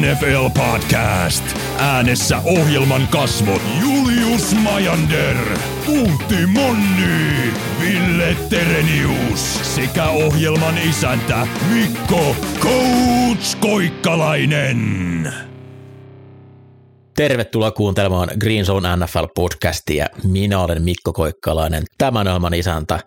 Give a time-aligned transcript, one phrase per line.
[0.00, 1.44] NFL Podcast.
[1.78, 5.36] Äänessä ohjelman kasvot Julius Majander,
[5.86, 15.32] Puutti Monni, Ville Terenius sekä ohjelman isäntä Mikko Coach Koikkalainen.
[17.16, 20.06] Tervetuloa kuuntelemaan Green Zone NFL-podcastia.
[20.24, 23.00] Minä olen Mikko Koikkalainen, tämän ohjelman isäntä.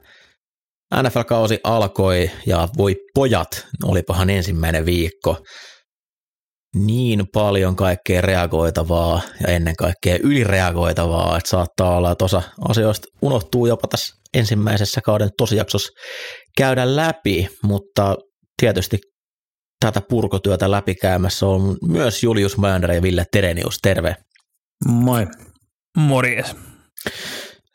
[0.95, 5.37] NFL-kausi alkoi ja voi pojat, olipahan ensimmäinen viikko.
[6.75, 13.65] Niin paljon kaikkea reagoitavaa ja ennen kaikkea ylireagoitavaa, että saattaa olla, että osa asioista unohtuu
[13.65, 15.91] jopa tässä ensimmäisessä kauden tosijaksossa
[16.57, 18.15] käydä läpi, mutta
[18.61, 18.97] tietysti
[19.79, 23.77] tätä purkotyötä läpikäymässä on myös Julius Mander ja Ville Terenius.
[23.81, 24.15] Terve.
[24.87, 25.27] Moi.
[25.97, 26.55] Morjes.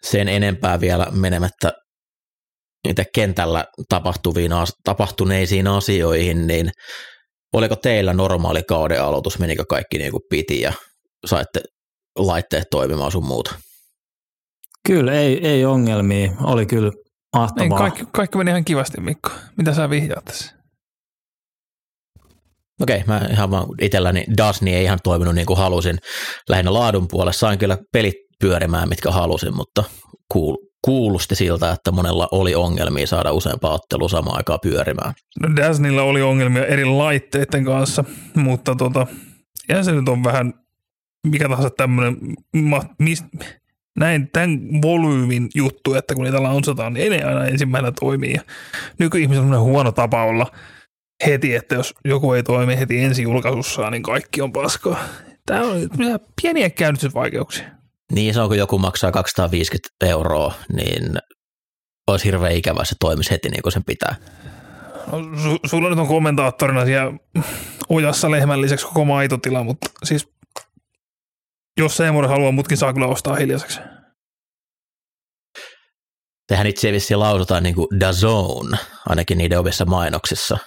[0.03, 1.73] Sen enempää vielä menemättä
[2.87, 4.51] niitä kentällä tapahtuviin,
[4.85, 6.71] tapahtuneisiin asioihin, niin
[7.52, 10.73] oliko teillä normaali kauden aloitus, menikö kaikki niin kuin piti ja
[11.27, 11.61] saitte
[12.19, 13.55] laitteet toimimaan sun muuta?
[14.87, 16.33] Kyllä, ei, ei ongelmia.
[16.43, 16.93] Oli kyllä
[17.37, 17.65] mahtavaa.
[17.65, 19.30] Ei, kaikki, kaikki meni ihan kivasti, Mikko.
[19.57, 20.57] Mitä sä vihjaat tässä?
[22.83, 25.99] Okei, mä ihan vaan itselläni Dasni ei ihan toiminut niin kuin halusin.
[26.49, 29.85] Lähinnä laadun puolesta sain kyllä pelit pyörimään, mitkä halusin, mutta
[30.33, 35.15] kuul, kuulosti siltä, että monella oli ongelmia saada useampaa ottelua samaan aikaan pyörimään.
[35.43, 39.07] No Dasnilla oli ongelmia eri laitteiden kanssa, mutta tota,
[39.69, 40.54] ja se nyt on vähän
[41.27, 42.16] mikä tahansa tämmöinen,
[43.99, 48.32] näin tämän volyymin juttu, että kun niitä launsataan, niin ei ne aina ensimmäisenä toimii.
[48.32, 48.43] Ja
[48.99, 50.47] nykyihmisellä on huono tapa olla–
[51.27, 55.04] heti, että jos joku ei toimi heti ensi julkaisussaan, niin kaikki on paskaa.
[55.47, 55.88] Tämä on
[56.43, 57.76] pieniä käynnistysvaikeuksia.
[58.12, 61.18] Niin, se on kun joku maksaa 250 euroa, niin
[62.07, 64.16] olisi hirveän ikävä, se toimisi heti niin kuin sen pitää.
[65.12, 67.19] No, su- sulla nyt on kommentaattorina siellä
[67.88, 70.28] ojassa lehmän lisäksi koko maitotila, mutta siis
[71.81, 73.81] jos Seemore haluaa, mutkin saa kyllä ostaa hiljaiseksi.
[76.48, 80.58] Tehän itse vissiin lausutaan niin kuin Dazone, ainakin niiden ovissa mainoksissa.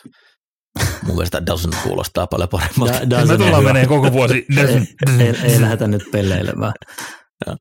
[1.04, 3.10] Mun mielestä doesn't kuulostaa paljon paremmalta.
[3.10, 4.34] Da, Me tullaan menee koko vuosi.
[4.58, 4.88] ei,
[5.20, 6.74] ei, ei lähdetä nyt pelleilemään.
[7.48, 7.56] Uh,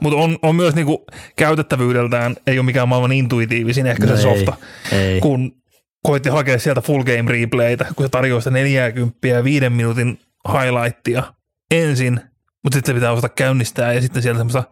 [0.00, 1.06] Mutta on, on myös niinku
[1.36, 4.56] käytettävyydeltään, ei ole mikään maailman intuitiivisin ehkä no se ei, softa,
[4.92, 5.20] ei.
[5.20, 5.52] kun
[6.02, 10.18] koitti hakea sieltä full game replaytä, kun se tarjoaa sitä 40 ja viiden minuutin
[10.48, 11.22] highlightia
[11.70, 12.20] ensin,
[12.64, 14.64] mutta sitten se pitää osata käynnistää ja sitten sieltä semmoista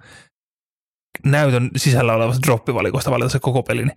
[1.25, 3.85] näytön sisällä olevasta droppivalikosta valita se koko peli.
[3.85, 3.97] Niin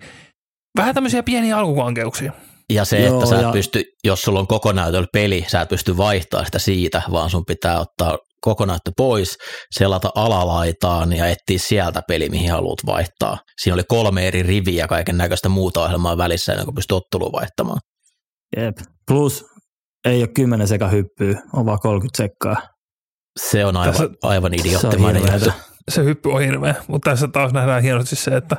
[0.78, 2.32] vähän tämmöisiä pieniä alkukankeuksia.
[2.70, 3.52] Ja se, Joo, että sä et ja...
[3.52, 7.80] pysty, jos sulla on kokonäytöllä peli, sä et pysty vaihtaa sitä siitä, vaan sun pitää
[7.80, 9.38] ottaa kokonäyttö pois,
[9.72, 13.38] selata alalaitaan ja etsiä sieltä peli, mihin haluat vaihtaa.
[13.62, 17.80] Siinä oli kolme eri riviä kaiken näköistä muuta ohjelmaa välissä ennen kuin pystyy ottelua vaihtamaan.
[18.58, 18.78] Jep.
[19.08, 19.46] Plus
[20.06, 22.56] ei ole 10 seka hyppyä, on vaan 30 sekkaa.
[23.40, 25.52] Se on aivan, tässä, aivan idioottimainen juttu.
[25.92, 28.58] Se hyppy on hirveä, mutta tässä taas nähdään hienosti se, että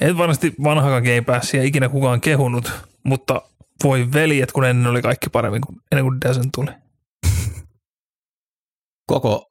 [0.00, 2.72] et varmasti vanhakaan Game Passia ikinä kukaan kehunut,
[3.04, 3.42] mutta
[3.84, 6.70] voi veljet, kun ennen oli kaikki paremmin kuin ennen kuin Dazen tuli.
[9.06, 9.44] Koko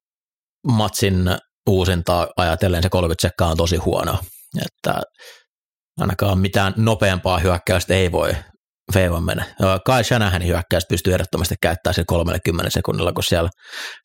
[0.67, 1.15] matsin
[1.69, 4.17] uusintaa ajatellen se 30 sekkaa on tosi huono,
[4.65, 5.01] että
[5.99, 8.35] ainakaan mitään nopeampaa hyökkäystä ei voi
[8.93, 9.45] Feivan mennä.
[9.85, 13.49] Kai Shanahanin hyökkäystä pystyy ehdottomasti käyttämään sen 30 sekunnilla, kun siellä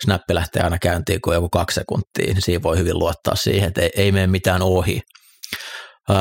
[0.05, 3.81] snappi lähtee aina käyntiin kuin joku kaksi sekuntia, niin siinä voi hyvin luottaa siihen, että
[3.81, 5.01] ei, ei mene mitään ohi.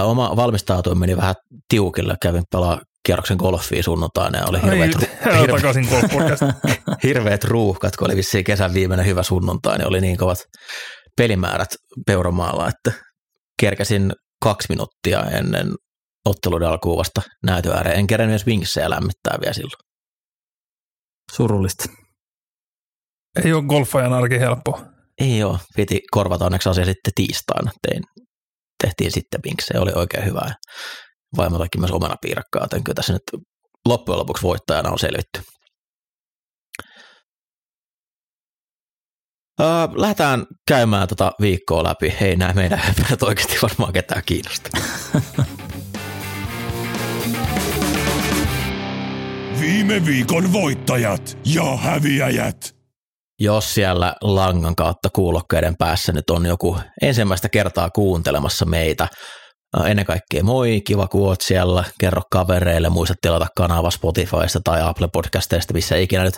[0.03, 1.35] Oma valmistautuminen meni vähän
[1.69, 4.95] tiukille, kävin pelaa kierroksen golfia sunnuntaina ja oli hirveät,
[5.25, 6.39] Ai, hirveät,
[7.03, 10.37] hirveät ruuhkat, kun oli vissiin kesän viimeinen hyvä sunnuntai, niin oli niin kovat
[11.17, 11.69] pelimäärät
[12.07, 12.91] Peuramaalla, että
[13.59, 14.13] kerkäsin
[14.43, 15.67] kaksi minuuttia ennen
[16.25, 17.99] otteluiden alkuun vasta näytön ääreen.
[17.99, 19.87] En kerran edes vinksejä lämmittää vielä silloin.
[21.31, 21.85] Surullista.
[23.43, 24.81] Ei ole golfajan arki helppo.
[25.21, 25.59] Ei ole.
[25.75, 27.71] Piti korvata onneksi asia sitten tiistaina.
[27.87, 28.03] Tein,
[28.83, 30.53] tehtiin sitten vinksejä, oli oikein hyvää.
[31.37, 33.23] Vaimo teki myös omana piirakkaa, joten kyllä tässä nyt
[33.85, 35.41] loppujen lopuksi voittajana on selvitty.
[39.61, 42.15] Uh, lähdetään käymään tota viikkoa läpi.
[42.21, 44.69] Ei nämä meidän höpät oikeasti varmaan ketään kiinnosta.
[49.59, 52.75] Viime viikon voittajat ja häviäjät.
[53.39, 59.07] Jos siellä langan kautta kuulokkeiden päässä nyt on joku ensimmäistä kertaa kuuntelemassa meitä,
[59.87, 65.07] ennen kaikkea moi, kiva kun oot siellä, kerro kavereille, muista tilata kanava Spotifysta tai Apple
[65.13, 66.37] Podcasteista, missä ikinä nyt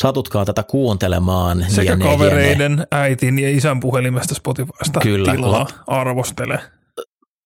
[0.00, 1.66] satutkaan tätä kuuntelemaan.
[1.68, 2.84] Sekä jne, kavereiden, jne.
[2.90, 6.60] äitin ja isän puhelimesta Spotifysta Kyllä, tilaa, arvostele.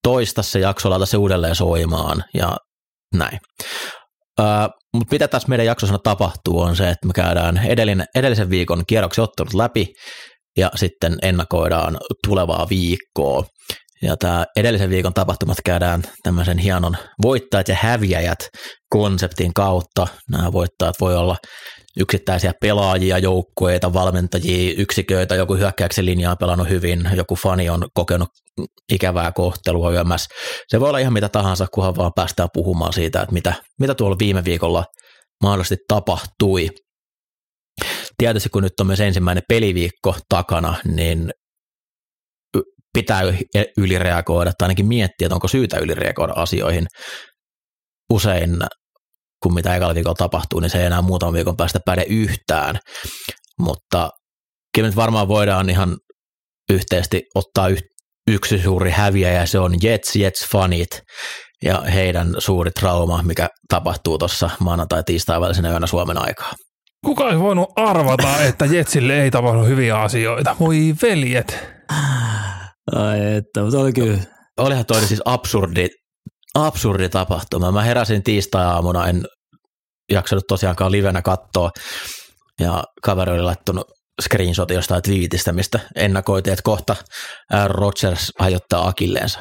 [0.02, 2.56] Toista se jakso, laita se uudelleen soimaan ja
[3.14, 3.38] näin.
[4.40, 4.46] Uh,
[4.94, 9.24] mutta mitä tässä meidän jaksossa tapahtuu on se, että me käydään edellinen, edellisen viikon kierroksen
[9.24, 9.86] ottelut läpi
[10.56, 13.44] ja sitten ennakoidaan tulevaa viikkoa.
[14.02, 18.38] Ja tämä edellisen viikon tapahtumat käydään tämmöisen hienon voittajat ja häviäjät
[18.90, 20.06] konseptin kautta.
[20.30, 21.36] Nämä voittajat voi olla
[22.00, 28.28] yksittäisiä pelaajia, joukkueita, valmentajia, yksiköitä, joku hyökkäyksen linja on pelannut hyvin, joku fani on kokenut
[28.92, 30.34] ikävää kohtelua yömässä.
[30.68, 34.16] Se voi olla ihan mitä tahansa, kunhan vaan päästään puhumaan siitä, että mitä, mitä tuolla
[34.18, 34.84] viime viikolla
[35.42, 36.68] mahdollisesti tapahtui.
[38.18, 41.30] Tietysti kun nyt on myös ensimmäinen peliviikko takana, niin
[42.92, 43.22] pitää
[43.76, 46.86] ylireagoida tai ainakin miettiä, että onko syytä ylireagoida asioihin.
[48.10, 48.56] Usein
[49.42, 52.78] kun mitä ekalla viikolla tapahtuu, niin se ei enää muutaman viikon päästä päde yhtään.
[53.58, 54.10] Mutta
[54.74, 55.96] kyllä nyt varmaan voidaan ihan
[56.70, 57.68] yhteisesti ottaa
[58.30, 61.00] yksi suuri häviä ja se on Jets, Jets-fanit
[61.62, 66.52] ja heidän suuri trauma, mikä tapahtuu tuossa maanantai tiistai välisenä yönä Suomen aikaa.
[67.06, 70.56] Kuka olisi voinut arvata, että Jetsille ei tapahdu hyviä asioita?
[70.60, 71.68] Voi veljet.
[72.96, 74.18] Ai että, mutta oli kyllä.
[74.58, 75.88] Olihan toinen siis absurdi
[76.54, 77.72] absurdi tapahtuma.
[77.72, 79.24] Mä heräsin tiistai-aamuna, en
[80.12, 81.70] jaksanut tosiaankaan livenä katsoa,
[82.60, 83.86] ja kaveri oli laittanut
[84.22, 86.96] screenshotin jostain twiitistä, mistä ennakoitiin, että kohta
[87.66, 89.40] Rogers hajottaa akilleensa.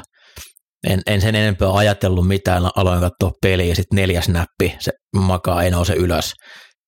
[0.87, 5.63] En, en sen enempää ajatellut mitään, aloin katsoa peliä ja sitten neljäs näppi, se makaa,
[5.63, 6.33] ei nouse ylös.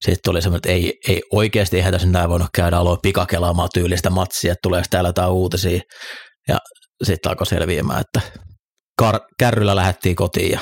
[0.05, 4.09] Sitten tuli semmoinen, että ei, ei oikeasti eihän tässä näin voinut käydä, aloin pikakelaamaan tyylistä
[4.09, 5.81] matsia, että tuleeko täällä jotain uutisia.
[6.47, 6.57] Ja
[7.03, 8.21] sitten alkoi selviämään, että
[9.01, 10.51] kar- kärryllä lähdettiin kotiin.
[10.51, 10.59] Ja...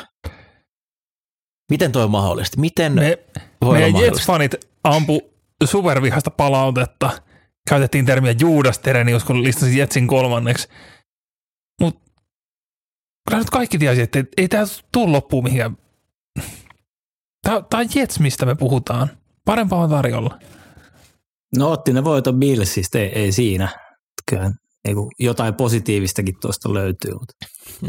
[1.72, 2.60] Miten toi on mahdollista?
[2.60, 3.18] Miten Me,
[3.62, 5.34] voi meidän Jets-fanit ampu
[5.64, 7.22] supervihasta palautetta.
[7.70, 10.68] Käytettiin termiä Juudas Terenius, kun listasin Jetsin kolmanneksi.
[11.82, 12.12] Mutta
[13.30, 15.78] kyllä nyt kaikki tiesi, että ei, ei tämä tule loppuun mihinkään.
[17.44, 19.10] Tämä on Jets, mistä me puhutaan.
[19.46, 20.40] Parempaa on tarjolla.
[21.58, 23.70] No otti ne voiton Billsistä, ei, ei siinä.
[24.30, 24.52] Kyllä
[25.20, 27.12] jotain positiivistakin tuosta löytyy.
[27.12, 27.34] Mutta.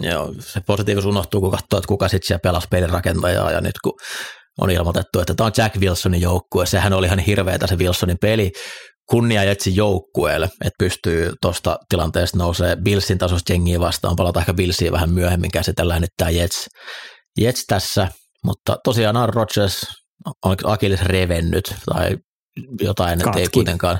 [0.08, 3.92] Joo, se positiivisuus unohtuu, kun katsoo, että kuka sitten siellä pelasi pelirakentajaa ja nyt kun
[4.60, 8.52] on ilmoitettu, että tämä on Jack Wilsonin joukkue, sehän oli ihan hirveätä se Wilsonin peli,
[9.10, 14.92] kunnia Jetsin joukkueelle, että pystyy tuosta tilanteesta nousee Billsin tasosta jengiä vastaan, palata ehkä Billsiin
[14.92, 16.66] vähän myöhemmin, käsitellään nyt tämä Jets,
[17.38, 18.08] Jets tässä,
[18.44, 19.86] mutta tosiaan Aaron Rodgers
[20.44, 22.16] on Akilles revennyt tai
[22.80, 23.98] jotain, että ei kuitenkaan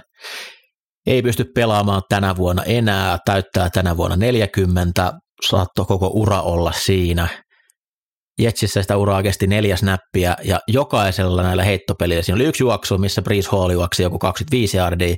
[1.06, 5.12] ei pysty pelaamaan tänä vuonna enää, täyttää tänä vuonna 40,
[5.46, 7.28] saattoi koko ura olla siinä.
[8.38, 13.22] Jetsissä sitä uraa kesti neljä näppiä ja jokaisella näillä heittopelillä, siinä oli yksi juoksu, missä
[13.22, 15.16] Breeze Hall juoksi joku 25 yardia,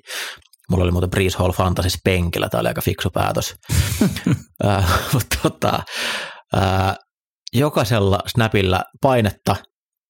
[0.73, 3.55] Mulla oli muuten Breeze Hall Fantasy penkillä, tämä oli aika fiksu päätös.
[4.67, 5.01] äh,
[5.43, 5.83] tota,
[6.57, 6.97] äh,
[7.53, 9.57] jokaisella snapilla painetta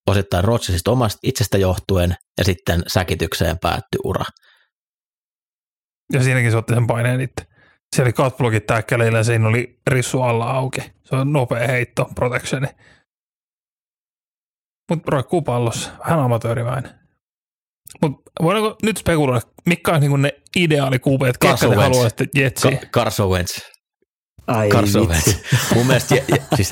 [0.07, 4.25] osittain Rodgersista omasta itsestä johtuen ja sitten säkitykseen päättyi ura.
[6.13, 7.47] Ja siinäkin se otti sen paineen itse.
[7.97, 10.81] Siellä oli cutblogit täkkäleillä ja siinä oli rissu alla auki.
[11.05, 12.67] Se on nopea heitto, protectioni.
[14.91, 15.91] Mutta roikkuu pallossa.
[15.99, 16.91] Vähän amatööriväinen.
[18.03, 22.79] Mutta voidaanko nyt spekuloida, mikä on niinku ne ideaalikuupeet, ketkä te haluaisitte jetsiin?
[22.79, 23.59] Ka- Carson Wentz.
[24.47, 25.37] Ai Carson Wentz.
[25.75, 26.71] Mun mielestä, je, je, siis,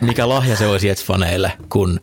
[0.00, 2.00] mikä lahja se olisi Jets-faneille, kun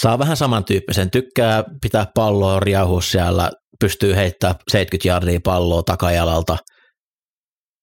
[0.00, 6.56] saa vähän samantyyppisen, tykkää pitää palloa riahua siellä, pystyy heittämään 70 jardia palloa takajalalta.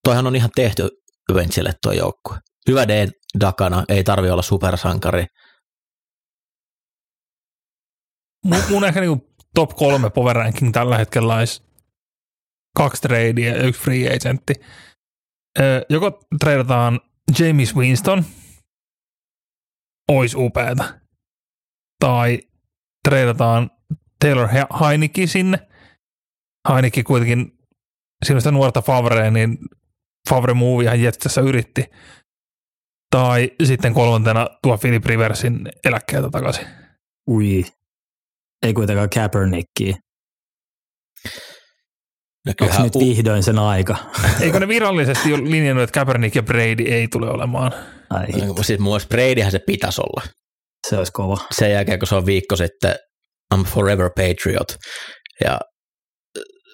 [0.04, 0.90] Toihan on ihan tehty
[1.34, 2.38] Wentzille tuo joukkue.
[2.70, 3.08] Hyvä D
[3.40, 5.26] Dakana, ei tarvi olla supersankari.
[8.46, 11.64] Mun, mun ehkä niinku top kolme power ranking tällä hetkellä olisi
[12.76, 14.54] kaksi tradea ja yksi free agentti.
[15.90, 17.00] joko treidataan
[17.40, 18.26] James Winston,
[20.12, 21.00] ois upeeta.
[22.00, 22.40] Tai
[23.10, 23.72] treidataan
[24.20, 24.48] Taylor
[24.82, 25.68] Heineke sinne,
[26.74, 27.52] Heineke kuitenkin
[28.26, 29.58] siinä sitä nuorta Favrea, niin
[30.30, 31.86] Favre Moviehan Jetsissä yritti.
[33.12, 36.68] Tai sitten kolmantena tuo Philip Riversin eläkkeeltä takaisin.
[37.30, 37.66] Ui,
[38.66, 39.96] ei kuitenkaan Kaepernickia.
[42.46, 43.96] No Onko nyt vihdoin sen aika?
[44.42, 47.72] Eikö ne virallisesti ole linjannut, että Kaepernick ja Brady ei tule olemaan?
[48.10, 48.28] Ai.
[48.28, 50.22] No, siis mun mielestä Bradyhän se pitäisi olla.
[50.90, 51.38] Se olisi kova.
[51.52, 52.96] Sen jälkeen, kun se on viikko sitten
[53.56, 54.76] I'm forever patriot.
[55.44, 55.60] Ja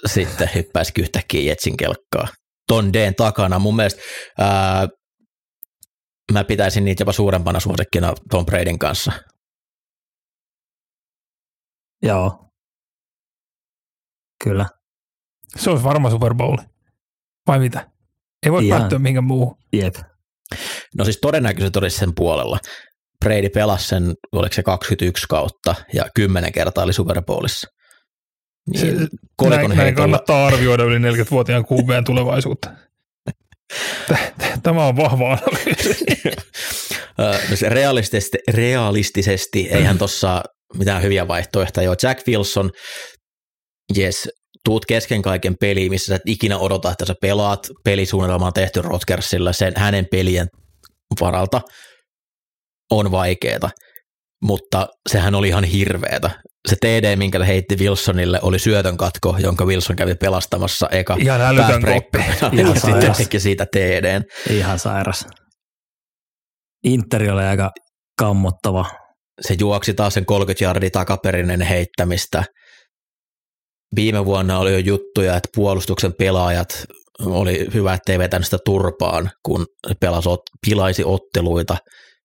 [0.06, 2.28] sitten hyppäisi yhtäkkiä Jetsin kelkkaa.
[2.68, 3.60] Ton Dn takana.
[3.60, 4.02] Mun mielestä
[4.40, 4.88] ää,
[6.32, 9.12] mä pitäisin niitä jopa suurempana suosikkina Tom Bradyn kanssa.
[12.04, 12.50] Joo.
[14.44, 14.66] Kyllä.
[15.58, 16.58] Se olisi varma Super Bowl.
[17.48, 17.92] Vai mitä?
[18.46, 18.80] Ei voi Ihan.
[18.80, 19.56] päättyä mihinkään muuhun.
[19.74, 19.96] Jep.
[20.98, 22.60] No siis todennäköisesti olisi sen puolella.
[23.26, 27.68] Brady pelasi sen, oliko se 21 kautta ja 10 kertaa oli Super Bowlissa.
[28.70, 29.08] Niin, se,
[29.50, 32.70] näin, näin kannattaa arvioida yli 40-vuotiaan QBn tulevaisuutta.
[34.64, 36.06] Tämä on vahva analyysi.
[37.50, 40.44] no se realistisesti, realistisesti eihän tuossa
[40.78, 41.98] mitään hyviä vaihtoehtoja ole.
[42.04, 42.72] Jack Wilson,
[43.98, 44.30] yes,
[44.66, 47.68] tuut kesken kaiken peliin, missä sä et ikinä odota, että sä pelaat.
[47.84, 50.48] Pelisuunnitelma on tehty Rodgersilla sen hänen pelien
[51.22, 51.62] varalta.
[52.92, 53.70] On vaikeeta,
[54.42, 56.30] mutta sehän oli ihan hirveetä.
[56.68, 61.42] Se TD, minkä he heitti Wilsonille, oli syötön katko, jonka Wilson kävi pelastamassa eka Ihan
[61.42, 62.18] älytön koppi.
[62.42, 64.24] Ja sitten teki siitä TDn.
[64.50, 65.26] Ihan sairas.
[66.84, 67.72] Interi oli aika
[68.18, 68.86] kammottava.
[69.42, 72.44] Se juoksi taas sen 30 jardi takaperinen heittämistä–
[73.96, 76.86] Viime vuonna oli jo juttuja, että puolustuksen pelaajat
[77.20, 79.66] oli hyvä, ettei vetänyt sitä turpaan, kun
[80.00, 80.30] pelasi,
[80.68, 81.78] pilaisi otteluita,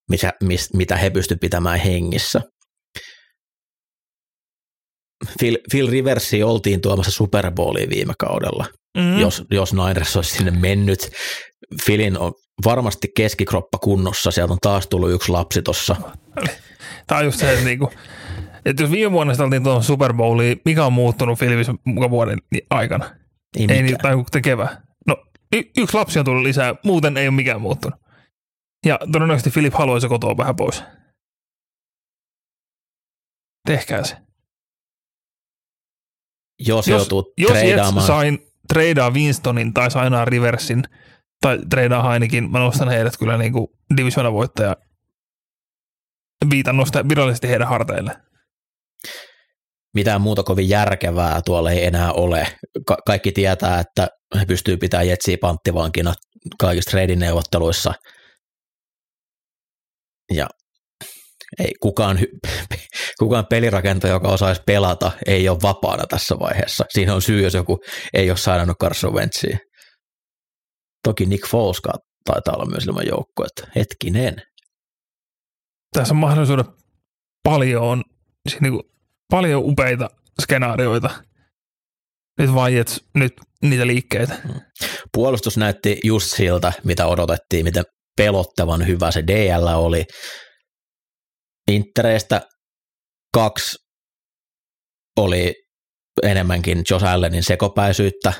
[0.09, 2.41] missä, mis, mitä he pystyivät pitämään hengissä.
[5.39, 8.65] Phil, Phil Riversi oltiin tuomassa Super Bowliin viime kaudella,
[8.97, 9.19] mm-hmm.
[9.19, 11.11] jos, jos Niners olisi sinne mennyt.
[11.85, 12.33] Philin on
[12.65, 15.95] varmasti keskikroppa kunnossa, sieltä on taas tullut yksi lapsi tuossa.
[17.07, 17.91] Tämä on just se, että niinku,
[18.65, 21.39] että jos viime vuonna sitä oltiin tuohon Super Bowliin, mikä on muuttunut
[21.85, 23.15] mukaan vuoden aikana?
[23.57, 23.97] Ei, ei niin,
[24.31, 24.81] tai kevää.
[25.07, 25.17] No
[25.55, 27.99] y- yksi lapsi on tullut lisää, muuten ei ole mikään muuttunut.
[28.85, 30.83] Ja todennäköisesti Filip haluaisi kotoa vähän pois.
[33.67, 34.17] Tehkää se.
[36.59, 38.07] Jos, jos joutuu jos treidaamaan.
[38.07, 40.83] sain treidaa Winstonin tai sainaa Riversin
[41.41, 43.67] tai treidaa Hainikin, mä nostan heidät kyllä niin kuin
[43.97, 44.75] divisiona voittaja
[46.49, 48.17] viitan nostaa virallisesti heidän harteille
[49.97, 52.47] mitään muuta kovin järkevää tuolla ei enää ole.
[52.87, 54.07] Ka- kaikki tietää, että
[54.39, 56.13] he pystyy pitämään Jetsiä panttivankina
[56.59, 57.93] kaikissa trading neuvotteluissa.
[60.33, 60.47] Ja
[61.59, 62.19] ei kukaan,
[63.19, 66.85] kukaan pelirakentaja, joka osaisi pelata, ei ole vapaana tässä vaiheessa.
[66.89, 67.79] Siinä on syy, jos joku
[68.13, 69.57] ei ole saanut Carson Wentzia.
[71.03, 71.81] Toki Nick Foles
[72.25, 74.35] taitaa olla myös ilman joukko, että hetkinen.
[75.93, 76.65] Tässä on mahdollisuuden
[77.43, 78.03] paljon
[78.49, 78.83] siis niin kuin
[79.31, 80.09] paljon upeita
[80.41, 81.09] skenaarioita.
[82.39, 84.37] Nyt vaan Jets, nyt niitä liikkeitä.
[84.43, 84.61] Mm.
[85.13, 87.83] Puolustus näytti just siltä, mitä odotettiin, miten
[88.17, 90.03] pelottavan hyvä se DL oli.
[91.71, 92.41] Intereistä
[93.33, 93.75] kaksi
[95.17, 95.53] oli
[96.23, 98.33] enemmänkin Josh Allenin sekopäisyyttä,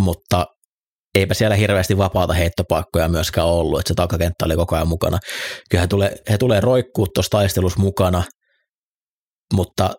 [0.00, 0.46] mutta
[1.14, 5.18] eipä siellä hirveästi vapaata heittopaikkoja myöskään ollut, että se takakenttä oli koko ajan mukana.
[5.70, 8.22] Kyllä he tulee, he tulee roikkuu tuossa taistelussa mukana,
[9.54, 9.94] mutta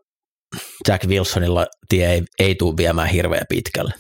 [0.88, 3.94] Jack Wilsonilla tie ei, ei tule viemään hirveän pitkälle.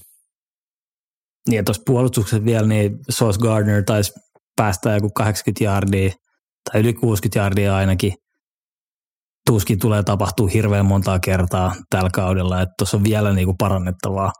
[1.50, 4.12] Niin tuossa puolustuksessa vielä, niin Sauce Gardner taisi
[4.56, 6.12] päästä joku 80 jardia
[6.72, 8.14] tai yli 60 jardia ainakin.
[9.50, 14.32] Tuskin tulee tapahtuu hirveän montaa kertaa tällä kaudella, että tuossa on vielä niinku parannettavaa,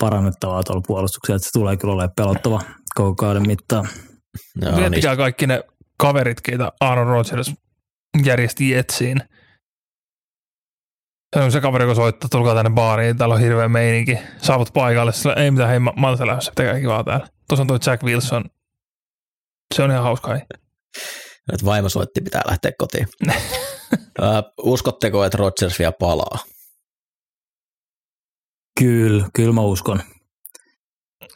[0.00, 2.60] parannettavaa tuolla puolustuksella, että se tulee kyllä olemaan pelottava
[2.94, 3.88] koko kauden mittaan.
[4.64, 5.18] No, Miettikää niin.
[5.18, 5.62] kaikki ne
[5.98, 7.52] kaverit, keitä Aaron Rodgers
[8.24, 9.20] järjesti Jetsiin–
[11.36, 14.18] se on se kaveri, kun soittaa, tulkaa tänne baariin, täällä on hirveä meininki.
[14.38, 17.26] Saavut paikalle, sillä ei mitään, hei mä, mä oon lähdössä, pitäkää kivaa täällä.
[17.48, 18.44] Tuossa on toi Jack Wilson.
[19.74, 20.34] Se on ihan hauska.
[21.52, 23.08] Nyt vaimo soitti, pitää lähteä kotiin.
[24.62, 26.38] uskotteko, että Rodgers vielä palaa?
[28.80, 30.02] Kyllä, kyllä mä uskon.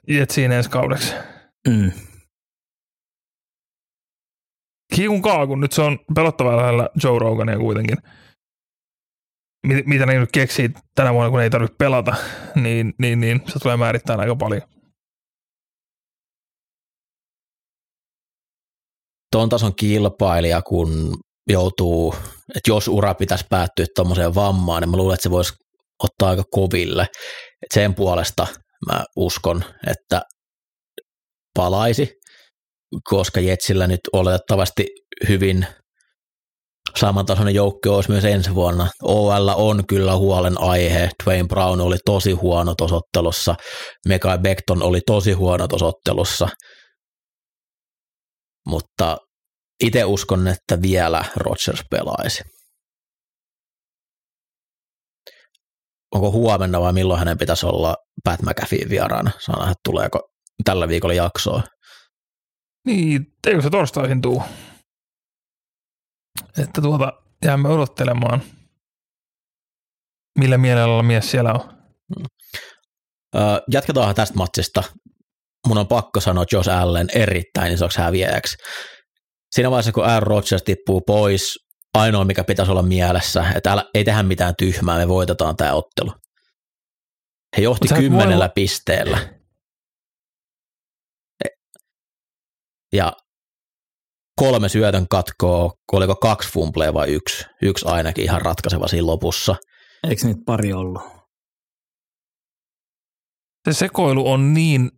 [0.09, 1.15] Jetsiin ensi kaudeksi.
[1.69, 1.93] Mm.
[4.95, 7.97] Kiikun kaakun, nyt se on pelottavaa lähellä Joe Rogania kuitenkin
[9.67, 12.15] mit, mitä ne nyt keksii tänä vuonna, kun ei tarvitse pelata,
[12.55, 14.63] niin, niin, niin se tulee määrittämään aika paljon.
[19.33, 21.15] Tuon tason kilpailija, kun
[21.49, 22.15] joutuu,
[22.57, 25.53] että jos ura pitäisi päättyä tuommoiseen vammaan, niin mä luulen, että se voisi
[26.03, 27.03] ottaa aika koville.
[27.63, 28.47] Et sen puolesta
[28.87, 30.23] mä uskon, että
[31.55, 32.13] palaisi,
[33.05, 34.87] koska Jetsillä nyt oletettavasti
[35.29, 35.67] hyvin
[36.97, 38.89] samantasoinen joukko olisi myös ensi vuonna.
[39.03, 41.11] OL on kyllä huolen aihe.
[41.25, 43.55] Dwayne Brown oli tosi huono tosottelussa.
[44.09, 46.49] Mekai Beckton oli tosi huono tosottelussa.
[48.67, 49.17] Mutta
[49.85, 52.43] itse uskon, että vielä Rodgers pelaisi.
[56.15, 59.31] Onko huomenna vai milloin hänen pitäisi olla Pat McAfee vieraana?
[59.39, 60.29] Saa että tuleeko
[60.65, 61.63] tällä viikolla jaksoa.
[62.87, 64.43] Niin, eikö se torstaisin tuu?
[66.59, 67.13] että tuota,
[67.45, 68.43] jäämme odottelemaan,
[70.39, 71.83] millä mielellä mies siellä on.
[73.71, 74.83] jatketaan tästä matsista.
[75.69, 78.57] Mun on pakko sanoa Josh Allen erittäin isoksi häviäjäksi.
[79.55, 81.59] siinä vaiheessa, kun Aaron Rodgers tippuu pois,
[81.95, 86.13] ainoa mikä pitäisi olla mielessä, että älä, ei tehdä mitään tyhmää, me voitetaan tämä ottelu.
[87.57, 88.53] He johti kymmenellä voi...
[88.55, 89.19] pisteellä.
[92.93, 93.13] Ja
[94.37, 97.45] kolme syötön katkoa, oliko kaksi fumblea vai yksi?
[97.63, 99.57] Yksi ainakin ihan ratkaiseva siinä lopussa.
[100.09, 101.03] Eikö niitä pari ollut?
[103.71, 104.91] Se sekoilu on niin,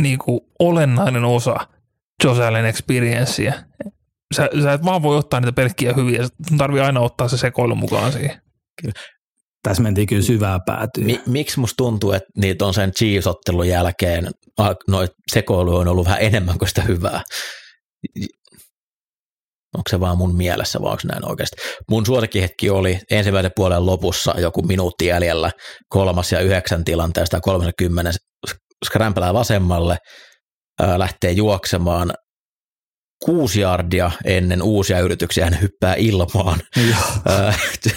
[0.00, 1.56] niin kuin olennainen osa
[2.24, 3.54] Josh Allen experiencea.
[4.36, 7.74] Sä, sä et vaan voi ottaa niitä pelkkiä hyviä, sun tarvii aina ottaa se sekoilu
[7.74, 8.42] mukaan siihen.
[8.82, 8.94] Kyllä.
[9.62, 11.04] Tässä mentiin kyllä syvää päätyä.
[11.04, 14.30] Mi- miksi musta tuntuu, että niitä on sen Chiefs-ottelun jälkeen,
[14.88, 17.22] noit sekoilu on ollut vähän enemmän kuin sitä hyvää.
[19.76, 21.56] Onko se vaan mun mielessä vai onko näin oikeasti?
[21.90, 25.50] Mun suosikkihetki oli ensimmäisen puolen lopussa joku minuutti jäljellä
[25.88, 28.10] kolmas ja yhdeksän tilanteesta ja 30
[28.84, 29.98] skrämpelää vasemmalle,
[30.96, 32.12] lähtee juoksemaan
[33.24, 36.60] kuusi jardia ennen uusia yrityksiä hän hyppää ilmaan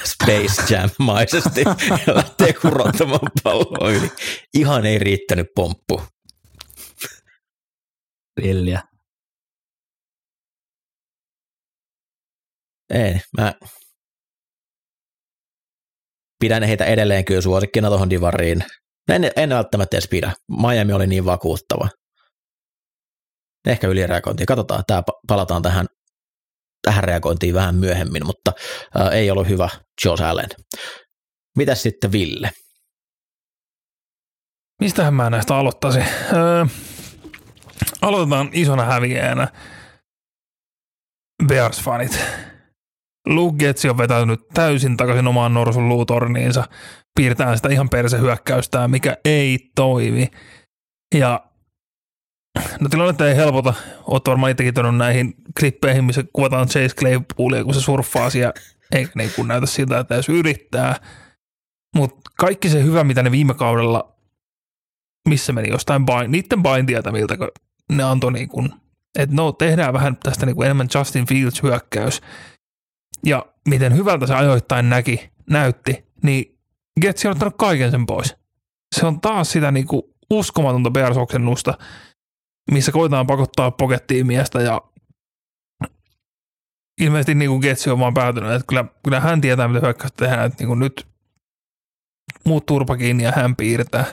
[0.06, 1.62] Space Jam-maisesti
[2.08, 4.12] ja lähtee kurottamaan palloa yli.
[4.54, 6.02] Ihan ei riittänyt pomppu.
[8.44, 8.84] Vilja.
[12.94, 13.54] Ei, mä
[16.40, 18.64] pidän heitä edelleen kyllä suosikkina tuohon divariin.
[19.10, 20.34] En, en välttämättä edes pidä.
[20.62, 21.90] Miami oli niin vakuuttava.
[23.68, 24.46] Ehkä ylireagointia.
[24.46, 25.86] Katsotaan, tämä palataan tähän,
[26.82, 28.54] tähän reagointiin vähän myöhemmin, mutta
[28.96, 29.70] ää, ei ollut hyvä
[30.06, 30.50] Josh Allen.
[31.58, 32.52] Mitäs sitten Ville?
[34.82, 36.06] Mistähän mä näistä aloittaisin?
[36.34, 36.66] Öö,
[38.02, 39.48] aloitetaan isona häviäjänä
[41.44, 42.20] Bears-fanit.
[43.30, 46.64] Luke Getsi on vetänyt täysin takaisin omaan norsun luutorniinsa,
[47.16, 50.28] piirtää sitä ihan persehyökkäystä, mikä ei toimi.
[51.16, 51.46] Ja
[52.80, 53.74] no tilannetta ei helpota.
[54.08, 58.54] Oot varmaan itsekin näihin klippeihin, missä kuvataan Chase Claypoolia, kun se surffaa siellä,
[58.92, 60.96] eikä niin kuin näytä siltä, että edes yrittää.
[61.96, 64.16] Mutta kaikki se hyvä, mitä ne viime kaudella,
[65.30, 67.38] missä meni jostain bain, niiden baintieltä, miltä
[67.92, 68.74] ne antoi niin kuin,
[69.20, 72.22] että no tehdään vähän tästä niin kuin enemmän Justin Fields hyökkäys,
[73.26, 76.60] ja miten hyvältä se ajoittain näki, näytti, niin
[77.02, 78.36] Getsi on ottanut kaiken sen pois.
[78.96, 81.74] Se on taas sitä niinku uskomatonta Bears-oksennusta,
[82.72, 84.82] missä koitetaan pakottaa pokettiin miestä ja
[87.02, 90.46] ilmeisesti niin kuin Getsi on vaan päätynyt, että kyllä, kyllä hän tietää, mitä hyökkäystä tehdään,
[90.46, 91.08] että niin kuin nyt
[92.46, 94.06] muut turpa kiinni ja hän piirtää.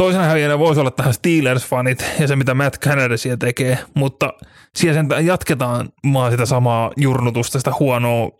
[0.00, 4.32] Toisena häviänä voisi olla tähän Steelers-fanit ja se, mitä Matt Canada siellä tekee, mutta
[4.76, 8.30] siellä sen jatketaan maan sitä samaa jurnutusta, sitä huonoa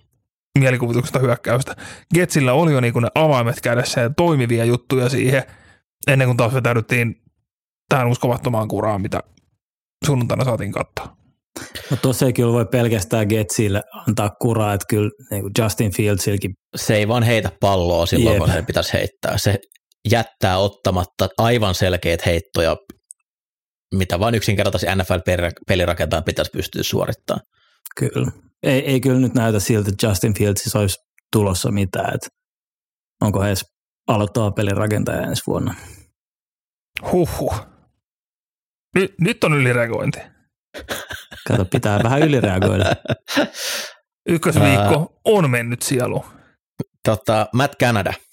[0.59, 1.77] mielikuvituksesta hyökkäystä.
[2.15, 5.43] Getsillä oli jo niin kuin ne avaimet kädessä ja toimivia juttuja siihen,
[6.09, 7.23] ennen kuin taas vetäydyttiin
[7.89, 9.21] tähän uskomattomaan kuraan, mitä
[10.07, 11.17] sunnuntaina saatiin katsoa.
[11.91, 16.55] No tuossa ei kyllä voi pelkästään Getsille antaa kuraa, että kyllä niin kuin Justin Fieldsilläkin.
[16.77, 18.45] Se ei vaan heitä palloa silloin, Jep.
[18.45, 19.39] kun se pitäisi heittää.
[19.39, 19.59] Se
[20.09, 22.77] jättää ottamatta aivan selkeät heittoja,
[23.95, 27.47] mitä vain yksinkertaisesti NFL-pelirakentajan pitäisi pystyä suorittamaan.
[27.97, 28.31] Kyllä.
[28.63, 30.99] Ei, ei kyllä nyt näytä siltä, että Justin Fields olisi
[31.33, 32.15] tulossa mitään.
[32.15, 32.29] Että
[33.21, 33.65] onko he edes
[34.07, 35.75] aloittava pelirakentaja ensi vuonna?
[37.13, 37.67] Huhhuh.
[38.95, 40.19] Ny, nyt on ylireagointi.
[41.49, 42.85] Kato, pitää vähän ylireagoida.
[44.29, 46.25] Ykkösviikko on mennyt sielu.
[47.05, 48.13] Tota, Matt Canada–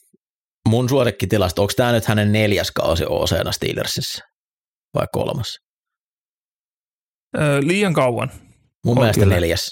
[0.67, 4.23] mun suosikkitilasta, onko tämä nyt hänen neljäs kausi OCna Steelersissä
[4.93, 5.57] vai kolmas?
[7.37, 8.31] Öö, liian kauan.
[8.85, 9.35] Mun on mielestä kyllä.
[9.35, 9.71] neljäs.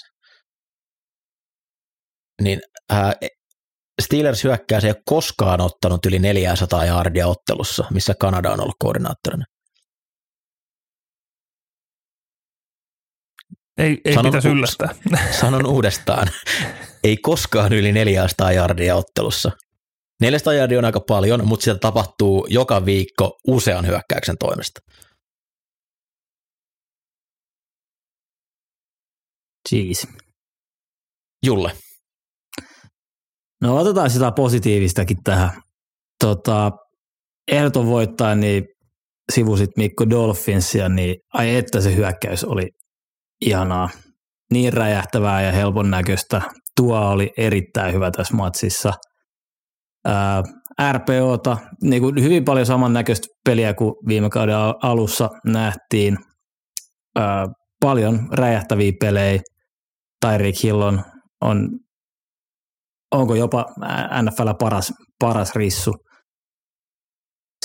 [2.42, 2.60] Niin
[2.92, 3.14] äh,
[4.02, 8.76] Steelers hyökkää se ei ole koskaan ottanut yli 400 jardia ottelussa, missä Kanada on ollut
[8.78, 9.44] koordinaattorina.
[13.78, 14.94] Ei, ei sanon, pitäisi yllästää.
[15.40, 16.28] Sanon uudestaan.
[17.04, 19.50] Ei koskaan yli 400 jardia ottelussa.
[20.20, 24.80] 400 jardia on aika paljon, mutta sitä tapahtuu joka viikko usean hyökkäyksen toimesta.
[29.72, 30.06] Jeez.
[31.46, 31.72] Julle.
[33.62, 35.50] No otetaan sitä positiivistakin tähän.
[36.24, 36.72] Tota,
[37.48, 38.64] ehdoton voittaa, niin
[39.32, 42.70] sivusit Mikko Dolphinsia, niin ai että se hyökkäys oli
[43.40, 43.88] ihanaa.
[44.52, 46.42] Niin räjähtävää ja helpon näköistä.
[46.76, 48.92] Tuo oli erittäin hyvä tässä matsissa–
[50.92, 56.16] RPOta, niin kuin hyvin paljon samannäköistä peliä kuin viime kauden alussa nähtiin.
[57.80, 59.40] paljon räjähtäviä pelejä.
[60.20, 61.02] Tyreek Hill on,
[61.40, 61.70] on
[63.14, 63.66] onko jopa
[64.22, 65.92] NFL paras, paras rissu.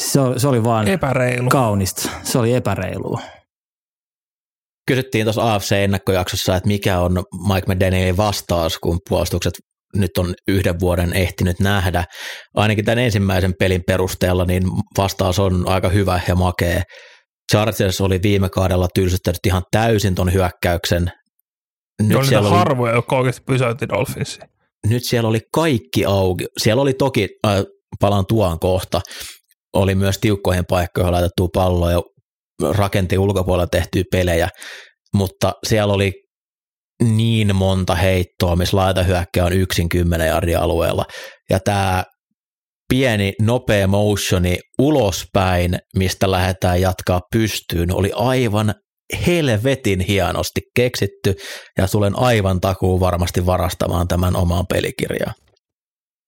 [0.02, 1.50] Se, se oli vaan Epäreilu.
[1.50, 2.10] kaunista.
[2.24, 3.22] Se oli epäreilua.
[4.88, 7.24] kysyttiin tuossa AFC-ennakkojaksossa, että mikä on
[7.54, 9.54] Mike McDanielin vastaus, kun puolustukset
[9.96, 12.04] nyt on yhden vuoden ehtinyt nähdä.
[12.56, 14.64] Ainakin tämän ensimmäisen pelin perusteella niin
[14.98, 16.82] vastaus on aika hyvä ja makea.
[17.52, 21.12] Chargers oli viime kaudella tylsyttänyt ihan täysin ton hyökkäyksen.
[22.02, 24.46] Nyt oli siellä oli, harvoja, jotka oikeasti pysäytti Dolphinsia.
[24.88, 26.46] Nyt siellä oli kaikki auki.
[26.58, 27.64] Siellä oli toki, äh,
[28.00, 29.02] palaan tuon kohta,
[29.74, 32.02] oli myös tiukkoihin paikkoihin laitettu palloa ja
[32.72, 34.50] rakenteen ulkopuolella tehtyä pelejä,
[35.16, 36.14] mutta siellä oli
[37.02, 41.06] niin monta heittoa, missä laitahyökkä on yksin 10 jardia alueella.
[41.50, 42.04] Ja tämä
[42.90, 48.74] pieni nopea motioni ulospäin, mistä lähdetään jatkaa pystyyn, oli aivan
[49.28, 51.36] helvetin hienosti keksitty
[51.78, 55.34] ja tulen aivan takuu varmasti varastamaan tämän omaan pelikirjaan.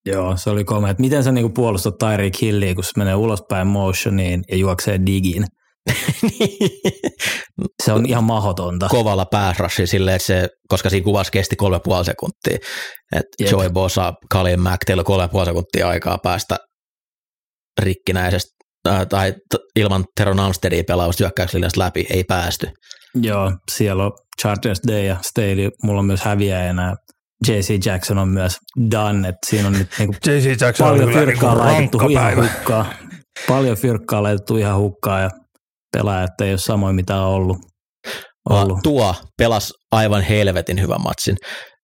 [0.05, 0.95] Joo, se oli komea.
[0.99, 5.45] Miten sä niinku puolustat Tyreek Hilliä, kun se menee ulospäin motioniin ja juoksee digin?
[7.83, 8.87] se on ihan mahdotonta.
[8.89, 12.57] Kovalla pääsrassi silleen, että se, koska siinä kuvassa kesti kolme puoli sekuntia.
[13.15, 16.57] Että Joey Bosa, Kalin Mac, teillä on kolme puoli sekuntia aikaa päästä
[17.81, 18.51] rikkinäisestä
[18.87, 22.67] äh, tai t- ilman Teron Amstedia pelausta hyökkäyslinjasta läpi, ei päästy.
[23.15, 26.95] Joo, siellä on Chargers Day ja Staley, mulla on myös häviäjänä
[27.47, 28.57] JC Jackson on myös
[28.91, 32.93] done, että siinä on nyt niinku JC Jackson paljon on fyrkkaa niinku laitettu ihan hukkaa.
[33.47, 35.29] Paljon fyrkkaa laitettu ihan hukkaa ja
[35.93, 37.57] pelaajat ei ole samoin mitä on ollut.
[38.49, 38.79] ollut.
[38.83, 41.37] Tuo pelas aivan helvetin hyvän matsin.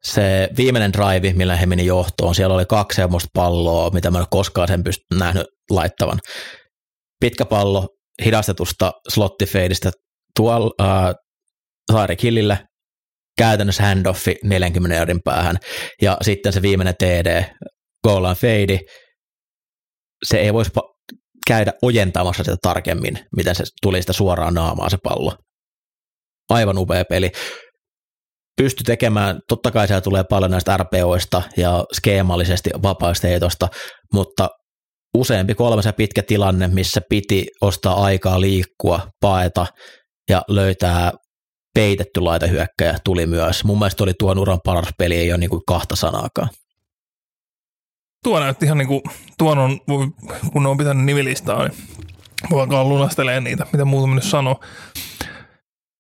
[0.04, 4.22] Se viimeinen drive, millä he meni johtoon, siellä oli kaksi semmoista palloa, mitä mä en
[4.22, 6.20] ole koskaan sen pystynyt nähnyt laittavan.
[7.20, 7.88] Pitkä pallo
[8.26, 9.92] hidastetusta slottifeidistä
[10.36, 11.16] tuolla äh,
[11.92, 12.60] Saari Killille,
[13.38, 15.58] käytännössä handoffi 40 eurin päähän,
[16.02, 17.44] ja sitten se viimeinen TD,
[18.08, 18.80] goal line fade,
[20.26, 20.72] se ei voisi
[21.50, 25.34] käydä ojentamassa sitä tarkemmin, miten se tuli sitä suoraan naamaa se pallo.
[26.50, 27.32] Aivan upea peli.
[28.58, 33.68] Pysty tekemään, totta kai siellä tulee paljon näistä RPOista ja skeemallisesti vapaista heitosta,
[34.14, 34.50] mutta
[35.18, 39.66] useampi kolmessa pitkä tilanne, missä piti ostaa aikaa liikkua, paeta
[40.30, 41.12] ja löytää
[41.76, 43.64] peitetty laitahyökkäjä tuli myös.
[43.64, 46.50] Mun mielestä oli tuon uran paras peli, ei ole niin kuin kahta sanaakaan
[48.24, 49.02] tuo näytti ihan kuin,
[49.38, 49.80] tuon on,
[50.54, 51.78] kun ne on pitänyt nimilistaa, niin
[52.50, 54.60] voi alkaa lunastelemaan niitä, mitä muuta nyt sanoo.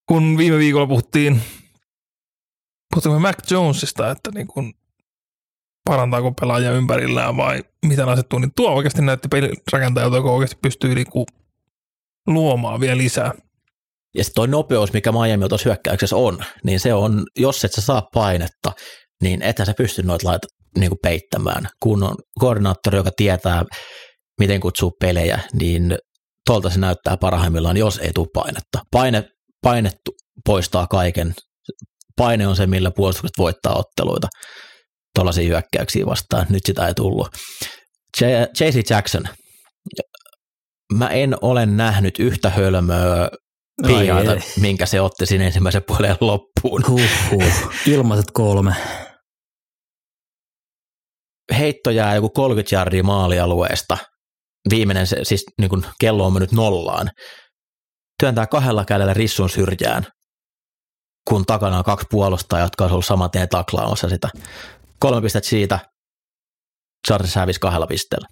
[0.07, 1.41] Kun viime viikolla puhuttiin,
[2.93, 4.73] puhuttiin Mac Jonesista, että niin kuin
[5.85, 11.09] parantaako pelaaja ympärillään vai mitä asettuu, niin tuo oikeasti näytti pelirakentajalta, joka oikeasti pystyy niin
[11.09, 11.25] kuin
[12.27, 13.31] luomaan vielä lisää.
[14.15, 17.81] Ja sitten toi nopeus, mikä Miami tuossa hyökkäyksessä on, niin se on, jos et sä
[17.81, 18.71] saa painetta,
[19.21, 21.69] niin ethän sä pysty noita laita, niin kuin peittämään.
[21.83, 23.65] Kun on koordinaattori, joka tietää,
[24.39, 25.97] miten kutsuu pelejä, niin
[26.45, 28.79] tuolta se näyttää parhaimmillaan, jos ei tule painetta.
[28.91, 29.23] Paine,
[29.63, 29.91] paine
[30.45, 31.33] poistaa kaiken.
[32.15, 34.27] Paine on se, millä puolustukset voittaa otteluita
[35.15, 36.45] tuollaisia hyökkäyksiä vastaan.
[36.49, 37.27] Nyt sitä ei tullut.
[38.21, 38.89] J.C.
[38.89, 39.23] Jackson.
[40.93, 43.29] Mä en ole nähnyt yhtä hölmöä
[43.87, 46.83] piiaita, minkä se otti siinä ensimmäisen puolen loppuun.
[46.87, 47.71] Huhhuh.
[47.87, 48.75] Ilmaiset kolme
[51.57, 53.97] heitto jää joku 30 jardia maalialueesta,
[54.69, 57.09] viimeinen se, siis niin kuin kello on mennyt nollaan,
[58.19, 60.05] työntää kahdella kädellä rissun syrjään,
[61.29, 64.29] kun takana on kaksi puolustajaa, jotka on ollut saman tien taklaamassa sitä.
[64.99, 65.79] Kolme pistettä siitä,
[67.07, 68.27] Chargers hävisi kahdella pisteellä.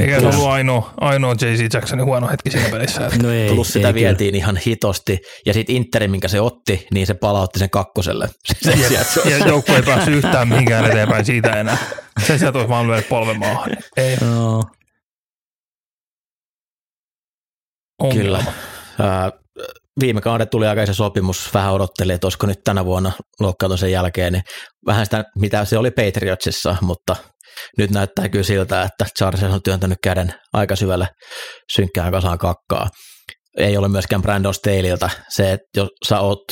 [0.00, 1.74] Eikä se ollut ainoa, ainoa J.C.
[1.74, 3.10] Jacksonin huono hetki siinä pelissä.
[3.22, 4.38] No ei, Plus sitä ei vietiin kyllä.
[4.38, 5.18] ihan hitosti.
[5.46, 8.28] Ja sitten Interi, minkä se otti, niin se palautti sen kakkoselle.
[8.90, 11.78] ja, ja joukko ei päässyt yhtään mihinkään eteenpäin siitä enää.
[12.26, 13.76] Sen sieltä olisi vaan lyödä polven maahan.
[13.96, 14.16] Ei.
[14.16, 14.62] No.
[18.12, 18.38] Kyllä.
[18.38, 19.32] Äh,
[20.00, 24.42] viime kauden tuli aika sopimus, vähän odotteli, että olisiko nyt tänä vuonna loukkaantumisen jälkeen, niin
[24.86, 27.16] vähän sitä, mitä se oli Patriotsissa, mutta
[27.78, 31.08] nyt näyttää kyllä siltä, että Charles on työntänyt käden aika syvälle
[31.72, 32.88] synkkään kasaan kakkaa.
[33.58, 36.44] Ei ole myöskään Brandon Stalilta se, että jos sä oot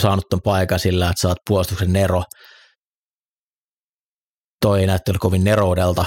[0.00, 2.22] saanut ton paikan sillä, että sä oot puolustuksen nero,
[4.60, 6.04] toi ei näyttänyt kovin neroudelta.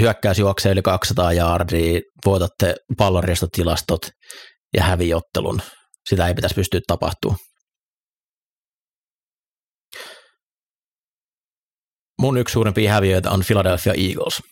[0.00, 4.00] Hyökkäys juoksee yli 200 jaardia, voitatte pallonristotilastot
[4.76, 5.62] ja häviottelun.
[6.08, 7.38] Sitä ei pitäisi pystyä tapahtumaan.
[12.20, 14.42] Mun yksi suurimpia häviöitä on Philadelphia Eagles.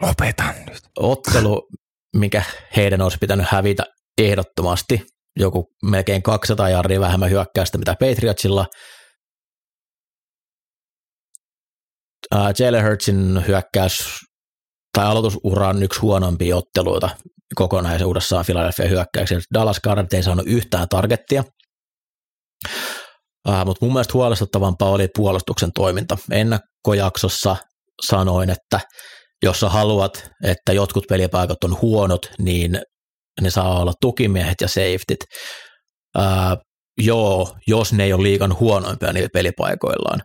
[0.00, 0.82] Lopetan nyt.
[0.98, 1.68] Ottelu,
[2.16, 2.42] mikä
[2.76, 3.84] heidän olisi pitänyt hävitä
[4.18, 8.66] ehdottomasti, joku melkein 200 jardia vähemmän hyökkäystä, mitä Patriotsilla.
[12.34, 14.04] Uh, Jalen Hurtsin hyökkäys
[14.92, 17.10] tai aloitusura on yksi huonompia otteluita
[17.54, 19.40] kokonaisuudessaan Philadelphia hyökkäyksiä.
[19.54, 21.44] Dallas Garnet ei saanut yhtään targettia,
[23.48, 26.18] uh, mutta mun mielestä huolestuttavampaa oli puolustuksen toiminta.
[26.30, 27.56] Ennakkojaksossa
[28.06, 28.80] sanoin, että
[29.42, 32.82] jos sä haluat, että jotkut pelipaikat on huonot, niin
[33.40, 35.24] ne saa olla tukimiehet ja safetyt.
[36.18, 36.62] Uh,
[37.02, 40.22] joo, jos ne ei ole liikan huonoimpia niillä pelipaikoillaan.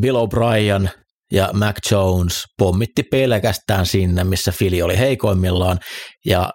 [0.00, 0.88] Bill O'Brien
[1.32, 5.78] ja Mac Jones pommitti pelkästään sinne, missä Fili oli heikoimmillaan,
[6.26, 6.50] ja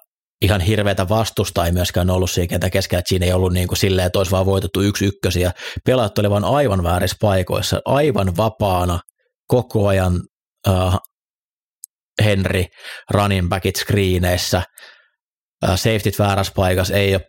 [0.45, 3.77] ihan hirveätä vastusta ei myöskään ollut siinä kentän keskellä, että siinä ei ollut niin kuin
[3.77, 5.51] silleen, että olisi vaan voitettu yksi ykkösiä.
[5.86, 8.99] Pelaajat olivat aivan väärissä paikoissa, aivan vapaana
[9.47, 10.21] koko ajan
[10.67, 10.97] uh,
[12.23, 12.65] Henry
[13.12, 14.63] running backit screeneissä,
[15.63, 17.21] uh, safetyt väärässä paikassa, ei ole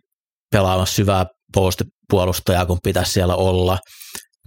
[0.53, 3.79] pelaamassa syvää post-puolustajaa, kun pitäisi siellä olla.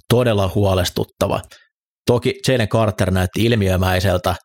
[0.09, 1.41] Todella huolestuttava.
[2.05, 4.35] Toki Jalen Carter näytti ilmiömäiseltä.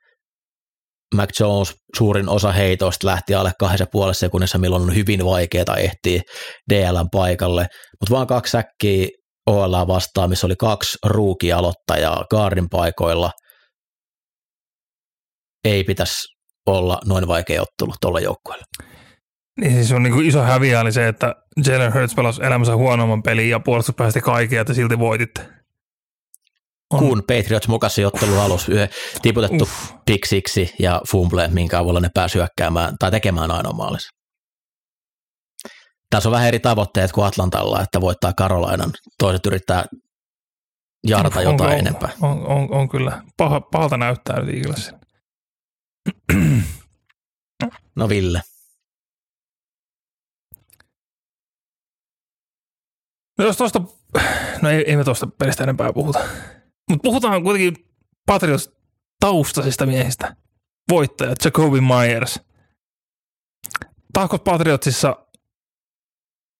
[1.14, 6.22] Mac Jones suurin osa heitoista lähti alle kahdessa puolessa sekunnissa, milloin on hyvin vaikeaa ehtiä
[6.72, 7.66] DLn paikalle.
[8.00, 9.08] Mutta vaan kaksi säkkiä
[9.46, 13.30] OL vastaan, missä oli kaksi ruukialoittajaa Gardin paikoilla.
[15.64, 16.28] Ei pitäisi
[16.66, 18.64] olla noin vaikea ottelu tuolla joukkueella.
[19.60, 21.34] Niin siis on niin iso häviä oli se, että
[21.66, 25.53] Jalen Hurts pelasi elämänsä huonomman pelin ja puolustus päästi kaikkia, että silti voititte.
[26.94, 27.00] On.
[27.00, 28.72] Kun Patriots mukassa ottelu alussa
[29.22, 29.68] tiputettu
[30.06, 34.10] pick siksi ja fumble, minkä avulla ne pääsi hyökkäämään tai tekemään ainoa maalissa.
[36.10, 38.92] Tässä on vähän eri tavoitteet kuin Atlantalla, että voittaa Karolainan.
[39.18, 39.84] Toiset yrittää
[41.06, 42.10] jarta on, jotain on, enempää.
[42.22, 43.22] On, on, on, kyllä.
[43.36, 44.94] Paha, pahalta näyttää nyt Eaglesin.
[47.96, 48.42] No Ville.
[53.38, 53.82] No jos tuosta,
[54.62, 56.20] no ei, ei me tuosta pelistä enempää puhuta.
[56.90, 57.86] Mutta puhutaan kuitenkin
[58.26, 58.70] Patriots
[59.20, 60.36] taustaisista miehistä.
[60.90, 62.40] Voittajat, Jacoby Myers.
[64.12, 65.24] Tahkos Patriotsissa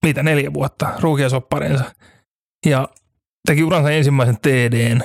[0.05, 1.85] mitä neljä vuotta ruukiasopparinsa.
[2.67, 2.89] Ja
[3.47, 5.01] teki uransa ensimmäisen TDn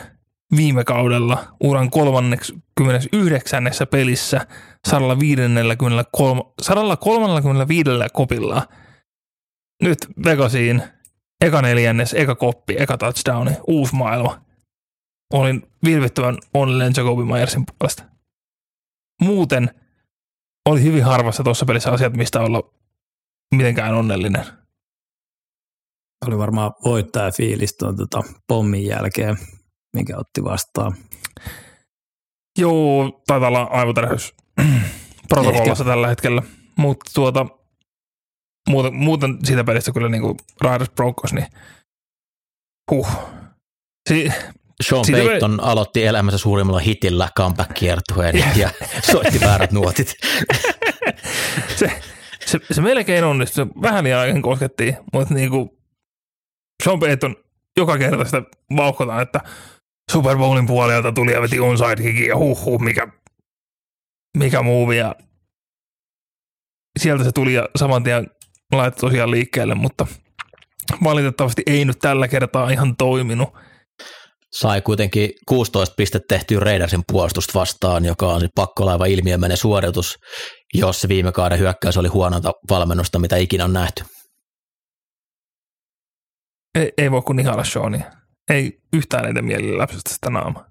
[0.56, 3.64] viime kaudella uran 39.
[3.92, 4.48] pelissä
[4.88, 8.68] 153, 135 kopilla.
[9.84, 10.84] Nyt Vegasiin
[11.42, 14.42] eka neljännes, eka koppi, eka touchdowni, uusi maailma.
[15.34, 18.04] Olin vilvittävän onnellinen Jacobi Myersin puolesta.
[19.22, 19.70] Muuten
[20.70, 22.74] oli hyvin harvassa tuossa pelissä asiat, mistä olla
[23.56, 24.46] mitenkään onnellinen.
[26.28, 29.38] Oli varmaan voittaja fiilis tuon tota, pommin jälkeen,
[29.96, 30.96] minkä otti vastaan.
[32.58, 34.34] Joo, taitaa olla aivoterveys
[35.30, 36.42] protokollassa tällä hetkellä,
[36.78, 37.46] mutta tuota,
[38.70, 41.48] muuten, muuten siitä pelistä kyllä niin kuin Riders Broncos, niin
[42.92, 43.10] huh.
[44.10, 44.34] Si-
[44.84, 45.64] Sean Payton me...
[45.64, 48.58] aloitti elämänsä suurimmalla hitillä comeback-kiertueen yeah.
[48.58, 48.70] ja
[49.12, 50.14] soitti väärät nuotit.
[51.80, 51.92] se,
[52.46, 53.68] se, se, melkein onnistui.
[53.82, 55.70] Vähän liian aikaan koskettiin, mutta niin kuin
[56.84, 57.36] Sean Payton
[57.78, 58.44] joka kerta sitä
[58.76, 59.42] vauhkotaan, että
[60.12, 63.08] Super Bowlin puolelta tuli ja veti onside kickin ja huh, mikä,
[64.38, 64.62] mikä
[64.98, 65.16] ja
[67.00, 68.28] sieltä se tuli ja saman tien
[68.72, 70.08] laittoi tosiaan liikkeelle, mutta
[71.04, 73.50] valitettavasti ei nyt tällä kertaa ihan toiminut.
[74.54, 80.18] Sai kuitenkin 16 pistettä tehtyä Raidersin puolustusta vastaan, joka on pakkolaiva ilmiömäinen suoritus,
[80.74, 84.04] jos se viime kauden hyökkäys oli huonota valmennusta, mitä ikinä on nähty.
[86.76, 88.12] Ei, ei voi kuin ihailla Seania.
[88.50, 90.70] Ei yhtään mielellä läpsystä sitä naamaa.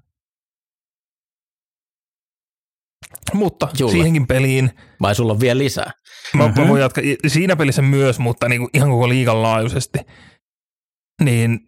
[3.32, 3.92] Mutta Julle.
[3.92, 4.70] siihenkin peliin.
[5.02, 5.90] Vai sulla on vielä lisää?
[6.34, 6.62] Mä, mm-hmm.
[6.62, 9.98] mä voin jatkaa siinä pelissä myös, mutta niin kuin ihan koko liigan laajuisesti.
[11.22, 11.58] Niin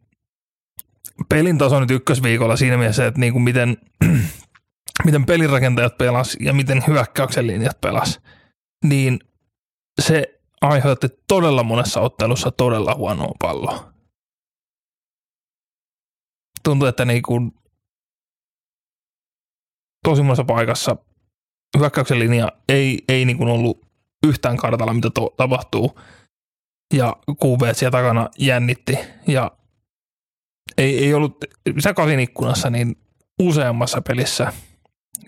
[1.28, 3.76] pelin taso nyt ykkösviikolla siinä mielessä, että niin kuin miten,
[5.06, 8.20] miten pelirakentajat pelas ja miten hyökkäyksen linjat pelas,
[8.85, 9.18] niin
[10.02, 13.92] se aiheutti todella monessa ottelussa todella huonoa palloa.
[16.64, 17.52] Tuntuu, että niin kuin
[20.04, 20.96] tosi monessa paikassa
[21.78, 23.87] hyökkäyksen linja ei, ei niin kuin ollut
[24.26, 26.00] yhtään kartalla, mitä to, tapahtuu.
[26.94, 28.98] Ja QB siellä takana jännitti.
[29.26, 29.50] Ja
[30.78, 31.44] ei, ei ollut,
[31.96, 32.94] kasin ikkunassa, niin
[33.42, 34.52] useammassa pelissä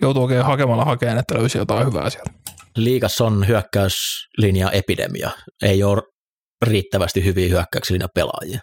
[0.01, 2.31] joutuu oikein hakemalla hakeen, että löysi jotain hyvää sieltä.
[2.77, 5.31] Liikassa on hyökkäyslinja epidemia.
[5.61, 6.01] Ei ole
[6.65, 8.59] riittävästi hyviä hyökkäyslinja pelaajia.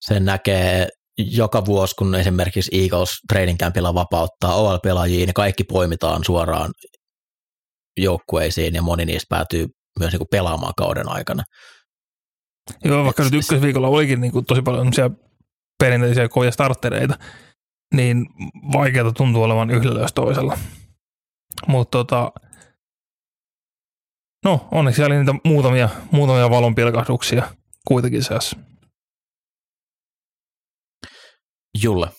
[0.00, 6.70] Sen näkee joka vuosi, kun esimerkiksi Eagles training campilla vapauttaa OL-pelaajia, niin kaikki poimitaan suoraan
[7.96, 9.66] joukkueisiin ja moni niistä päätyy
[9.98, 11.42] myös niin kuin pelaamaan kauden aikana.
[12.84, 14.92] Joo, vaikka nyt ykkösviikolla olikin niin kuin tosi paljon
[15.78, 17.18] perinteisiä kovia startereita,
[17.94, 18.26] niin
[18.72, 20.58] vaikeata tuntuu olevan yhdellä jos toisella.
[21.66, 22.32] Mutta tota,
[24.44, 27.54] no onneksi siellä oli niitä muutamia, muutamia valonpilkahduksia
[27.88, 28.56] kuitenkin seassa.
[31.82, 32.10] Julle.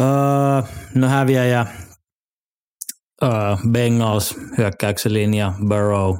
[0.00, 0.06] Öö,
[0.94, 1.66] no häviäjä
[3.22, 3.30] öö,
[3.70, 6.16] Bengals hyökkäyksen linja, Burrow,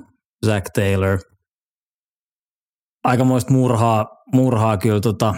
[0.47, 1.19] Zach Taylor.
[3.07, 5.35] Aikamoista murhaa, murhaa kyllä tota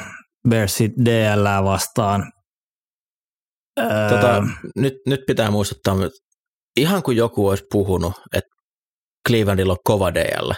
[0.49, 2.33] Bearsit DL vastaan.
[3.81, 4.43] Öö, tota,
[4.77, 6.19] nyt, nyt pitää muistuttaa, että
[6.77, 8.51] ihan kuin joku olisi puhunut, että
[9.29, 10.53] Clevelandilla on kova DL.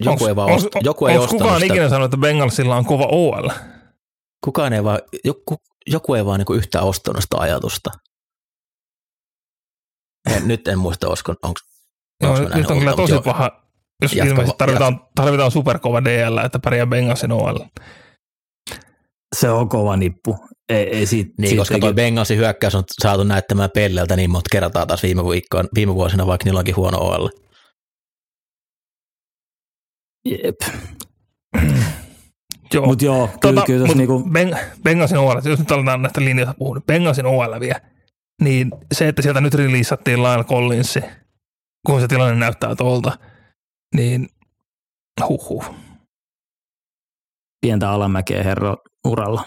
[0.00, 1.74] Joku onks, ei vaan onks, joku ei ostanut kukaan sitä.
[1.74, 3.50] ikinä sanonut, että Bengalsilla on kova OL?
[4.44, 5.56] Kukaan ei vaan, joku,
[5.86, 7.90] joku ei vaan niin yhtään ostanut sitä ajatusta.
[10.30, 11.60] En, nyt en muista, olisiko, onko
[12.22, 13.59] no, nyt on kyllä tosi jo, paha,
[14.02, 17.58] jos ilmeisesti tarvitaan, tarvitaan superkova DL, että pärjää Bengalsin OL.
[19.36, 20.36] Se on kova nippu.
[20.68, 24.48] Ei, ei siitä, niin, siitä koska tuo Bengalsin hyökkäys on saatu näyttämään pelleltä niin monta
[24.52, 27.28] kertaa taas viime, viikkoon, viime vuosina, vaikka niillä onkin huono OL.
[30.24, 30.56] Jep.
[32.74, 32.86] joo.
[32.86, 34.28] Mutta joo, kyllä, tota, kyllä mut niinku...
[34.32, 37.80] ben, Bengalsin OL, jos nyt aletaan näistä linjoista puhua, niin Bengalsin OL vielä,
[38.42, 41.00] niin se, että sieltä nyt releasattiin Lyle Collinsi,
[41.86, 43.18] kun se tilanne näyttää tuolta,
[43.94, 44.28] niin
[45.28, 45.74] huhhuh.
[47.60, 48.76] Pientä alamäkeä herro
[49.08, 49.44] uralla.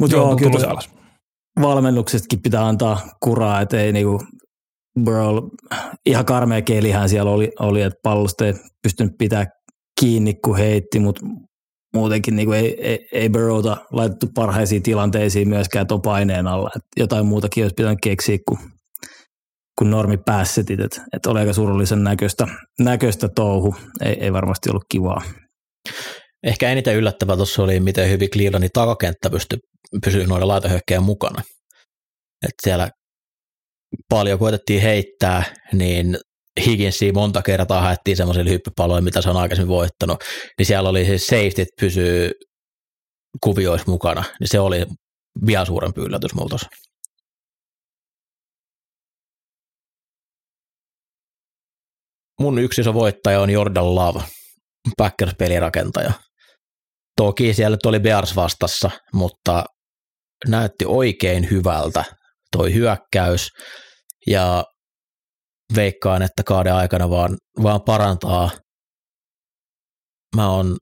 [0.00, 0.90] Mutta joo, joo kyllä alas.
[1.60, 4.22] valmennuksestakin pitää antaa kuraa, että ei niinku
[5.04, 5.36] Burrow,
[6.06, 9.46] ihan karmea kelihän siellä oli, oli että pallosta ei pystynyt pitää
[10.00, 11.26] kiinni, kun heitti, mutta
[11.94, 16.70] muutenkin niin ei, ei, ei Burrowta laitettu parhaisiin tilanteisiin myöskään tuon paineen alla.
[16.76, 18.58] Et jotain muutakin olisi pitänyt keksiä kuin,
[19.80, 22.46] kuin normi päässetit, että et oli aika surullisen näköistä,
[22.78, 23.76] näköistä touhu.
[24.04, 25.22] Ei, ei varmasti ollut kivaa.
[26.46, 29.58] Ehkä eniten yllättävää tuossa oli, miten hyvin Clevelandin takakenttä pystyi
[30.04, 31.42] pysyä noiden laitohyökkäjän mukana.
[32.42, 32.88] Et siellä
[34.08, 36.18] paljon koetettiin heittää, niin
[36.66, 40.24] Higginsia monta kertaa haettiin semmoisille hyppypaloille, mitä se on aikaisemmin voittanut,
[40.58, 42.30] niin siellä oli siis safety pysyy
[43.42, 44.86] kuvioissa mukana, niin se oli
[45.46, 46.56] vielä suurempi yllätys multa.
[52.40, 54.20] Mun yksi iso voittaja on Jordan Love,
[54.96, 56.12] Packers-pelirakentaja.
[57.16, 59.64] Toki siellä oli Bears vastassa, mutta
[60.48, 62.04] näytti oikein hyvältä
[62.56, 63.48] toi hyökkäys
[64.26, 64.64] ja
[65.76, 68.50] veikkaan, että kauden aikana vaan, vaan parantaa.
[70.36, 70.76] Mä oon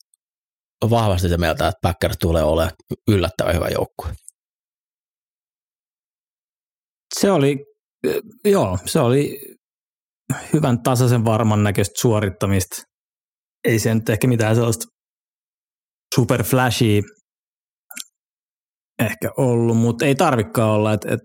[0.90, 2.74] vahvasti sitä mieltä, että Packers tulee olemaan
[3.08, 4.12] yllättävän hyvä joukkue.
[7.14, 7.56] Se oli,
[8.44, 9.40] joo, se oli
[10.52, 12.76] hyvän tasaisen varman näköistä suorittamista.
[13.64, 14.86] Ei se nyt ehkä mitään sellaista
[16.14, 17.02] super flashy
[18.98, 21.20] ehkä ollut, mutta ei tarvikaan olla, että et,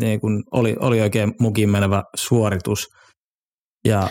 [0.00, 2.86] niin kun oli, oli oikein mukin menevä suoritus.
[3.84, 4.08] Ja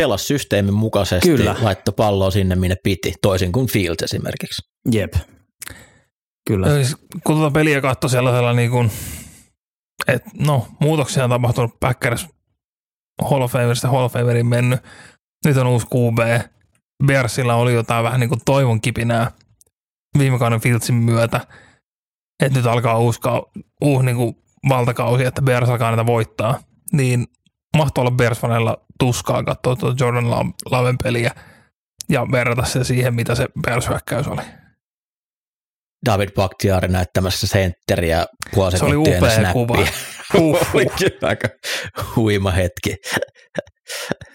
[0.00, 1.56] Pelas systeemin mukaisesti, Kyllä.
[1.62, 4.62] laittoi palloa sinne, minne piti, toisin kuin Fields esimerkiksi.
[4.92, 5.12] Jep.
[6.48, 6.68] Kyllä.
[6.68, 8.90] Ja siis, kun tuota peliä katsoi sellaisella niin kuin,
[10.08, 12.26] että no, muutoksia on tapahtunut Packers
[13.30, 14.80] Hall of Famerista Hall of Famerin mennyt.
[15.44, 16.18] Nyt on uusi QB.
[17.06, 19.30] Bearsilla oli jotain vähän niin kuin toivon kipinää
[20.18, 21.40] viime kauden Fieldsin myötä
[22.42, 23.20] että nyt alkaa uusi,
[23.80, 24.36] uusi niin kuin
[24.68, 26.58] valtakausi, että Bears alkaa näitä voittaa,
[26.92, 27.26] niin
[27.76, 28.40] mahtoi olla bears
[28.98, 30.30] tuskaa katsoa tuota Jordan
[30.70, 31.34] Laven peliä
[32.08, 34.42] ja verrata se siihen, mitä se Bears-hyökkäys oli.
[36.06, 39.74] David Bakhtiari näyttämässä sentteriä puoli Se oli upea kuva.
[40.74, 41.48] oli kyllä aika
[42.16, 42.96] huima hetki.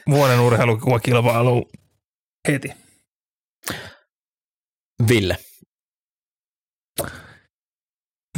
[0.09, 1.71] Vuoden urheilukuvakilpailu
[2.47, 2.73] heti.
[5.09, 5.37] Ville.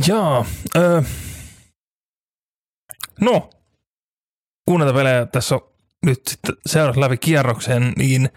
[0.08, 0.46] Jaa,
[0.78, 1.02] öö,
[3.22, 3.50] no,
[4.66, 5.62] kun näitä pelejä tässä on
[6.06, 8.30] nyt sitten seurassa läpi kierroksen, niin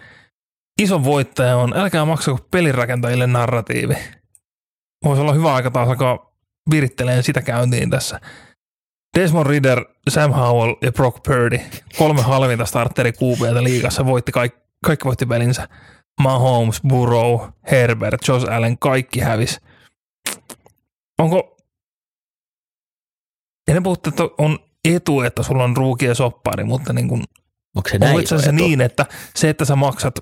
[0.81, 3.95] iso voittaja on, älkää maksako pelirakentajille narratiivi.
[5.05, 6.33] Voisi olla hyvä aika taas alkaa
[6.71, 8.21] viritteleen sitä käyntiin tässä.
[9.19, 11.61] Desmond Ritter, Sam Howell ja Brock Purdy,
[11.98, 15.69] kolme halvinta starteri QBtä liigassa, voitti kaikki, kaikki voitti pelinsä.
[16.21, 17.40] Mahomes, Burrow,
[17.71, 19.61] Herbert, Josh Allen, kaikki hävis.
[21.19, 21.57] Onko
[23.69, 27.25] ja ne puhutte, että on etu, että sulla on ruuki ja soppari, mutta niin kuin,
[27.77, 28.53] Onko se näin se etu?
[28.53, 30.15] niin, että se, että sä maksat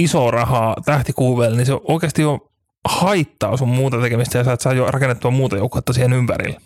[0.00, 2.40] iso rahaa tähtikuuvelle, niin se oikeasti on
[2.88, 6.60] haittaa sun muuta tekemistä ja sä et saa jo rakennettua muuta joukkuetta siihen ympärille.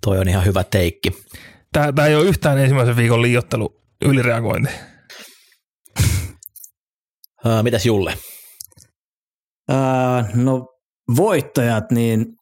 [0.00, 1.10] Toi on ihan hyvä teikki.
[1.72, 4.70] Tämä, tämä ei ole yhtään ensimmäisen viikon liiottelu ylireagointi.
[7.46, 8.14] Uh, mitäs Julle?
[9.70, 10.66] Uh, no
[11.16, 12.38] voittajat, niin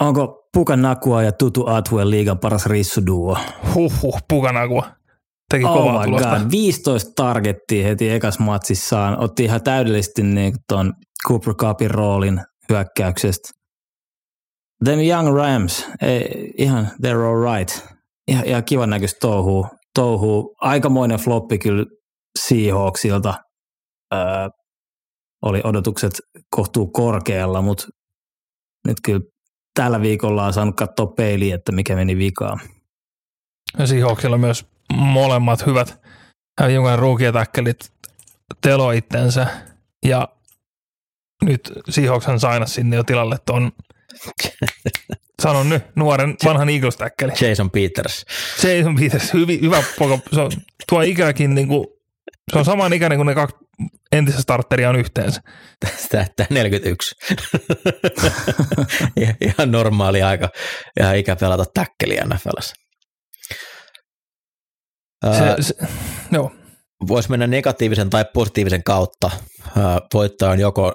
[0.00, 3.38] Onko Pukanakua ja Tutu Atwell liigan paras rissuduo?
[3.74, 4.97] Huhhuh, Pukanakua.
[5.50, 6.38] Teki oh kovaa tulosta.
[6.38, 6.50] God.
[6.50, 9.18] 15 targettia heti ekas matsissaan.
[9.20, 10.92] Otti ihan täydellisesti niin tuon
[11.28, 13.48] Cooper Cupin roolin hyökkäyksestä.
[14.84, 17.78] Them Young Rams, ei, ihan they're all right.
[18.28, 19.66] Ihan, ihan kivan näköistä touhuu.
[19.94, 20.56] touhuu.
[20.60, 21.86] Aikamoinen floppi kyllä
[22.38, 23.34] Seahawksilta.
[24.14, 24.48] Öö,
[25.42, 26.12] oli odotukset
[26.50, 27.86] kohtuu korkealla, mutta
[28.86, 29.20] nyt kyllä
[29.74, 32.60] tällä viikolla on saanut katsoa peiliin, että mikä meni vikaan.
[33.78, 36.00] Ja Seahawksilla myös molemmat hyvät
[36.74, 37.92] jokainen ruukietäkkelit
[38.60, 39.46] telo itsensä
[40.04, 40.28] ja
[41.44, 43.72] nyt Seahawkshan saina sinne jo tilalle tuon
[45.42, 47.32] Sanon nyt, nuoren vanhan eagles täkkeli.
[47.40, 48.26] Jason Peters.
[48.62, 50.18] Jason Peters, hyvin, hyvä poka.
[50.32, 50.50] Se on,
[50.88, 51.86] tuo ikäkin, niin kuin,
[52.52, 53.56] se on saman ikäinen kuin ne kaksi
[54.12, 55.40] entistä starteria on yhteensä.
[55.80, 57.14] Tästä 41.
[59.40, 60.50] ihan normaali aika,
[61.00, 62.87] ihan ikä pelata täkkeliä NFLssä.
[65.26, 65.74] Se, se,
[66.32, 66.52] joo.
[67.08, 69.30] Voisi mennä negatiivisen tai positiivisen kautta.
[70.14, 70.92] Voittaja on joko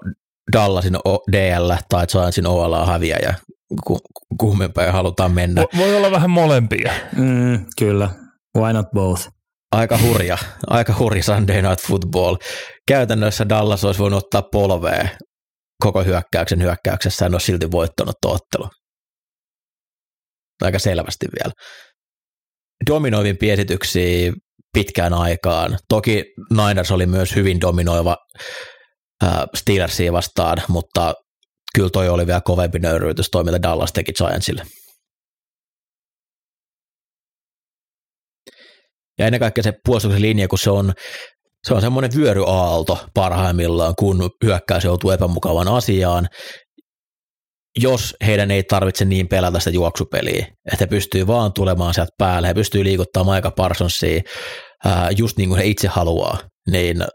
[0.53, 0.93] Dallasin
[1.31, 3.35] DL tai Giantsin OL häviäjä,
[4.39, 5.65] kummempaa halutaan mennä.
[5.77, 6.93] Voi olla vähän molempia.
[7.15, 8.09] Mm, kyllä,
[8.57, 9.29] why not both?
[9.71, 12.35] Aika hurja, aika hurja Sunday Night Football.
[12.87, 15.07] Käytännössä Dallas olisi voinut ottaa polvea
[15.83, 18.69] koko hyökkäyksen hyökkäyksessä, en ole silti voittanut ottelu.
[20.61, 21.53] Aika selvästi vielä.
[22.89, 24.33] Dominoivin piesityksiä
[24.73, 25.77] pitkään aikaan.
[25.89, 28.17] Toki Niners oli myös hyvin dominoiva
[29.55, 31.13] Steelersia vastaan, mutta
[31.75, 34.63] kyllä toi oli vielä kovempi nöyryytys toi, mitä Dallas teki Giantsille.
[39.19, 40.93] Ja ennen kaikkea se puolustuksen linja, kun se on,
[41.67, 46.27] se on semmoinen vyöryaalto parhaimmillaan, kun hyökkäys joutuu epämukavan asiaan,
[47.79, 52.47] jos heidän ei tarvitse niin pelätä sitä juoksupeliä, että he pystyy vaan tulemaan sieltä päälle,
[52.47, 54.21] he pystyy liikuttamaan aika Parsonsia
[55.17, 56.37] just niin kuin he itse haluaa,
[56.71, 57.05] niin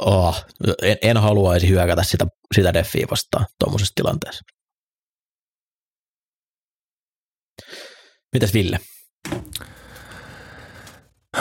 [0.00, 0.44] oh,
[0.82, 4.44] en, en haluaisi hyökätä sitä, sitä deffiä vastaan tuommoisessa tilanteessa.
[8.32, 8.78] Mitäs Ville?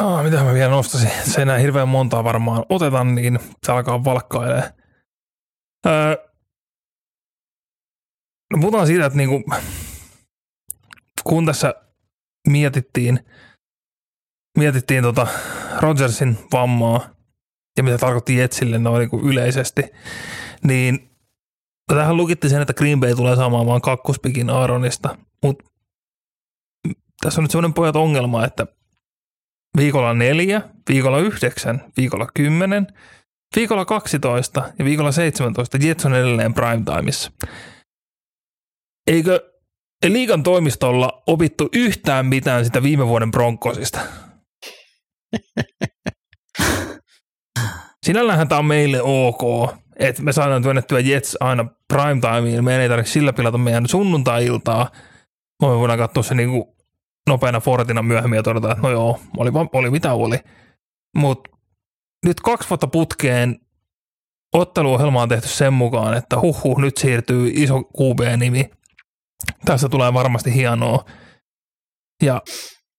[0.02, 1.12] Oh, mitä mä vielä nostasin?
[1.26, 4.74] Se enää hirveän montaa varmaan otetaan, niin se alkaa valkkailemaan.
[5.86, 6.33] Öö,
[8.54, 9.44] no puhutaan siitä, että niinku,
[11.24, 11.76] kun tässä
[12.48, 13.20] mietittiin,
[14.58, 15.28] mietittiin tota
[15.80, 17.10] Rodgersin vammaa,
[17.78, 19.82] ja mitä tarkoitti Jetsille noin niin kuin yleisesti,
[20.64, 21.10] niin
[21.88, 25.66] tähän lukitti sen, että Green Bay tulee saamaan vain kakkospikin Aaronista, mutta
[27.22, 28.68] tässä on nyt sellainen pojat ongelma, että
[29.78, 32.88] viikolla neljä, viikolla yhdeksän, viikolla kymmenen,
[33.56, 37.32] viikolla 12 ja viikolla 17 Jets on edelleen primetimeissa.
[39.08, 39.54] Eikö
[40.06, 44.00] liikan toimistolla opittu yhtään mitään sitä viime vuoden Broncosista?
[48.06, 53.12] Sinällähän tämä on meille ok, että me saadaan työnnettyä Jets aina primetimeen, meidän ei tarvitse
[53.12, 54.92] sillä pilata meidän sunnuntai-iltaa.
[55.62, 56.76] Me voidaan katsoa se niinku
[57.30, 60.38] nopeana Fortina myöhemmin ja todeta, että no joo, oli, oli mitä oli.
[61.18, 61.50] Mutta
[62.26, 63.60] nyt kaksi vuotta putkeen
[64.54, 68.70] otteluohjelma on tehty sen mukaan, että huhhuh, nyt siirtyy iso QB-nimi.
[69.66, 71.06] Tässä tulee varmasti hienoa.
[72.24, 72.42] Ja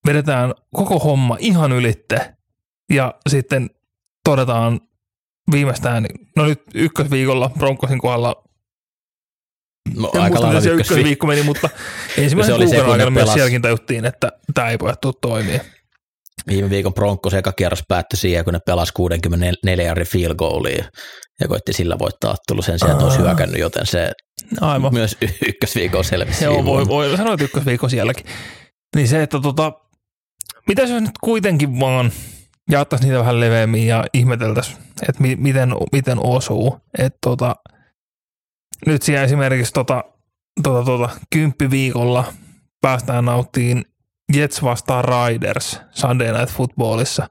[0.07, 2.34] vedetään koko homma ihan ylitte.
[2.92, 3.70] Ja sitten
[4.24, 4.80] todetaan
[5.53, 8.45] viimeistään, no nyt ykkösviikolla Broncosin kohdalla
[9.97, 11.68] No, aika lailla se ykkösviikko meni, mutta
[12.18, 15.61] ensimmäisen kuukauden aikana myös sielläkin tajuttiin, että tämä ei voi toimia.
[16.47, 20.84] Viime viikon Broncos eka kierros päättyi siihen, kun ne pelasi 64 jardin field goalia
[21.40, 24.12] ja koitti sillä voittaa ottelu sen sijaan, että olisi hyökännyt, joten se
[24.61, 24.95] Aivan.
[24.95, 25.16] myös
[25.49, 26.45] ykkösviikon selvisi.
[26.45, 28.26] Joo, voi, voi sanoa, että ykkösviikko sielläkin.
[28.97, 29.72] Niin se, että tota,
[30.68, 32.12] mitä jos nyt kuitenkin vaan
[32.70, 34.78] jaettaisiin niitä vähän leveämmin ja ihmeteltäisiin,
[35.09, 36.80] että mi- miten, miten osuu.
[36.99, 37.57] Että tota,
[38.87, 40.05] nyt siellä esimerkiksi tota,
[40.62, 42.24] tota, tota, kymppiviikolla
[42.80, 43.85] päästään nauttiin
[44.35, 47.28] Jets vastaan Riders Sunday Night Footballissa,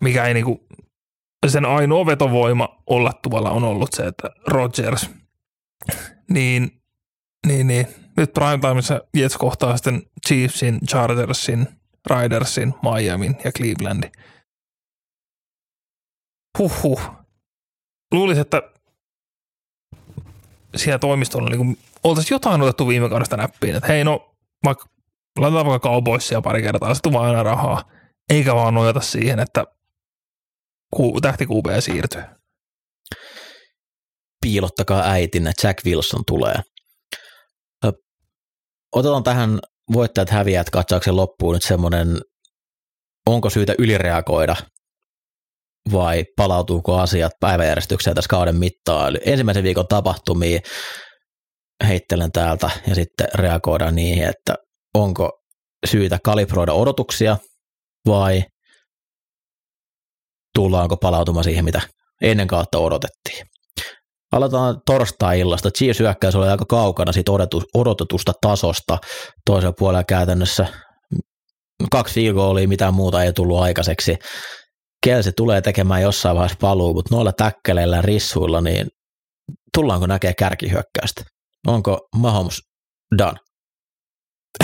[0.00, 0.66] mikä ei niinku,
[1.46, 5.10] sen ainoa vetovoima olla tuolla on ollut se, että Rodgers,
[6.30, 6.82] niin,
[7.46, 11.68] niin, niin nyt primetimeissa Jets kohtaa sitten Chiefsin, Chargersin,
[12.10, 14.12] Ridersin, Miamin ja Clevelandin.
[16.58, 17.00] Huhhuh.
[18.12, 18.62] Luulisin, että
[20.76, 24.88] siellä toimistolla niin oltaisiin jotain otettu viime kaudesta näppiin, että hei no, vaikka
[25.38, 27.90] laitetaan vaikka Cowboysia pari kertaa, se tulee aina rahaa,
[28.30, 29.64] eikä vaan nojata siihen, että
[31.22, 32.22] tähti QB siirtyy.
[34.40, 36.54] Piilottakaa äitinä, Jack Wilson tulee.
[38.92, 39.58] otetaan tähän
[39.92, 42.20] voittajat häviäjät katsauksen loppuun nyt semmoinen,
[43.26, 44.56] onko syytä ylireagoida
[45.92, 49.08] vai palautuuko asiat päiväjärjestykseen tässä kauden mittaan.
[49.08, 50.60] Eli ensimmäisen viikon tapahtumia
[51.88, 54.54] heittelen täältä ja sitten reagoidaan niihin, että
[54.94, 55.30] onko
[55.86, 57.36] syytä kalibroida odotuksia
[58.06, 58.44] vai
[60.54, 61.80] tullaanko palautumaan siihen, mitä
[62.22, 63.46] ennen kautta odotettiin.
[64.32, 65.70] Aloitetaan torstai-illasta.
[65.70, 67.32] Chiefs hyökkäys oli aika kaukana siitä
[67.74, 68.98] odotetusta tasosta.
[69.46, 70.66] Toisella puolella käytännössä
[71.90, 74.16] kaksi field oli mitään muuta ei tullut aikaiseksi.
[75.04, 78.86] Kelsi tulee tekemään jossain vaiheessa paluu, mutta noilla täkkeleillä rissuilla, niin
[79.74, 81.24] tullaanko näkee kärkihyökkäystä?
[81.66, 82.60] Onko Mahomes
[83.18, 83.38] done?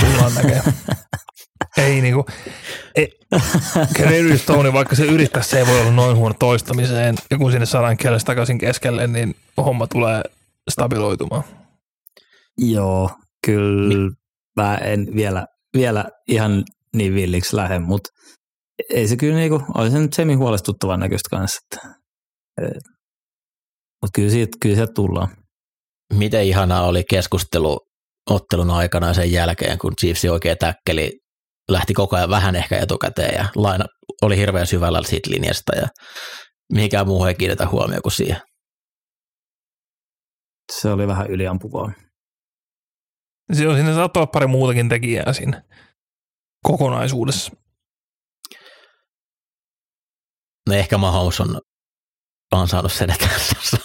[0.01, 0.63] Tullaan näkemään.
[1.77, 2.27] ei niinku,
[2.95, 3.19] ei,
[3.97, 7.15] Kevin Stone, vaikka se yrittäisi, se ei voi olla noin huono toistamiseen.
[7.31, 10.23] Ja kun sinne saadaan kielestä takaisin keskelle, niin homma tulee
[10.71, 11.45] stabiloitumaan.
[12.59, 13.11] Joo,
[13.47, 14.11] kyllä
[14.57, 15.47] mä en vielä,
[15.77, 16.65] vielä ihan
[16.97, 18.11] niin villiksi lähde, mutta
[18.91, 21.61] ei se kyllä niinku, oli se nyt semi huolestuttavan näköistä kanssa.
[24.03, 25.29] Mutta kyllä siitä, kyllä sieltä tullaan.
[26.13, 27.81] Miten ihanaa oli keskustelu
[28.31, 31.13] ottelun aikana sen jälkeen, kun Chiefs oikein täkkeli
[31.69, 33.85] lähti koko ajan vähän ehkä etukäteen ja laina
[34.23, 35.89] oli hirveän syvällä siitä linjasta ja
[36.73, 38.41] mihinkään muuhun ei kiinnitä huomioon kuin siihen.
[40.73, 41.93] Se oli vähän yliampuvaa.
[43.53, 45.63] Siinä, siinä saattaa olla pari muutakin tekijää siinä
[46.63, 47.53] kokonaisuudessa.
[50.69, 51.61] No ehkä Mahomes on,
[52.53, 53.29] on saanut sen, että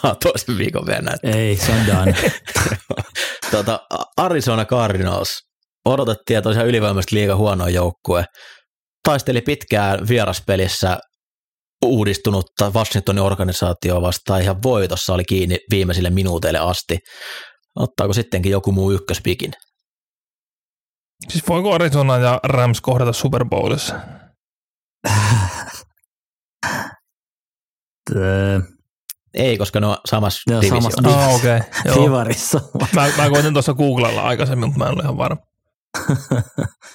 [0.04, 1.32] saa toisen viikon vielä näyttää.
[1.32, 2.16] Ei, se on done.
[3.52, 5.49] tota, Arizona Cardinals
[5.90, 8.26] odotettiin, että tosiaan ylivoimaisesti liiga huono joukkue.
[9.04, 11.00] Taisteli pitkään vieraspelissä
[11.86, 16.98] uudistunutta Washingtonin organisaatio vastaan ihan voitossa oli kiinni viimeisille minuuteille asti.
[17.76, 19.52] Ottaako sittenkin joku muu ykköspikin?
[21.30, 24.00] Siis voiko Arizona ja Rams kohdata Super Bowlissa?
[29.34, 31.02] Ei, koska ne on samassa divisioonassa.
[31.02, 31.60] Samassa oh, okay.
[32.96, 35.42] Mä, mä koitin tuossa googlella aikaisemmin, mutta mä en ole ihan varma.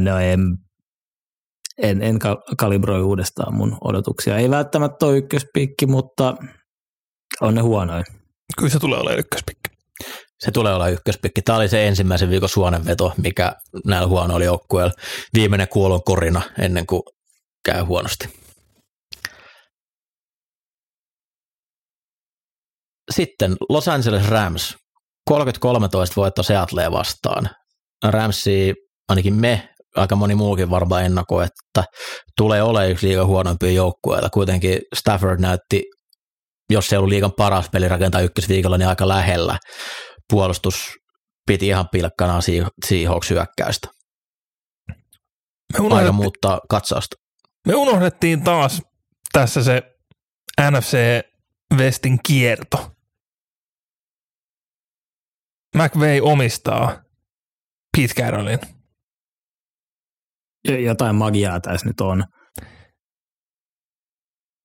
[0.00, 0.40] No en,
[1.82, 2.18] en, en
[2.56, 4.36] kalibroi uudestaan mun odotuksia.
[4.36, 6.36] Ei välttämättä ole ykköspikki, mutta
[7.40, 8.04] on ne huonoin.
[8.58, 9.70] Kyllä se tulee olemaan ykköspikki.
[10.38, 11.42] Se tulee olla ykköspikki.
[11.42, 13.52] Tämä oli se ensimmäisen viikon suonenveto, mikä
[13.84, 14.92] näillä huonoilla joukkueilla
[15.34, 17.02] viimeinen kuolon korina ennen kuin
[17.64, 18.28] käy huonosti.
[23.10, 24.76] Sitten Los Angeles Rams
[25.30, 25.34] 30-13
[26.16, 27.50] voitto Seattleen vastaan.
[28.04, 28.74] Ramsi,
[29.08, 31.84] ainakin me, aika moni muukin varmaan ennakoi, että
[32.36, 34.30] tulee olemaan yksi liigan huonoimpia joukkueita.
[34.30, 35.82] Kuitenkin Stafford näytti,
[36.70, 39.58] jos se ei ollut liigan paras peli rakentaa ykkösviikolla, niin aika lähellä.
[40.30, 40.92] Puolustus
[41.46, 42.40] piti ihan pilkkana
[42.86, 43.88] Seahawks hyökkäystä.
[45.90, 47.16] Aika muuttaa katsausta.
[47.66, 48.82] Me unohdettiin taas
[49.32, 49.82] tässä se
[50.70, 50.98] NFC
[51.76, 52.95] Westin kierto.
[55.76, 57.02] McVay omistaa
[57.96, 58.58] Pete Carrollin.
[60.84, 62.24] Jotain magiaa tässä nyt on.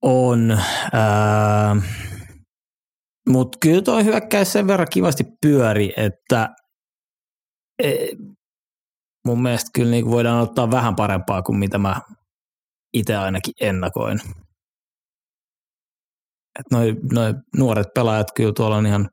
[0.01, 0.57] On.
[3.29, 6.49] Mutta kyllä tuo hyökkäys sen verran kivasti pyöri, että
[7.83, 7.93] e,
[9.27, 12.01] mun mielestä kyllä niin voidaan ottaa vähän parempaa kuin mitä mä
[12.93, 14.19] itse ainakin ennakoin.
[16.71, 19.09] Noin noi nuoret pelaajat kyllä tuolla on ihan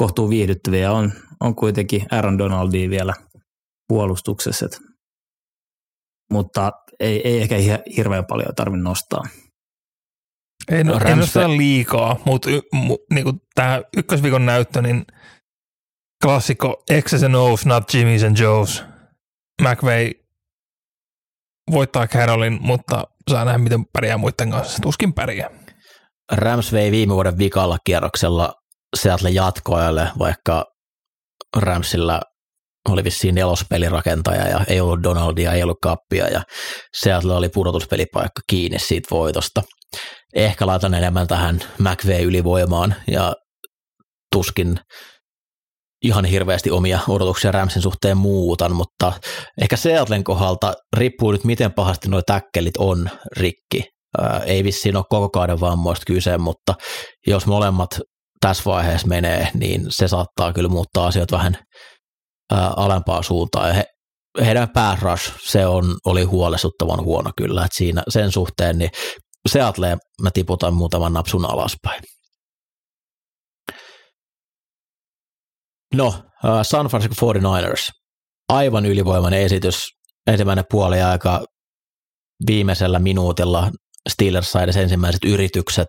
[0.00, 0.92] kohtuu viihdyttäviä.
[0.92, 3.14] On, on kuitenkin Aaron Donaldia vielä
[3.88, 4.80] puolustuksessa, et,
[6.32, 7.56] mutta ei, ei ehkä
[7.96, 9.22] hirveän paljon tarvitse nostaa.
[10.70, 15.04] Ei, no, ei nostaa liikaa, mutta y, mu, niinku tämä ykkösviikon näyttö, niin
[16.24, 18.84] klassikko X's and O's, not Jimmy's and Joe's.
[19.62, 20.10] McVay
[21.70, 24.78] voittaa Carolin, mutta saa nähdä, miten pärjää muiden kanssa.
[24.82, 25.50] Tuskin pärjää.
[26.32, 28.59] Rams vei viime vuoden vikalla kierroksella
[28.96, 30.64] Seattle jatkoajalle, vaikka
[31.56, 32.20] Ramsilla
[32.88, 36.42] oli vissiin nelospelirakentaja ja ei ollut Donaldia, ei ollut kappia ja
[37.00, 39.62] Seattle oli pudotuspelipaikka kiinni siitä voitosta.
[40.34, 43.34] Ehkä laitan enemmän tähän McVay ylivoimaan ja
[44.32, 44.80] tuskin
[46.02, 49.12] ihan hirveästi omia odotuksia Ramsin suhteen muutan, mutta
[49.60, 53.84] ehkä Seattlen kohdalta riippuu nyt miten pahasti nuo täkkelit on rikki.
[54.18, 56.74] Ää, ei vissiin ole koko kauden vammoista kyse, mutta
[57.26, 58.00] jos molemmat
[58.40, 61.58] tässä vaiheessa menee, niin se saattaa kyllä muuttaa asiat vähän
[62.52, 63.68] ää, alempaa suuntaan.
[63.68, 63.84] Ja he,
[64.44, 68.90] heidän päärush, se on, oli huolestuttavan huono kyllä, että siinä sen suhteen, niin
[69.48, 72.02] Seattle mä tiputan muutaman napsun alaspäin.
[75.94, 76.14] No,
[76.62, 77.90] San Francisco 49ers.
[78.48, 79.88] Aivan ylivoimainen esitys.
[80.26, 81.44] Ensimmäinen puoli aika
[82.46, 83.70] viimeisellä minuutilla
[84.08, 85.86] Steelers sai edes ensimmäiset yritykset.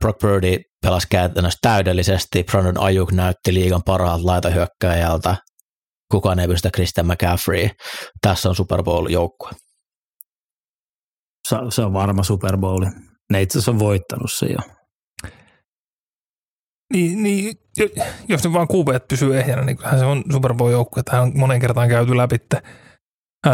[0.00, 2.42] Brock Purdy pelasi käytännössä täydellisesti.
[2.42, 5.36] Brandon Ayuk näytti liigan parhaalta laitahyökkäjältä.
[6.10, 7.68] Kukaan ei pystytä Christian McCaffrey.
[8.20, 9.50] Tässä on Super Bowl-joukkue.
[11.48, 12.84] Se, se on varma Super Bowl.
[13.32, 14.58] Ne itse asiassa on voittanut se jo.
[16.92, 17.54] Niin, niin
[18.28, 21.02] jos ne vaan QB pysyy ehjänä, niin kyllähän se on Super Bowl-joukkue.
[21.02, 22.36] Tähän on monen kertaan käyty läpi.
[23.46, 23.52] Öö,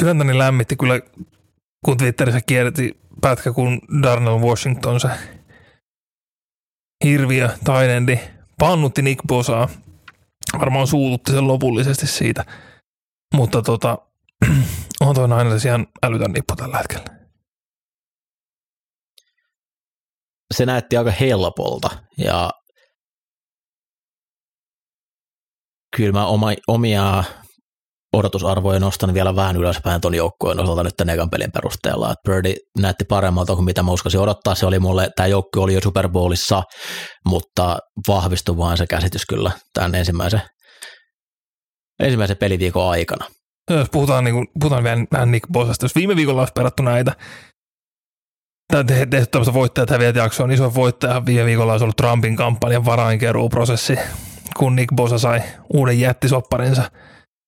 [0.00, 1.00] sydäntäni lämmitti kyllä,
[1.84, 5.08] kun Twitterissä kierti pätkä, kun Darnell Washington se
[7.04, 8.20] hirviö Tainendi
[8.58, 9.68] pannutti Nick Bosaa.
[10.58, 12.44] Varmaan suututti sen lopullisesti siitä.
[13.34, 13.98] Mutta tota,
[15.00, 17.24] on toi aina ihan älytön nippu tällä hetkellä.
[20.54, 22.50] Se näytti aika helpolta ja
[25.96, 27.24] kyllä mä oma, omia
[28.14, 32.10] odotusarvoja nostan vielä vähän ylöspäin tuon joukkueen osalta nyt tämän ekan pelin perusteella.
[32.10, 34.54] Että Birdie näytti paremmalta kuin mitä mä uskasin odottaa.
[34.54, 36.62] Se oli mulle, tämä joukkue oli jo Super Bowlissa,
[37.26, 40.42] mutta vahvistui vain se käsitys kyllä tämän ensimmäisen,
[42.00, 43.26] ensimmäisen peliviikon aikana.
[43.70, 47.12] Jos puhutaan, niin kuin, puhutaan vielä vähän Nick Bosasta, jos viime viikolla olisi perattu näitä,
[48.72, 52.84] tämä tehty tämmöistä voittajat häviät jaksoa, niin iso voittaja viime viikolla olisi ollut Trumpin kampanjan
[52.84, 53.98] varainkeruuprosessi,
[54.56, 55.42] kun Nick Bosa sai
[55.74, 56.90] uuden jättisopparinsa–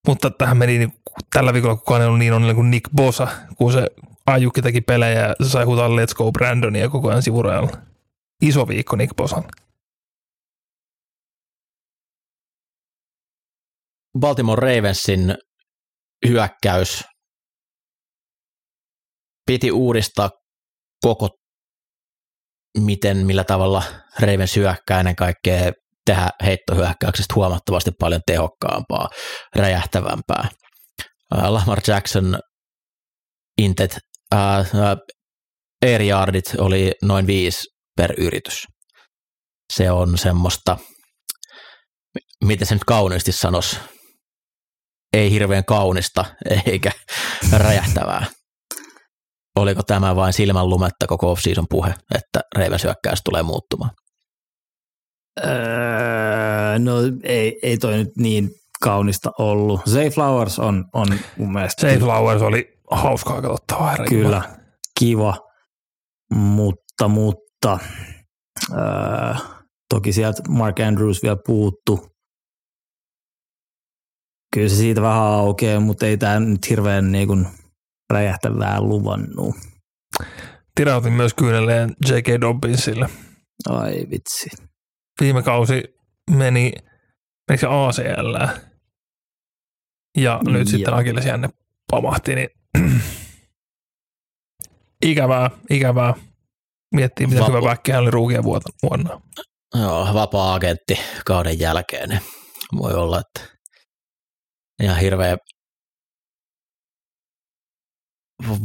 [0.06, 0.92] mutta tähän meni niin,
[1.32, 3.86] tällä viikolla kukaan ei ollut niin onnellinen kuin Nick Bosa, kun se
[4.26, 7.70] Ajukki teki pelejä ja sai huutaa Let's Go Brandonia koko ajan sivurajalla.
[8.42, 9.44] Iso viikko Nick Bosan.
[14.20, 15.34] Baltimore Ravensin
[16.28, 17.04] hyökkäys
[19.46, 20.30] piti uudistaa
[21.02, 21.28] koko
[22.78, 23.82] miten, millä tavalla
[24.20, 25.72] Ravens hyökkää ennen kaikkea
[26.06, 29.08] tehdä heittohyökkäyksestä huomattavasti paljon tehokkaampaa,
[29.56, 30.48] räjähtävämpää.
[31.30, 32.38] Lamar Jackson
[33.58, 33.98] intet,
[34.34, 34.66] äh,
[35.86, 38.66] air yardit oli noin viisi per yritys.
[39.72, 40.76] Se on semmoista,
[42.44, 43.78] miten se nyt kauniisti sanoisi,
[45.12, 46.24] ei hirveän kaunista
[46.66, 46.90] eikä
[47.58, 48.26] räjähtävää.
[49.56, 53.90] Oliko tämä vain silmän lumetta koko off-season puhe, että Ravens tulee muuttumaan?
[55.44, 59.80] Öö, no ei, ei toi nyt niin kaunista ollut.
[59.88, 61.06] Zay Flowers on, on
[61.38, 61.86] mun mielestä...
[61.86, 63.90] Zay Flowers oli hauskaa katsottavaa.
[63.90, 64.42] Herra Kyllä,
[65.00, 65.36] kiva,
[66.34, 67.78] mutta, mutta
[68.72, 69.34] öö,
[69.94, 72.06] toki sieltä Mark Andrews vielä puuttu.
[74.54, 77.46] Kyllä se siitä vähän aukeaa, mutta ei tämä nyt hirveän niin kuin
[78.10, 79.54] räjähtävää luvannut.
[80.74, 82.40] Tirautin myös kyynelleen J.K.
[82.40, 83.08] Dobbinsille.
[83.68, 84.65] Ai vitsi
[85.20, 85.82] viime kausi
[86.30, 86.72] meni,
[87.48, 88.36] meni se ACL
[90.16, 91.48] ja mm, nyt sitten Akilles jänne
[91.90, 92.48] pamahti, niin
[95.10, 96.14] ikävää, ikävää.
[96.94, 99.20] Miettii, miten Vapa- hyvä väkki oli ruukien vuonna.
[99.74, 102.08] Joo, vapaa-agentti kauden jälkeen.
[102.08, 102.20] Niin
[102.78, 103.56] voi olla, että
[104.82, 105.36] ihan hirveä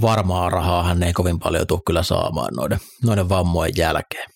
[0.01, 4.29] varmaa rahaa hän ei kovin paljon tule kyllä saamaan noiden, noiden vammojen jälkeen.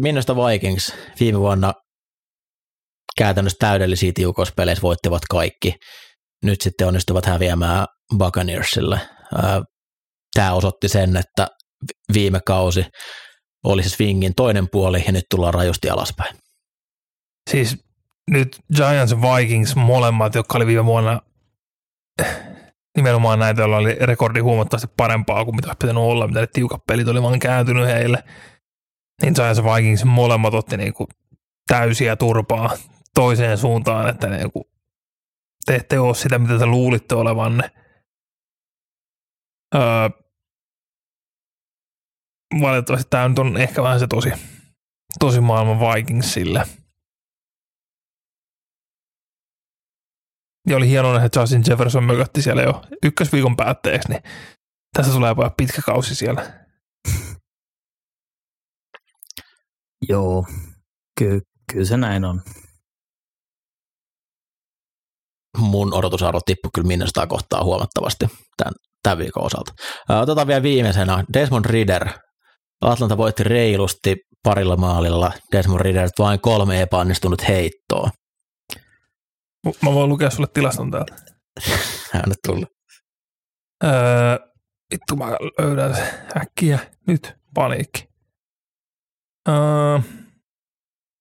[0.00, 1.72] Minusta Vikings viime vuonna
[3.18, 5.74] käytännössä täydellisiä tiukouspeleissä voittivat kaikki.
[6.44, 7.86] Nyt sitten onnistuvat häviämään
[8.18, 9.00] Buccaneersille.
[10.34, 11.48] Tämä osoitti sen, että
[12.12, 12.86] viime kausi
[13.64, 16.36] oli se swingin toinen puoli ja nyt tullaan rajusti alaspäin.
[17.50, 17.76] Siis
[18.30, 21.20] nyt Giants ja Vikings molemmat, jotka oli viime vuonna
[22.96, 26.80] nimenomaan näitä, joilla oli rekordi huomattavasti parempaa kuin mitä olisi pitänyt olla, mitä ne tiukat
[26.86, 28.24] pelit oli vaan kääntynyt heille–
[29.22, 31.08] niin Giants Vikings molemmat otti niin kuin
[31.66, 32.70] täysiä turpaa
[33.14, 34.64] toiseen suuntaan, että niin kuin
[35.66, 37.70] te ette ole sitä, mitä te luulitte olevanne.
[39.74, 39.82] Öö,
[42.60, 44.32] valitettavasti tämä nyt on ehkä vähän se tosi,
[45.18, 46.66] tosi maailman Vikingsille.
[50.68, 54.22] Ja oli hienoa, että Justin Jefferson mökötti siellä jo ykkösviikon päätteeksi, niin
[54.92, 56.65] tässä tulee pitkä kausi siellä.
[60.08, 60.46] Joo,
[61.18, 61.40] ky-
[61.72, 62.42] kyllä se näin on.
[65.58, 68.26] Mun odotusarvo tippui kyllä Minnesota kohtaa huomattavasti
[68.56, 69.72] tämän, tämän viikon osalta.
[70.08, 72.08] Otetaan vielä viimeisenä Desmond Ritter.
[72.80, 75.32] Atlanta voitti reilusti parilla maalilla.
[75.52, 78.10] Desmond Ritter vain kolme epäonnistunut heittoa.
[79.82, 81.16] Mä voin lukea sulle tilaston täältä.
[82.12, 82.68] Hän tullut.
[83.84, 84.38] Öö,
[84.92, 85.26] vittu mä
[85.58, 85.96] löydän
[86.36, 86.78] äkkiä.
[87.06, 88.15] Nyt paniikki.
[89.48, 90.04] Uh,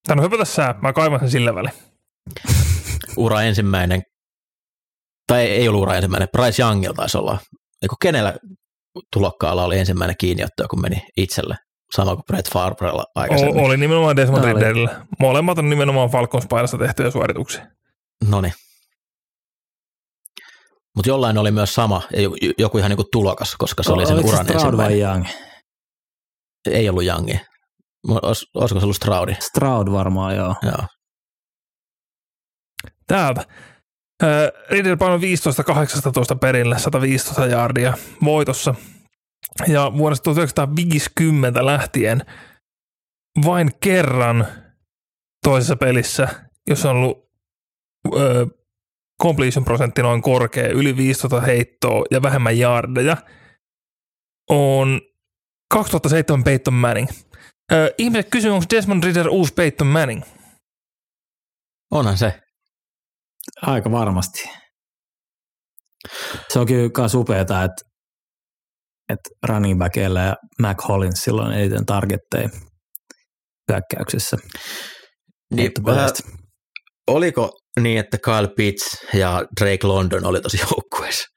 [0.08, 1.74] Tämä on hypätä sää, mä kaivan sen sillä väliin.
[3.18, 4.02] Ura ensimmäinen,
[5.28, 7.40] tai ei ollut ura ensimmäinen, Bryce Youngilla taisi olla.
[7.82, 8.36] Eikö kenellä
[9.14, 11.56] tulokkaalla oli ensimmäinen kiinniotto, kun meni itselle?
[11.96, 13.64] Sama kuin Brett Farbrella aikaisemmin.
[13.64, 15.06] O, oli nimenomaan Desmond Ridderillä.
[15.20, 17.66] Molemmat on nimenomaan Falcons paidassa tehtyjä suorituksia.
[18.30, 18.54] No niin.
[20.96, 22.02] Mutta jollain oli myös sama,
[22.58, 25.26] joku ihan niinku tulokas, koska se o, oli sen uran Stroud vai Young?
[26.72, 27.40] Ei ollut Youngi.
[28.08, 29.36] Olis, olisiko se ollut Straudi?
[29.40, 30.56] Stroud varmaan, joo.
[30.64, 30.88] joo.
[33.08, 33.46] Täältä.
[34.70, 35.22] Riddle painoi 15-18
[36.42, 37.94] perille, 115 jardia
[38.24, 38.76] voitossa.
[39.68, 42.22] Ja vuodesta 1950 lähtien
[43.46, 44.48] vain kerran
[45.44, 46.28] toisessa pelissä,
[46.68, 47.30] jos on ollut
[48.16, 48.48] ö,
[49.22, 53.18] completion prosentti noin korkea, yli 15 heittoa ja vähemmän jardeja,
[54.50, 55.02] on
[55.70, 57.10] 2007 Peyton Manning.
[57.72, 60.24] Ö, ihmiset kysyy, onko Desmond Ridder uusi Peyton Manning?
[61.92, 62.42] Onhan se.
[63.62, 64.50] Aika varmasti.
[66.54, 67.86] Se on kyllä upeeta, että,
[69.10, 72.50] että running backilla ja Mac Hollinsilla on eniten targetteja
[73.72, 74.38] hyökkäyksessä.
[75.54, 76.10] Niin, vähän,
[77.08, 81.28] oliko niin, että Kyle Pitts ja Drake London oli tosi joukkueessa?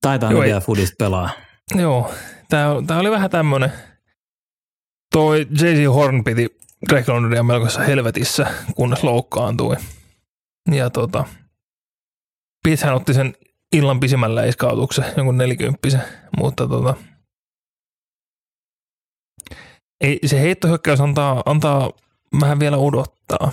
[0.00, 1.30] Taitaa Joo, vielä foodista pelaa.
[1.74, 2.14] Joo,
[2.48, 3.72] tämä oli vähän tämmöinen.
[5.12, 5.86] Toi J.C.
[5.94, 9.76] Horn piti Drake Londonia melkoisessa helvetissä, kunnes loukkaantui.
[10.70, 11.24] Ja tota,
[12.64, 13.34] Pittshän otti sen
[13.72, 16.02] illan pisimmän läiskautuksen, jonkun nelikymppisen,
[16.38, 16.94] mutta tota,
[20.00, 21.90] ei, se heittohyökkäys antaa, antaa
[22.40, 23.52] vähän vielä odottaa.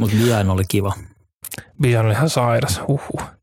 [0.00, 0.92] Mutta Bian oli kiva.
[1.82, 3.35] Bian oli ihan sairas, huhhuh.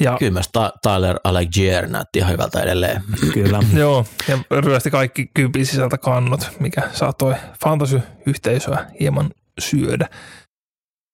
[0.00, 0.50] Ja, Kyllä myös
[0.82, 3.02] Tyler Allegier näytti ihan hyvältä edelleen.
[3.34, 3.60] Kyllä.
[3.80, 7.34] Joo, ja ryösti kaikki kympin sisältä kannot, mikä saattoi
[7.64, 10.08] fantasy-yhteisöä hieman syödä.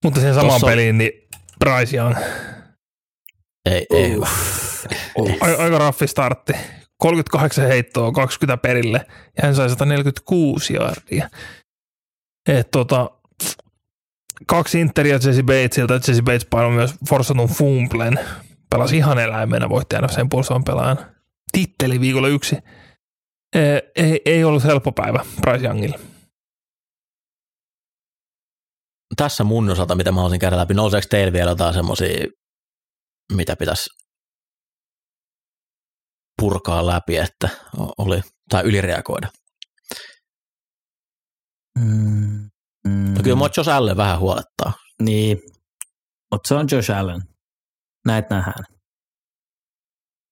[0.04, 0.66] Mutta sen saman Tossa...
[0.66, 1.12] peliin, niin
[1.58, 2.16] Bryce Young.
[3.66, 4.16] Ei, ei.
[4.16, 4.28] Uh.
[5.18, 5.36] Uh.
[5.40, 6.52] Aika raffi startti.
[6.98, 11.30] 38 heittoa, 20 perille, ja hän sai 146 jardia.
[12.48, 13.10] Et tota,
[14.46, 18.20] kaksi Interia Jesse Batesilta, Jesse Bates painoi myös forsatun fumblen.
[18.70, 21.16] Pelasi ihan eläimenä, voitti aina sen puolustavan pelaajan.
[21.52, 22.56] Titteli viikolla yksi.
[23.54, 25.98] Ei, ei, ei ollut helppo päivä Bryce Youngille
[29.16, 32.26] tässä mun osalta, mitä mä haluaisin käydä läpi, nouseeko teillä vielä jotain semmoisia,
[33.32, 33.90] mitä pitäisi
[36.42, 37.48] purkaa läpi, että
[37.98, 39.28] oli, tai ylireagoida?
[41.78, 42.50] Mm,
[42.88, 43.14] mm.
[43.14, 44.72] No kyllä mua Josh Allen vähän huolettaa.
[45.02, 45.38] Niin,
[46.32, 47.22] mutta se on Josh Allen.
[48.06, 48.64] Näet nähdään.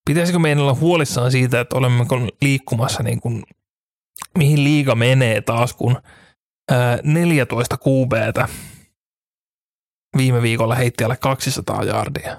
[0.06, 3.42] Pitäisikö meidän olla huolissaan siitä, että olemmeko liikkumassa niin kuin,
[4.38, 6.02] mihin liiga menee taas, kun
[6.70, 8.48] ää, 14 QBtä
[10.16, 12.36] viime viikolla heitti alle 200 jardia.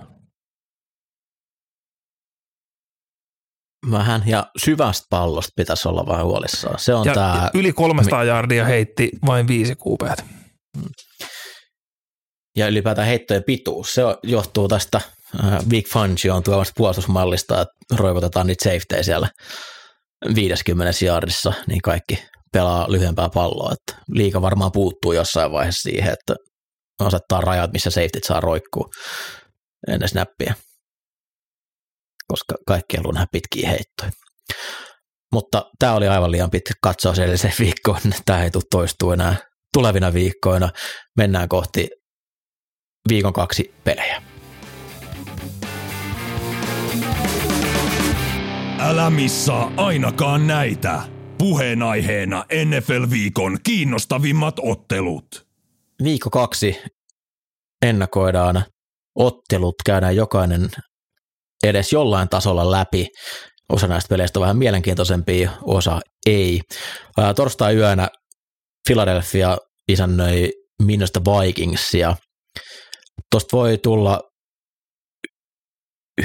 [3.92, 6.80] Vähän, ja syvästä pallosta pitäisi olla vähän huolissaan.
[6.80, 7.50] Se on ja, tää...
[7.54, 10.26] yli 300 Mi- jardia heitti vain viisi kuupeet.
[10.78, 10.90] Mm.
[12.58, 15.02] Ja ylipäätään heittojen pituus, se johtuu tästä
[15.70, 19.30] Big Fangio on tuomasta puolustusmallista, että roikotetaan niitä safetyjä siellä
[20.36, 23.74] 50 jaardissa, niin kaikki pelaa lyhyempää palloa.
[23.74, 26.36] Että liika varmaan puuttuu jossain vaiheessa siihen, että
[27.00, 28.92] asettaa rajat, missä safetyt saa roikkuu
[29.88, 30.54] ennen snappia,
[32.28, 34.12] koska kaikki haluaa nähdä pitkiä heittoja.
[35.32, 38.02] Mutta tämä oli aivan liian pitkä katsoa edelliseen viikkoon.
[38.26, 39.36] Tämä ei tule toistua enää
[39.74, 40.70] tulevina viikkoina.
[41.18, 41.88] Mennään kohti
[43.10, 44.35] viikon kaksi pelejä.
[48.86, 51.02] Älä missaa ainakaan näitä.
[51.38, 55.48] Puheenaiheena NFL-viikon kiinnostavimmat ottelut
[56.04, 56.78] viikko kaksi
[57.86, 58.66] ennakoidaan
[59.16, 60.70] ottelut, käydään jokainen
[61.64, 63.08] edes jollain tasolla läpi.
[63.70, 66.62] Osa näistä peleistä on vähän mielenkiintoisempia, osa ei.
[67.36, 68.10] Torstai yönä
[68.88, 69.58] Philadelphia
[69.88, 70.52] isännöi
[70.84, 72.16] Minusta Vikingsia.
[73.32, 74.22] Tuosta voi tulla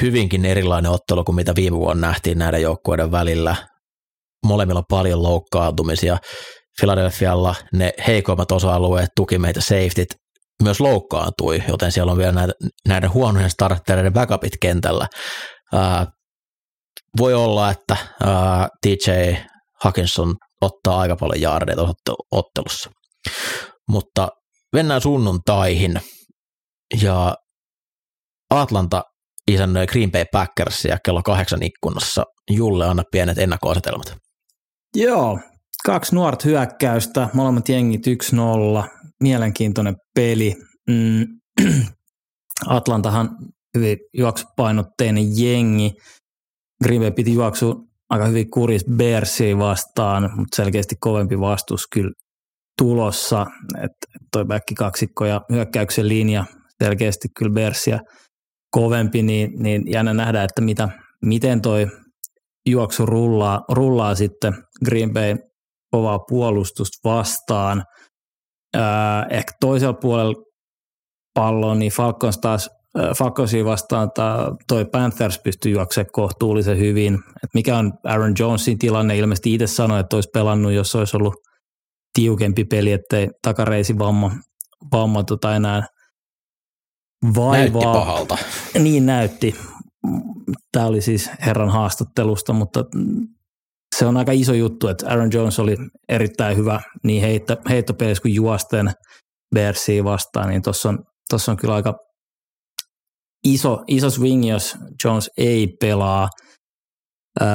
[0.03, 3.57] hyvinkin erilainen ottelu kuin mitä viime vuonna nähtiin näiden joukkueiden välillä.
[4.47, 6.18] Molemmilla on paljon loukkaantumisia.
[6.80, 10.09] Philadelphialla ne heikoimmat osa-alueet, tukimeitä, safetyt,
[10.62, 12.53] myös loukkaantui, joten siellä on vielä näitä,
[12.88, 15.07] näiden huonojen starttereiden backupit kentällä.
[17.18, 19.34] Voi olla, että ää, TJ
[19.84, 21.93] Hawkinson ottaa aika paljon jaardeita
[22.32, 22.91] ottelussa.
[23.88, 24.28] Mutta
[24.72, 26.01] mennään sunnuntaihin
[27.03, 27.34] ja
[28.51, 29.03] Atlanta
[29.55, 32.24] isännöi Green Bay Packersia kello kahdeksan ikkunassa.
[32.51, 34.16] Julle, anna pienet ennakkoasetelmat.
[34.96, 35.38] Joo,
[35.86, 38.88] kaksi nuorta hyökkäystä, molemmat jengit 1-0,
[39.20, 40.57] mielenkiintoinen peli.
[40.90, 41.26] Mm.
[42.66, 43.28] Atlantahan
[43.76, 45.92] hyvin juoksupainotteinen jengi.
[46.84, 52.12] Green Bay piti juoksu aika hyvin kuris Bearsia vastaan, mutta selkeästi kovempi vastus kyllä
[52.78, 53.46] tulossa.
[53.74, 54.44] Että toi
[54.78, 56.44] kaksikko ja hyökkäyksen linja
[56.84, 58.01] selkeästi kyllä Bearsia
[58.71, 60.89] kovempi, niin, niin jännä nähdä, että mitä,
[61.25, 61.87] miten toi
[62.66, 64.55] juoksu rullaa, rullaa sitten
[64.85, 65.37] Green Bay
[65.91, 67.85] kovaa puolustusta vastaan.
[68.77, 70.45] Ää, ehkä toisella puolella
[71.35, 72.71] palloa, niin Falcons taas
[73.18, 74.11] Falconsia vastaan
[74.68, 77.14] toi Panthers pystyi juoksemaan kohtuullisen hyvin.
[77.14, 79.16] Et mikä on Aaron Jonesin tilanne?
[79.16, 81.35] Ilmeisesti itse sanoi, että olisi pelannut, jos olisi ollut
[82.12, 84.31] tiukempi peli, ettei takareisi vamma,
[84.93, 85.87] vamma tota enää
[87.35, 87.83] vaivaa.
[87.83, 88.39] Näytti pahalta.
[88.79, 89.55] Niin näytti.
[90.73, 92.85] Tämä oli siis herran haastattelusta, mutta
[93.97, 95.77] se on aika iso juttu, että Aaron Jones oli
[96.09, 98.91] erittäin hyvä niin heitto, heittopelissä kuin juosten
[99.55, 100.99] Bearsia vastaan, niin tuossa on,
[101.31, 101.95] tossa on kyllä aika
[103.45, 106.29] iso, iso swing, jos Jones ei pelaa.
[107.41, 107.49] Öö,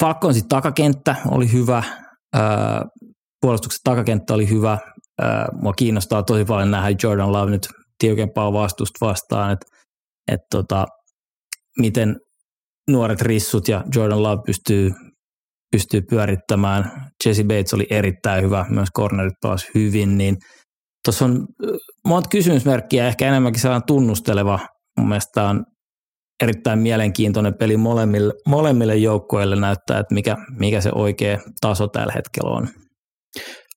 [0.00, 1.82] Falconsin takakenttä oli hyvä,
[2.36, 2.42] öö,
[3.40, 4.78] puolustuksen takakenttä oli hyvä.
[5.22, 9.66] Öö, mua kiinnostaa tosi paljon nähdä Jordan Love nyt tiukempaa vastusta vastaan, että
[10.32, 10.86] et tota,
[11.78, 12.16] miten
[12.90, 14.92] nuoret rissut ja Jordan Love pystyy,
[15.72, 17.10] pystyy pyörittämään.
[17.24, 20.36] Jesse Bates oli erittäin hyvä, myös cornerit taas hyvin, niin
[21.04, 21.46] tuossa on
[22.06, 24.58] monta kysymysmerkkiä, ehkä enemmänkin sellainen tunnusteleva.
[24.98, 25.64] Mun mielestä on
[26.42, 32.50] erittäin mielenkiintoinen peli molemmille, molemmille joukkoille näyttää, että mikä, mikä se oikea taso tällä hetkellä
[32.50, 32.68] on.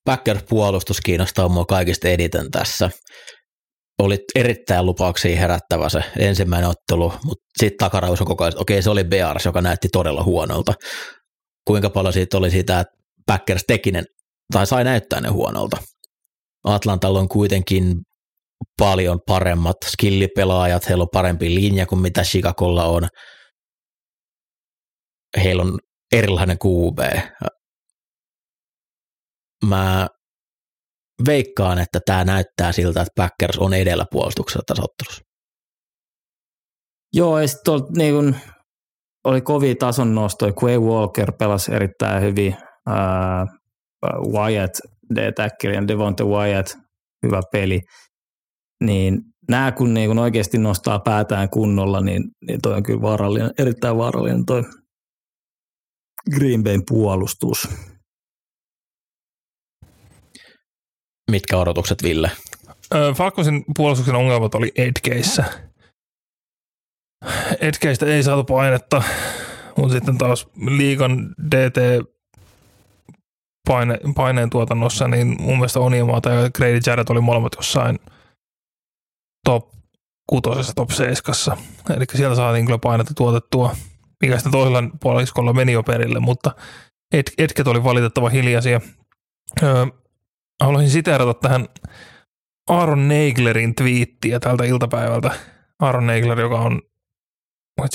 [0.06, 2.90] Packers-puolustus kiinnostaa mua kaikista eniten tässä
[4.02, 8.90] oli erittäin lupauksia herättävä se ensimmäinen ottelu, mutta sitten takaraus on koko ajan, okei se
[8.90, 10.74] oli Bears, joka näytti todella huonolta.
[11.68, 12.94] Kuinka paljon siitä oli sitä, että
[13.26, 14.06] Packers tekinen
[14.54, 15.78] tai sai näyttää ne huonolta.
[16.64, 17.96] Atlantalla on kuitenkin
[18.80, 23.08] paljon paremmat skillipelaajat, heillä on parempi linja kuin mitä Chicagolla on.
[25.44, 25.80] Heillä on
[26.12, 27.00] erilainen QB.
[29.66, 30.08] Mä
[31.26, 35.22] veikkaan, että tämä näyttää siltä, että Packers on edellä puolustuksessa tässä ottelussa.
[37.14, 38.36] Joo, ja sitten niin kun,
[39.24, 40.54] oli kovia tason nostoja.
[40.64, 42.56] Quay Walker pelasi erittäin hyvin.
[42.90, 43.62] Uh,
[44.34, 44.76] Wyatt,
[45.16, 45.18] d
[45.74, 46.78] ja Devonte Wyatt,
[47.26, 47.82] hyvä peli.
[48.84, 53.52] Niin nämä kun, niin kun oikeasti nostaa päätään kunnolla, niin, niin toi on kyllä vaarallinen,
[53.58, 54.64] erittäin vaarallinen toi
[56.36, 57.68] Green Bayn puolustus.
[61.32, 62.32] Mitkä odotukset, Ville?
[63.16, 65.44] Falconsin puolustuksen ongelmat oli Edgeissä.
[67.62, 69.04] Edgeistä ei saatu painetta,
[69.78, 72.08] mutta sitten taas liikan DT
[73.68, 78.00] paine, paineen tuotannossa, niin mun mielestä Oniemaata ja Grady Jarrett oli molemmat jossain
[79.46, 79.70] top
[80.30, 81.58] kutosessa, top seiskassa.
[81.96, 83.76] Eli sieltä saatiin kyllä painetta tuotettua,
[84.22, 86.56] mikä sitten toisella puoliskolla meni jo perille, mutta
[87.38, 88.82] Edget oli valitettava hiljaisia
[90.62, 91.68] haluaisin siteerata tähän
[92.70, 95.32] Aaron Neiglerin twiittiä tältä iltapäivältä.
[95.80, 96.82] Aaron Neigler, joka on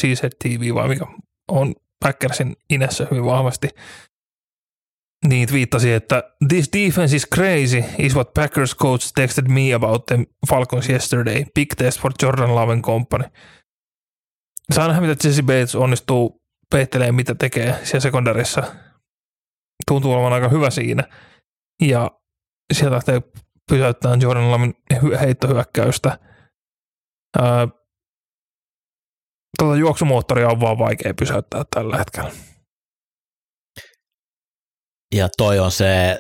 [0.01, 1.07] Cheesehead TV vai mikä
[1.51, 3.69] on Packersin inessä hyvin vahvasti,
[5.29, 10.19] niin twiittasi, että This defense is crazy is what Packers coach texted me about the
[10.49, 11.45] Falcons yesterday.
[11.55, 13.25] Big test for Jordan Love and company.
[14.73, 18.63] Saa nähdä, mitä Jesse Bates onnistuu peittelemään, mitä tekee siellä sekundarissa.
[19.89, 21.03] Tuntuu olevan aika hyvä siinä.
[21.83, 22.11] Ja
[22.73, 23.23] sieltä lähtee
[23.71, 24.75] pysäyttämään Jordan Lamin
[25.21, 26.19] heittohyökkäystä.
[27.39, 27.69] Ää,
[29.59, 32.31] tuota juoksumuottoria on vaan vaikea pysäyttää tällä hetkellä.
[35.15, 36.19] Ja toi on se,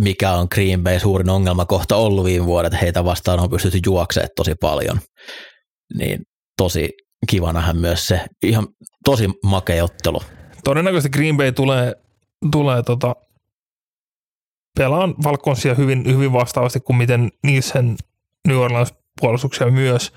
[0.00, 4.28] mikä on Green Bay suurin ongelma kohta ollut viime vuodet, heitä vastaan on pystytty juoksemaan
[4.36, 5.00] tosi paljon.
[5.94, 6.22] Niin
[6.56, 6.90] tosi
[7.30, 8.66] kiva nähdä myös se ihan
[9.04, 10.22] tosi makea ottelu.
[10.64, 11.94] Todennäköisesti Green Bay tulee,
[12.52, 13.16] tulee tota
[14.78, 17.96] pelaan Falconsia hyvin, hyvin vastaavasti kuin miten Nielsen
[18.48, 20.12] New Orleans puolustuksia myös.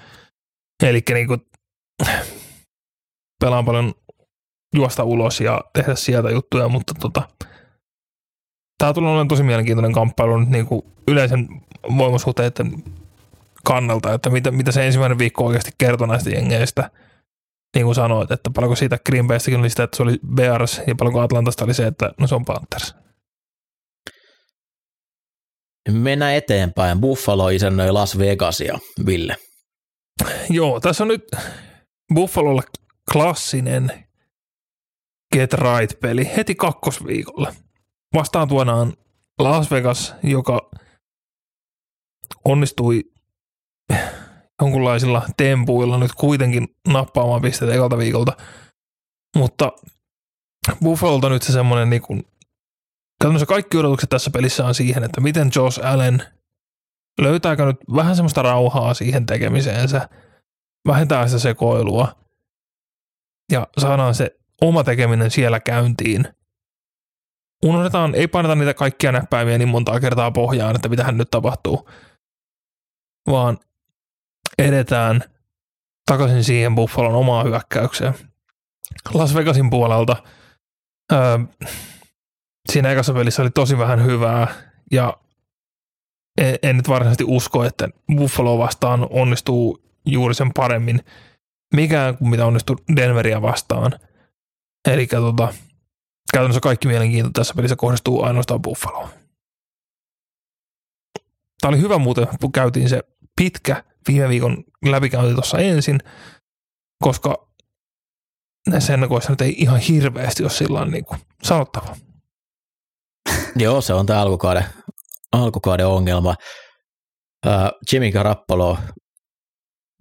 [0.84, 1.42] Eli niin kuin,
[3.40, 3.94] pelaan paljon
[4.76, 7.30] juosta ulos ja tehdä sieltä juttuja, mutta tota,
[8.78, 11.48] tämä tulee olemaan tosi mielenkiintoinen kamppailu nyt niin kuin yleisen
[11.98, 12.84] voimasuhteiden
[13.64, 16.92] kannalta, että mitä, mitä se ensimmäinen viikko oikeasti kertoo näistä jengeistä.
[17.76, 20.96] Niin kuin sanoit, että paljonko siitä Green Baystäkin oli sitä, että se oli Bears ja
[20.96, 23.01] paljonko Atlantasta oli se, että no se on Panthers.
[25.90, 27.02] Mennään eteenpäin.
[27.02, 29.36] Buffalo isännöi Las Vegasia, Ville.
[30.50, 31.24] Joo, tässä on nyt
[32.14, 32.62] Buffalolla
[33.12, 34.08] klassinen
[35.34, 37.54] Get Right-peli heti kakkosviikolla.
[38.14, 38.94] vastaan tuodaan
[39.40, 40.72] Las Vegas, joka
[42.46, 43.04] onnistui
[44.62, 48.38] jonkunlaisilla tempuilla nyt kuitenkin nappaamaan pisteitä ekalta viikolta.
[49.36, 49.72] Mutta
[50.84, 52.31] Buffalolta nyt se semmoinen niin
[53.22, 56.24] käytännössä kaikki odotukset tässä pelissä on siihen, että miten Josh Allen
[57.22, 60.10] löytääkö nyt vähän semmoista rauhaa siihen tekemiseensä,
[60.88, 62.16] vähentää sitä sekoilua
[63.52, 66.28] ja saadaan se oma tekeminen siellä käyntiin.
[67.66, 71.90] Unohdetaan, ei paineta niitä kaikkia näppäimiä niin montaa kertaa pohjaan, että mitähän nyt tapahtuu,
[73.28, 73.58] vaan
[74.58, 75.24] edetään
[76.06, 78.14] takaisin siihen Buffalon omaan hyökkäykseen.
[79.14, 80.16] Las Vegasin puolelta
[81.14, 81.40] öö,
[82.72, 84.48] siinä ekassa pelissä oli tosi vähän hyvää
[84.92, 85.18] ja
[86.38, 91.00] en, en nyt varsinaisesti usko, että Buffalo vastaan onnistuu juuri sen paremmin
[91.76, 94.00] mikään kuin mitä onnistui Denveria vastaan.
[94.88, 95.54] Eli tota,
[96.34, 99.10] käytännössä kaikki mielenkiinto tässä pelissä kohdistuu ainoastaan Buffaloon.
[101.62, 103.04] Tämä oli hyvä muuten, kun käytiin se
[103.36, 106.00] pitkä viime viikon läpikäynti tuossa ensin,
[107.04, 107.48] koska
[108.68, 111.96] näissä ennakoissa nyt ei ihan hirveästi ole sillä niin kuin sanottava.
[113.64, 114.66] Joo, se on tämä alkukauden,
[115.32, 116.36] alkukauden ongelma.
[117.46, 117.52] Uh,
[117.92, 118.78] Jimmy Garoppolo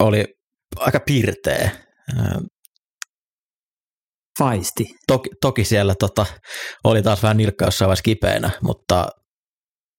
[0.02, 0.24] oli
[0.76, 1.70] aika pirteä.
[2.18, 2.46] Uh,
[4.38, 4.86] Faisti.
[5.06, 6.26] Toki, toki siellä tota,
[6.84, 9.08] oli taas vähän nilkka jossain vaiheessa kipeänä, mutta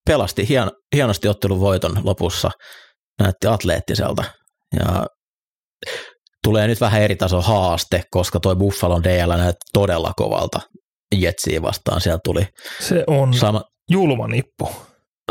[0.06, 2.50] pelasti hien, hienosti ottelun voiton lopussa
[3.20, 4.24] näytti atleettiselta.
[4.80, 5.06] Ja
[6.44, 10.60] tulee nyt vähän eri taso haaste, koska toi Buffalon DL näytti todella kovalta
[11.12, 12.00] Jetsiä vastaan.
[12.00, 12.46] Siellä tuli
[12.80, 14.68] Se on sama, julma nippu.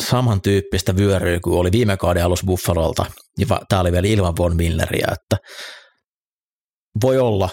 [0.02, 3.06] Samantyyppistä vyöryä kuin oli viime kauden alussa Buffalolta.
[3.38, 5.38] Ja tämä oli vielä ilman Von Milleriä, että
[7.04, 7.50] voi olla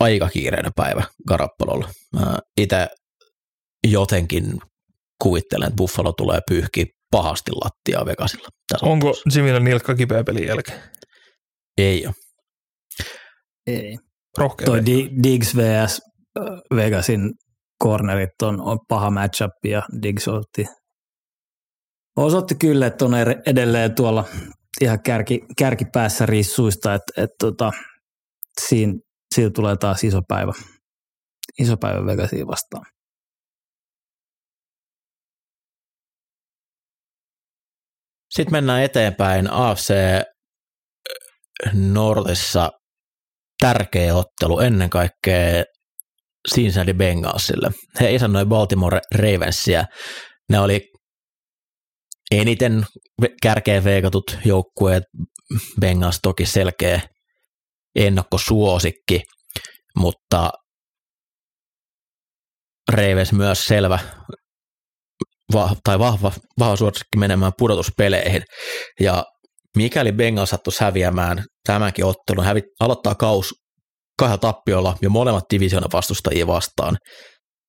[0.00, 1.88] aika kiireinen päivä Garappalolla.
[2.60, 2.88] Itse
[3.86, 4.60] jotenkin
[5.22, 8.48] kuvittelen, että Buffalo tulee pyyhki pahasti lattiaa Vegasilla.
[8.82, 10.80] Onko Jimmillä nilkka kipeä pelin jälkeen?
[11.78, 12.14] Ei ole.
[13.66, 13.98] Ei.
[14.38, 14.84] Rohkea Toi
[15.22, 16.00] Diggs vs.
[16.76, 17.32] Vegasin
[17.84, 20.66] cornerit on, on paha matchup ja Diggs otti,
[22.16, 23.12] osoitti kyllä, että on
[23.46, 24.24] edelleen tuolla
[24.80, 27.72] ihan kärki, kärkipäässä rissuista, että, että tota,
[28.68, 28.92] siinä,
[29.54, 30.52] tulee taas iso päivä,
[31.58, 32.86] iso päivä Vegasiin vastaan.
[38.30, 39.94] Sitten mennään eteenpäin AFC
[41.72, 42.70] Nordissa
[43.60, 45.64] tärkeä ottelu ennen kaikkea
[46.54, 47.70] Cincinnati Bengalsille.
[48.00, 49.84] He isännoi Baltimore Ravensia.
[50.48, 50.80] Ne oli
[52.30, 52.86] eniten
[53.42, 55.02] kärkeä veikatut joukkueet.
[55.80, 57.00] Bengals toki selkeä
[57.94, 59.22] ennakkosuosikki,
[59.96, 60.50] mutta
[62.92, 63.98] Ravens myös selvä
[65.84, 68.42] tai vahva, vahva suosikki menemään pudotuspeleihin.
[69.00, 69.24] Ja
[69.76, 73.54] mikäli Bengals sattuisi häviämään tämänkin ottelun, hävi, aloittaa kaus
[74.18, 76.96] kahdella tappiolla ja molemmat divisioonan vastustajia vastaan,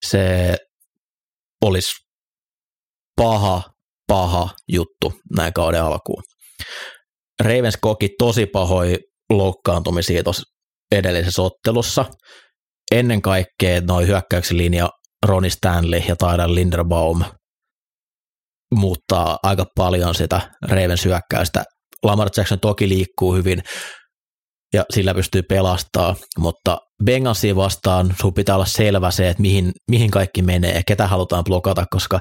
[0.05, 0.55] se
[1.61, 1.91] olisi
[3.15, 3.63] paha,
[4.07, 6.23] paha juttu näin kauden alkuun.
[7.43, 8.97] Ravens koki tosi pahoja
[9.29, 10.43] loukkaantumisia tuossa
[10.91, 12.05] edellisessä ottelussa.
[12.91, 14.89] Ennen kaikkea noin hyökkäyksen linja
[15.25, 17.23] Ronnie Stanley ja Tyler Linderbaum
[18.75, 21.63] muuttaa aika paljon sitä Ravens hyökkäystä.
[22.03, 23.63] Lamar Jackson toki liikkuu hyvin
[24.73, 30.11] ja sillä pystyy pelastaa, mutta Bengalsiin vastaan sun pitää olla selvä se, että mihin, mihin
[30.11, 32.19] kaikki menee, ketä halutaan blokata, koska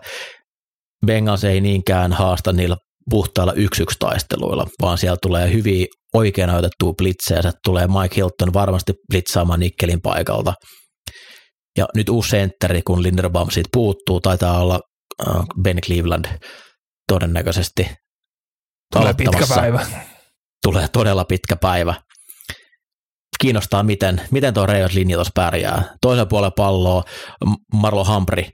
[1.07, 2.77] Bengals ei niinkään haasta niillä
[3.11, 8.55] puhtailla yksi yksi taisteluilla, vaan siellä tulee hyvin oikein otettua blitzejä, se tulee Mike Hilton
[8.55, 10.55] varmasti blitzaamaan Nikkelin paikalta.
[11.79, 14.81] Ja nyt uusi sentteri, kun Linderbaum siitä puuttuu, taitaa olla
[15.21, 16.25] Äh, ben Cleveland
[17.09, 17.91] todennäköisesti
[18.93, 19.87] Tulee pitkä päivä.
[20.63, 21.95] Tulee todella pitkä päivä.
[23.41, 25.95] Kiinnostaa, miten, miten tuo Ravens linja tuossa pärjää.
[26.01, 27.03] Toisen puolen palloa
[27.75, 28.45] Marlo Humphrey.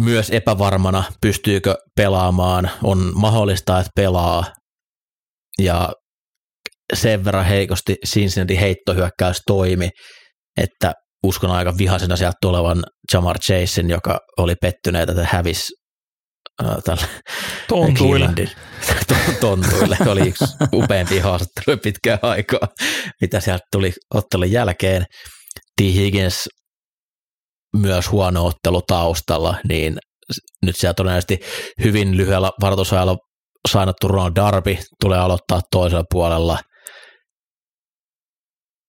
[0.00, 4.44] Myös epävarmana, pystyykö pelaamaan, on mahdollista, että pelaa,
[5.62, 5.92] ja
[6.94, 9.90] sen verran heikosti Cincinnati heittohyökkäys toimi,
[10.56, 10.92] että
[11.24, 15.72] uskon aika vihaisena sieltä tulevan Jamar Chasen, joka oli pettyneet, että hävisi
[16.84, 17.06] tälle
[17.68, 18.30] Tontuille.
[19.40, 19.96] Tontuille.
[20.06, 22.68] Oli yksi upeampi haastattelu pitkään aikaa,
[23.20, 25.04] mitä sieltä tuli ottelun jälkeen.
[25.76, 25.80] T.
[25.80, 26.48] Higgins
[27.76, 29.98] myös huono ottelu taustalla, niin
[30.64, 31.40] nyt siellä todennäköisesti
[31.84, 33.16] hyvin lyhyellä varoitusajalla
[33.68, 36.58] sainattu Ron Darby tulee aloittaa toisella puolella–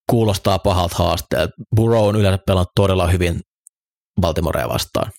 [0.10, 1.54] kuulostaa pahalta haasteelta.
[1.76, 3.40] Burrow on yleensä pelannut todella hyvin
[4.22, 5.12] Baltimorea vastaan.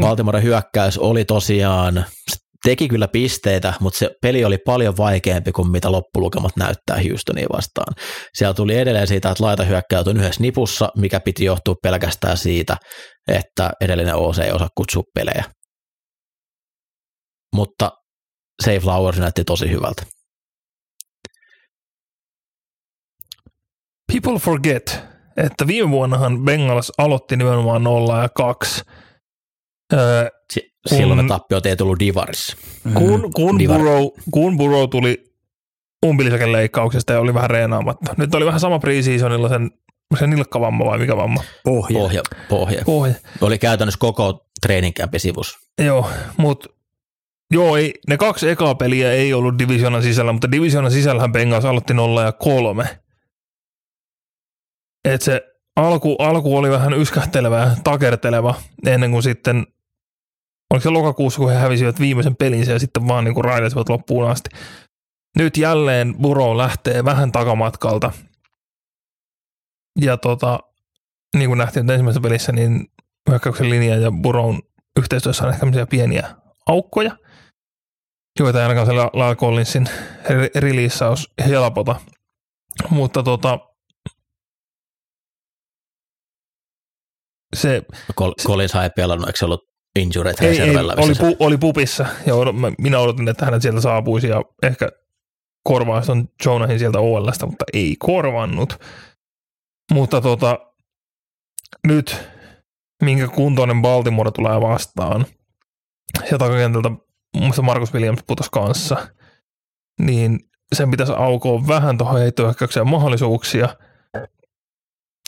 [0.00, 2.04] Baltimoren hyökkäys oli tosiaan,
[2.64, 7.94] teki kyllä pisteitä, mutta se peli oli paljon vaikeampi kuin mitä loppulukemat näyttää Houstonia vastaan.
[8.34, 12.76] Siellä tuli edelleen siitä, että laita hyökkäytyi yhdessä nipussa, mikä piti johtua pelkästään siitä,
[13.28, 15.44] että edellinen OC ei osaa kutsua pelejä.
[17.54, 17.90] Mutta
[18.64, 20.02] Save Flowers näytti tosi hyvältä.
[24.12, 25.00] People forget,
[25.36, 28.82] että viime vuonnahan Bengals aloitti nimenomaan 0 ja 2.
[29.92, 30.28] Öö,
[30.86, 32.56] Silloin kun, tappiot ei tullut Divarissa.
[32.94, 33.78] Kun, kun, Divar.
[33.78, 35.32] Burrow, kun Burrow tuli
[36.06, 38.14] umpilisäken leikkauksesta ja oli vähän reenaamatta.
[38.16, 39.70] Nyt oli vähän sama preseasonilla sen,
[40.18, 41.42] sen nilkkavamma vai mikä vamma?
[41.64, 41.98] Pohja.
[41.98, 42.22] Pohja.
[42.48, 42.82] Pohja.
[42.84, 43.14] Pohja.
[43.40, 45.58] Oli käytännössä koko treeninkämpi sivus.
[45.84, 46.68] Joo, mutta
[47.54, 51.94] Joo, ei, ne kaksi ekaa peliä ei ollut divisionan sisällä, mutta divisionan sisällähän Bengals aloitti
[51.94, 52.98] 0 ja 3.
[55.04, 55.42] Et se
[55.76, 58.54] alku, alku oli vähän yskähtelevä ja takerteleva
[58.86, 59.66] ennen kuin sitten,
[60.70, 64.50] oliko se lokakuussa, kun he hävisivät viimeisen pelinsä ja sitten vaan niin raidasivat loppuun asti.
[65.36, 68.12] Nyt jälleen Buro lähtee vähän takamatkalta.
[70.00, 70.60] Ja tota,
[71.36, 72.86] niin kuin nähtiin ensimmäisessä pelissä, niin
[73.30, 74.62] hyökkäyksen linja ja Buron
[74.98, 76.34] yhteistyössä on ehkä pieniä
[76.66, 77.16] aukkoja,
[78.40, 79.86] joita ei ainakaan se Lyle Collinsin
[80.54, 82.00] releaseaus helpota.
[82.90, 83.58] Mutta tota,
[87.56, 87.82] se...
[88.20, 89.67] Col- Collins ei pelannut, eikö se ollut
[89.98, 92.34] injured ei, ei, oli, pu, oli pupissa ja
[92.78, 94.88] minä odotin, että hänet sieltä saapuisi ja ehkä
[95.64, 98.80] korvaisi on Jonahin sieltä OLstä, mutta ei korvannut.
[99.92, 100.58] Mutta tota,
[101.86, 102.16] nyt
[103.02, 105.26] minkä kuntoinen Baltimore tulee vastaan
[106.30, 106.90] ja takakentältä
[107.36, 109.08] muista Markus Williams putos kanssa,
[110.00, 110.40] niin
[110.74, 113.68] sen pitäisi aukoa vähän tuohon heittohyökkäykseen mahdollisuuksia–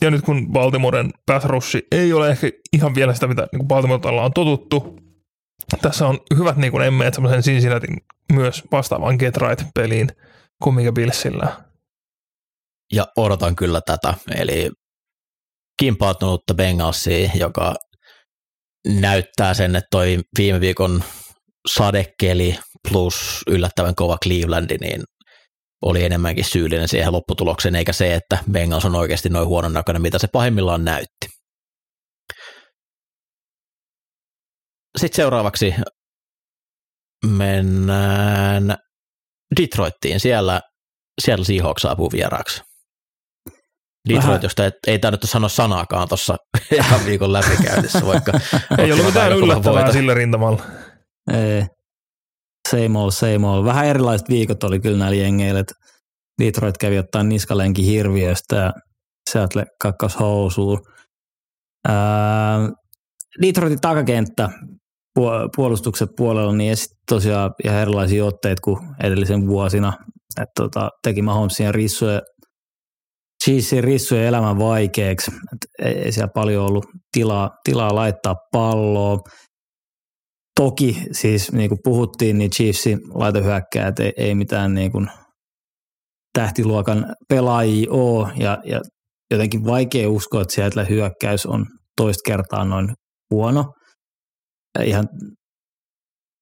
[0.01, 1.46] ja nyt kun Baltimoren pass
[1.92, 5.01] ei ole ehkä ihan vielä sitä, mitä niin Baltimorella on totuttu,
[5.82, 7.96] tässä on hyvät niin kuin emmeet semmoisen Cincinnatin
[8.32, 10.09] myös vastaavan Get Right-peliin
[10.62, 11.57] kuin mikä Billsillä.
[12.92, 14.70] Ja odotan kyllä tätä, eli
[15.80, 17.74] kimpauttunutta Bengalsia, joka
[18.86, 21.05] näyttää sen, että toi viime viikon
[21.68, 25.03] sadekeli plus yllättävän kova Clevelandi, niin
[25.83, 30.18] oli enemmänkin syyllinen siihen lopputulokseen, eikä se, että Bengals on oikeasti noin huonon näköinen, mitä
[30.18, 31.26] se pahimmillaan näytti.
[34.99, 35.74] Sitten seuraavaksi
[37.26, 38.76] mennään
[39.61, 40.20] Detroittiin.
[40.20, 40.61] Siellä,
[41.20, 42.62] siellä Seahawks saapuu vieraaksi.
[44.09, 44.43] Detroit, Vähän.
[44.43, 46.37] josta ei, ei tainnut sanoa sanaakaan tuossa
[46.72, 48.33] ihan viikon läpikäynnissä, vaikka
[48.78, 50.62] ei ollut mitään yllättävää sillä rintamalla.
[51.33, 51.80] Ei
[52.71, 53.64] same old, same old.
[53.64, 55.75] Vähän erilaiset viikot oli kyllä näillä jengeillä, että
[56.43, 58.73] Detroit kävi ottaa niskalenki hirviöstä ja
[59.31, 60.81] Seattle kakkas housuun.
[63.43, 64.49] Detroitin takakenttä
[65.57, 69.93] puolustuksen puolella, niin sitten tosiaan ihan erilaisia otteita kuin edellisen vuosina.
[70.41, 72.21] että tota, teki Mahomesien rissuja,
[73.45, 75.31] Cheesein rissujen elämän vaikeaksi.
[75.31, 79.18] Et ei siellä paljon ollut tilaa, tilaa laittaa palloa.
[80.57, 85.11] Toki siis niin kuin puhuttiin, niin Chiefsin laitohyökkäät ei, ei mitään niin kuin
[86.33, 88.81] tähtiluokan pelaajia ole ja, ja
[89.31, 91.67] jotenkin vaikea uskoa, että sieltä hyökkäys on
[91.97, 92.89] toista kertaa noin
[93.31, 93.64] huono.
[94.85, 95.09] Ihan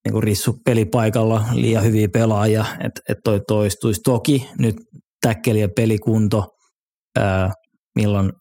[0.05, 4.01] niin kuin rissu pelipaikalla liian hyviä pelaajia, että et toi toistuisi.
[4.05, 4.77] Toki nyt
[5.23, 6.47] täkkeli ja pelikunto,
[7.19, 7.53] ää,
[7.95, 8.33] milloin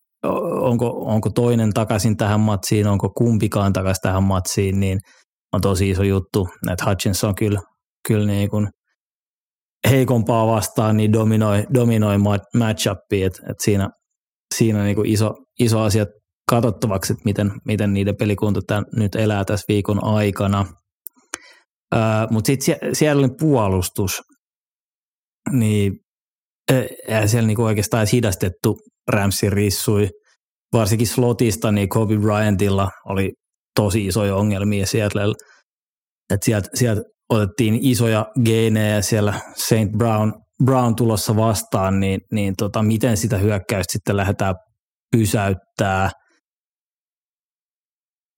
[0.62, 5.00] onko, onko toinen takaisin tähän matsiin, onko kumpikaan takaisin tähän matsiin, niin
[5.54, 6.48] on tosi iso juttu.
[6.72, 7.62] Että Hutchinson kyllä,
[8.08, 8.68] kyllä niin kuin
[9.90, 12.18] heikompaa vastaan niin dominoi, dominoi
[12.58, 13.90] matchupia, että et siinä,
[14.56, 16.06] siinä niin kuin iso, iso asia
[16.50, 20.66] katsottavaksi, että miten, miten niiden pelikunta tämän, nyt elää tässä viikon aikana.
[22.32, 24.22] Mutta sitten sie, siellä oli puolustus,
[25.52, 25.94] niin
[27.08, 30.10] eihän siellä niinku oikeastaan edes hidastettu Ramsin rissui.
[30.74, 33.32] Varsinkin slotista, niin Kobe Bryantilla oli
[33.78, 35.36] tosi isoja ongelmia Seattlella.
[36.34, 39.98] Et sieltä, sieltä otettiin isoja geenejä siellä St.
[39.98, 40.34] Brown,
[40.64, 44.56] Brown tulossa vastaan, niin, niin tota, miten sitä hyökkäystä sitten lähdetään
[45.12, 46.12] pysäyttää.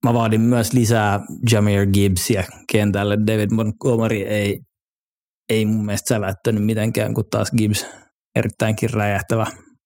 [0.05, 1.19] Mä vaadin myös lisää
[1.51, 3.17] Jameer Gibbsia kentälle.
[3.27, 4.59] David Montgomery ei,
[5.49, 7.85] ei mun mielestä sävättänyt mitenkään, kun taas Gibbs
[8.35, 9.45] erittäinkin räjähtävä,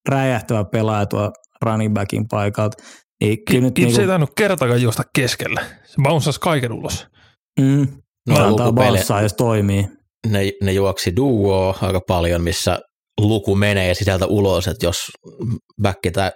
[0.10, 1.32] räjähtävä pelaaja tuo
[1.66, 2.84] running backin paikalta.
[3.22, 4.02] Niin kyllä nyt Gibbs niinku...
[4.02, 5.62] ei tainnut kertakaan juosta keskellä.
[5.86, 7.08] Se bouncasi kaiken ulos.
[7.60, 7.88] Mm.
[8.28, 9.88] No, antaa bounceaa, jos toimii.
[10.28, 12.80] Ne, ne juoksi duo aika paljon, missä
[13.20, 14.98] luku menee sisältä ulos, että jos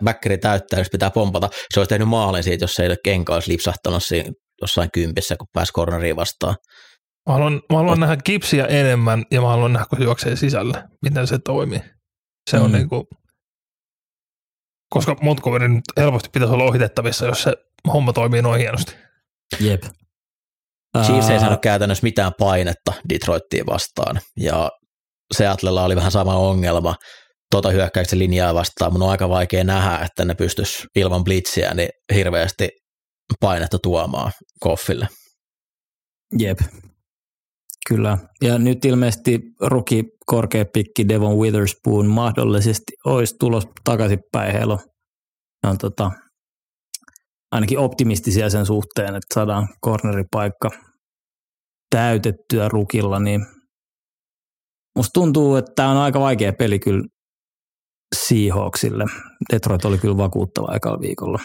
[0.04, 3.34] backeri täyttää, jos pitää pompata, se olisi tehnyt maalin siitä, jos se ei ole kenkä
[3.34, 4.32] olisi lipsahtanut siinä
[4.62, 6.56] jossain kympissä, kun pääsi corneriin vastaan.
[7.30, 11.28] Mä haluan, mä haluan nähdä kipsiä enemmän ja mä haluan nähdä, kun juoksee sisälle, miten
[11.28, 11.80] se toimii.
[12.50, 12.78] Se on mm.
[12.78, 13.04] niin kuin,
[14.90, 17.54] koska Montgomery nyt helposti pitäisi olla ohitettavissa, jos se
[17.94, 18.96] homma toimii noin hienosti.
[19.60, 19.84] Jep.
[21.06, 24.72] Chiefs ei saanut käytännössä mitään painetta Detroittiin vastaan, ja
[25.34, 26.96] Seatlella oli vähän sama ongelma
[27.52, 28.94] tuota hyökkäyksen linjaa vastaan.
[28.94, 32.70] Mun on aika vaikea nähdä, että ne pystyisi ilman blitsiä niin hirveästi
[33.40, 35.08] painetta tuomaan Koffille.
[36.40, 36.60] Jep,
[37.88, 38.18] kyllä.
[38.42, 44.54] Ja nyt ilmeisesti ruki korkea pikki Devon Witherspoon mahdollisesti olisi tulos takaisinpäin.
[44.54, 44.78] Heillä
[45.64, 46.12] on tota,
[47.52, 50.70] ainakin optimistisia sen suhteen, että saadaan corneripaikka
[51.96, 53.46] täytettyä rukilla, niin
[54.96, 57.04] musta tuntuu, että tämä on aika vaikea peli kyllä
[58.16, 59.06] Seahawksille.
[59.54, 61.40] Detroit oli kyllä vakuuttava aikalla viikolla.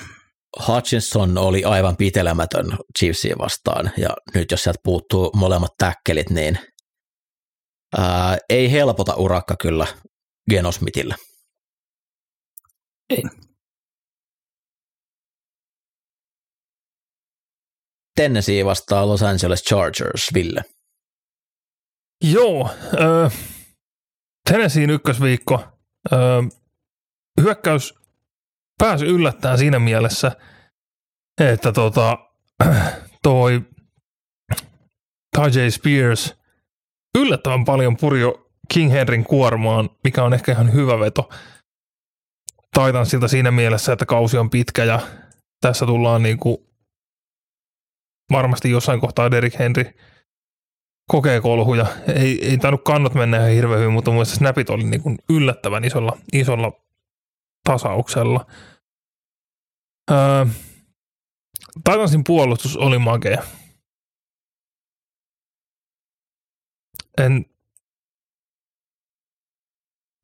[0.68, 6.58] Hutchinson oli aivan pitelemätön Chiefsia vastaan, ja nyt jos sieltä puuttuu molemmat täkkelit, niin
[7.98, 9.86] ää, ei helpota urakka kyllä
[10.50, 11.14] Genosmitille.
[13.10, 13.22] Ei.
[18.16, 20.62] Tennessee vastaa Los Angeles Chargers, Ville.
[22.24, 22.70] Joo,
[23.00, 23.32] äh,
[24.50, 25.54] Tennesseein ykkösviikko.
[26.12, 26.60] Äh,
[27.40, 28.01] hyökkäys
[28.82, 30.32] pääsi yllättäen siinä mielessä,
[31.40, 32.18] että tota,
[33.22, 33.62] toi
[35.36, 36.36] Tajay Spears
[37.18, 41.30] yllättävän paljon purjo King Henryn kuormaan, mikä on ehkä ihan hyvä veto.
[42.74, 45.00] Taitan siltä siinä mielessä, että kausi on pitkä ja
[45.60, 46.66] tässä tullaan niinku
[48.32, 49.84] varmasti jossain kohtaa Derek Henry
[51.10, 51.86] kokee kolhuja.
[52.14, 55.84] Ei, ei tainnut kannot mennä ihan hirveän hyvin, mutta mun snapit oli niin kuin yllättävän
[55.84, 56.72] isolla, isolla
[57.64, 58.46] tasauksella.
[60.10, 60.46] Öö,
[61.84, 63.42] Titansin puolustus oli makea.
[67.18, 67.46] En,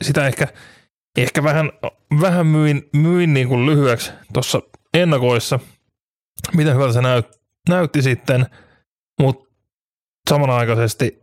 [0.05, 0.49] sitä ehkä,
[1.19, 1.73] ehkä vähän,
[2.21, 4.63] vähän myin, myin niin kuin lyhyeksi tuossa
[4.95, 5.59] ennakoissa,
[6.55, 7.27] miten hyvältä se näyt,
[7.69, 8.47] näytti sitten,
[9.21, 9.55] mutta
[10.31, 11.21] samanaikaisesti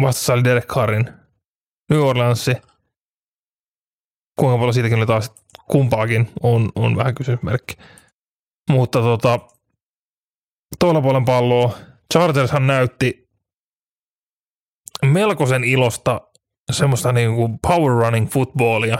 [0.00, 1.12] vastassa oli Derek Carrin
[1.90, 2.52] New Orleansi.
[4.36, 5.34] Kuinka paljon siitäkin oli taas
[5.70, 7.74] kumpaakin on, on vähän kysymysmerkki.
[8.70, 9.40] Mutta tota,
[10.80, 11.78] tuolla puolen palloa
[12.12, 13.28] Chargershan näytti
[15.04, 16.20] melkoisen ilosta
[16.72, 18.98] semmoista niin kuin power running footballia,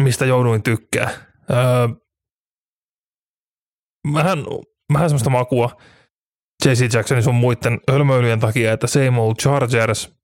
[0.00, 1.10] mistä jouduin tykkää.
[1.50, 1.88] Öö,
[4.12, 4.38] vähän,
[4.92, 5.76] vähän semmoista makua
[6.64, 10.14] JC Jacksonin sun muiden hölmöilyjen takia, että same old Chargers,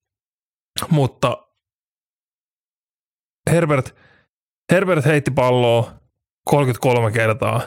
[0.91, 1.50] mutta
[3.51, 3.97] Herbert,
[4.73, 5.93] Herbert heitti palloa
[6.45, 7.63] 33 kertaa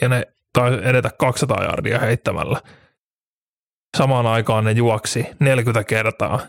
[0.00, 2.60] ja ne taisi edetä 200 jardia heittämällä.
[3.96, 6.40] Samaan aikaan ne juoksi 40 kertaa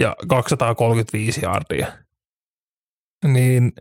[0.00, 1.92] ja 235 jardia.
[3.24, 3.72] Niin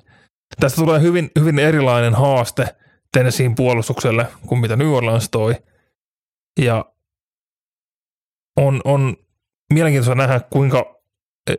[0.60, 2.76] tästä tulee hyvin, hyvin erilainen haaste
[3.12, 5.56] Tennesseein puolustukselle kuin mitä New Orleans toi.
[6.60, 6.86] Ja
[8.58, 9.18] on, on
[9.74, 11.02] mielenkiintoista nähdä, kuinka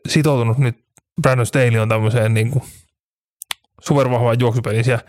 [0.09, 0.88] sitoutunut nyt
[1.23, 2.65] Brandon Staley on tämmöiseen niin kuin
[3.81, 4.85] supervahvaan juoksupeliin.
[4.85, 5.05] Siellä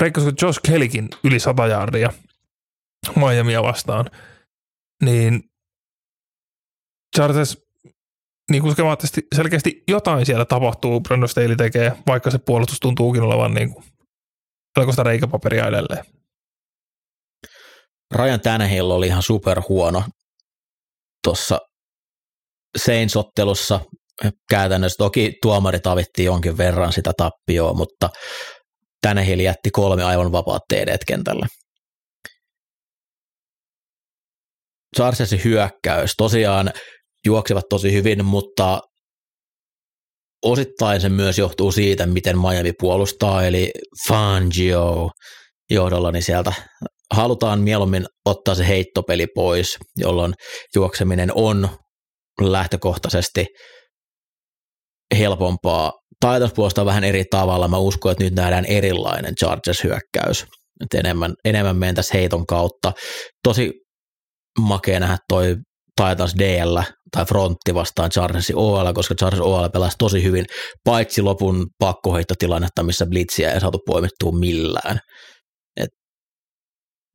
[0.00, 2.12] Reikkasiko Josh Kellykin yli 100 jardia
[3.16, 4.10] Miamia vastaan,
[5.04, 5.42] niin
[7.16, 7.58] Chargers
[8.50, 8.74] niin kuin
[9.34, 13.84] selkeästi jotain siellä tapahtuu, Brandon Staley tekee, vaikka se puolustus tuntuukin olevan niin kuin
[14.76, 16.04] melkoista reikäpaperia edelleen.
[18.14, 20.04] Ryan Tannehill oli ihan superhuono
[21.24, 21.60] tuossa
[22.78, 23.80] Saints-ottelussa
[24.50, 24.96] käytännössä.
[24.98, 28.10] Toki tuomarit avittiin jonkin verran sitä tappioa, mutta
[29.02, 31.46] Tannehill jätti kolme aivan vapaat TD kentällä.
[34.96, 36.70] Chargersin hyökkäys tosiaan
[37.26, 38.80] juoksivat tosi hyvin, mutta
[40.44, 43.70] osittain se myös johtuu siitä, miten Miami puolustaa, eli
[44.08, 45.10] Fangio
[45.70, 46.52] johdolla, niin sieltä
[47.14, 50.34] halutaan mieluummin ottaa se heittopeli pois, jolloin
[50.74, 51.68] juokseminen on
[52.40, 53.46] lähtökohtaisesti
[55.18, 55.92] helpompaa.
[56.54, 57.68] Puolustaa vähän eri tavalla.
[57.68, 60.46] Mä uskon, että nyt nähdään erilainen Chargers-hyökkäys.
[60.80, 62.92] Että enemmän, enemmän mentäisiin heiton kautta.
[63.44, 63.72] Tosi
[64.60, 65.56] makea nähdä toi
[65.96, 66.78] Titans DL
[67.16, 70.44] tai frontti vastaan Chargersin OL, koska Chargers OL pelasi tosi hyvin,
[70.84, 75.00] paitsi lopun pakkoheittotilannetta, missä Blitzia ei saatu poimittua millään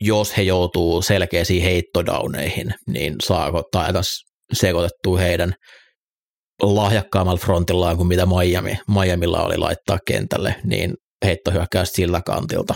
[0.03, 5.53] jos he joutuu selkeisiin heittodauneihin, niin saako Titans sekoitettua heidän
[6.63, 10.93] lahjakkaammalla frontillaan kuin mitä Miami, Miamilla oli laittaa kentälle, niin
[11.25, 12.75] heittohyökkäys sillä kantilta.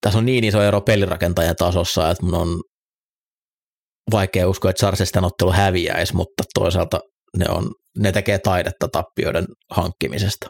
[0.00, 2.60] Tässä on niin iso ero pelirakentajan tasossa, että mun on
[4.10, 7.00] vaikea uskoa, että Charles tämän ottelu häviäisi, mutta toisaalta
[7.36, 10.46] ne, on, ne tekee taidetta tappioiden hankkimisesta.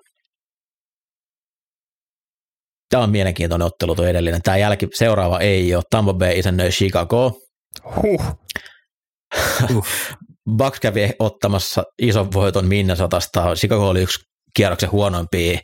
[2.91, 4.43] Tämä on mielenkiintoinen ottelu tuo edellinen.
[4.43, 5.83] Tämä jälki, seuraava ei ole.
[5.91, 7.41] Tampa Bay isännöi Chicago.
[7.97, 8.25] Huh.
[9.77, 9.87] uh.
[10.57, 13.55] Bucks kävi ottamassa ison voiton Minnesotasta.
[13.55, 14.19] Chicago oli yksi
[14.57, 15.59] kierroksen huonompia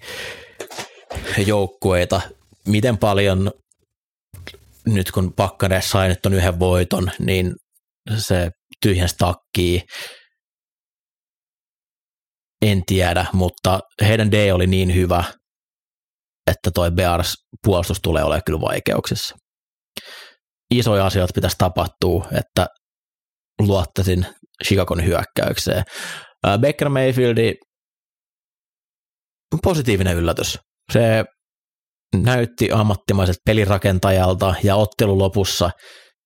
[1.46, 2.20] joukkueita.
[2.68, 3.50] Miten paljon
[4.86, 7.54] nyt kun Pakkanes sai nyt on yhden voiton, niin
[8.16, 8.50] se
[8.82, 9.82] tyhjens takkii.
[12.62, 15.24] En tiedä, mutta heidän D oli niin hyvä,
[16.50, 17.34] että toi Bears
[17.64, 19.36] puolustus tulee olemaan kyllä vaikeuksissa.
[20.74, 22.66] Isoja asioita pitäisi tapahtua, että
[23.60, 24.26] luottaisin
[24.66, 25.84] Chicagon hyökkäykseen.
[26.60, 27.54] Baker Mayfieldi
[29.62, 30.58] positiivinen yllätys.
[30.92, 31.24] Se
[32.22, 35.70] näytti ammattimaiset pelirakentajalta ja ottelu lopussa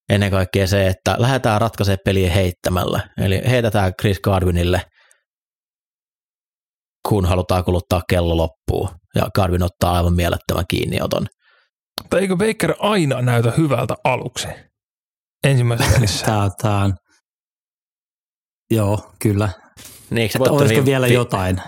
[0.09, 3.09] ennen kaikkea se, että lähdetään ratkaisemaan peliä heittämällä.
[3.17, 4.81] Eli heitetään Chris Garvinille,
[7.07, 8.89] kun halutaan kuluttaa kello loppuun.
[9.15, 11.27] Ja Garvin ottaa aivan mielettömän kiinnioton.
[12.09, 14.47] Tai eikö Baker aina näytä hyvältä aluksi?
[15.43, 16.25] Ensimmäisessä pelissä.
[16.25, 16.93] Tämä, tämä on,
[18.71, 19.49] joo, kyllä.
[20.09, 21.61] Niin, että olisiko viime, vielä vi- jotain?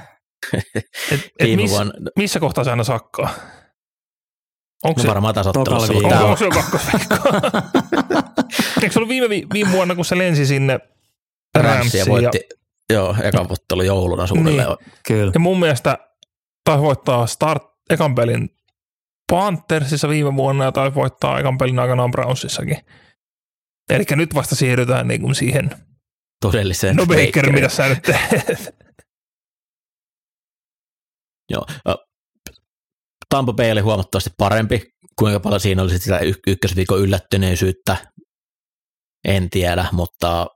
[1.12, 1.94] et, et miss, vuonna...
[2.16, 3.30] Missä kohtaa se aina sakkaa?
[4.84, 5.94] Onko no se varmaan tasottelussa.
[5.94, 7.16] Onko, onko se kakkosviikko?
[8.82, 10.80] Eikö se ollut viime, viime vuonna, kun se lensi sinne
[11.56, 12.00] Ramsiin?
[12.00, 12.96] ja voitti, ja...
[12.96, 14.68] joo, ekan voittelu jouluna suunnilleen.
[14.68, 14.92] Niin.
[15.08, 15.32] Kyllä.
[15.34, 15.98] Ja mun mielestä
[16.64, 18.50] taisi voittaa start ekan pelin
[19.32, 22.78] Panthersissa viime vuonna ja taisi voittaa ekan pelin aikanaan Brownsissakin.
[23.90, 25.72] Eli nyt vasta siirrytään niin kuin siihen
[26.42, 28.76] todelliseen No Baker, mitä sä nyt teet?
[31.50, 31.66] Joo.
[33.30, 34.82] Tampa Bay oli huomattavasti parempi.
[35.20, 37.98] Kuinka paljon siinä oli sitä y- ykkösviikon yllättyneisyyttä,
[39.28, 40.48] en tiedä, mutta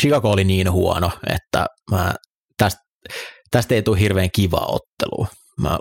[0.00, 2.14] Chicago oli niin huono, että mä
[2.56, 2.80] tästä,
[3.50, 5.26] tästä ei tule hirveän kiva ottelu.
[5.60, 5.78] Mä,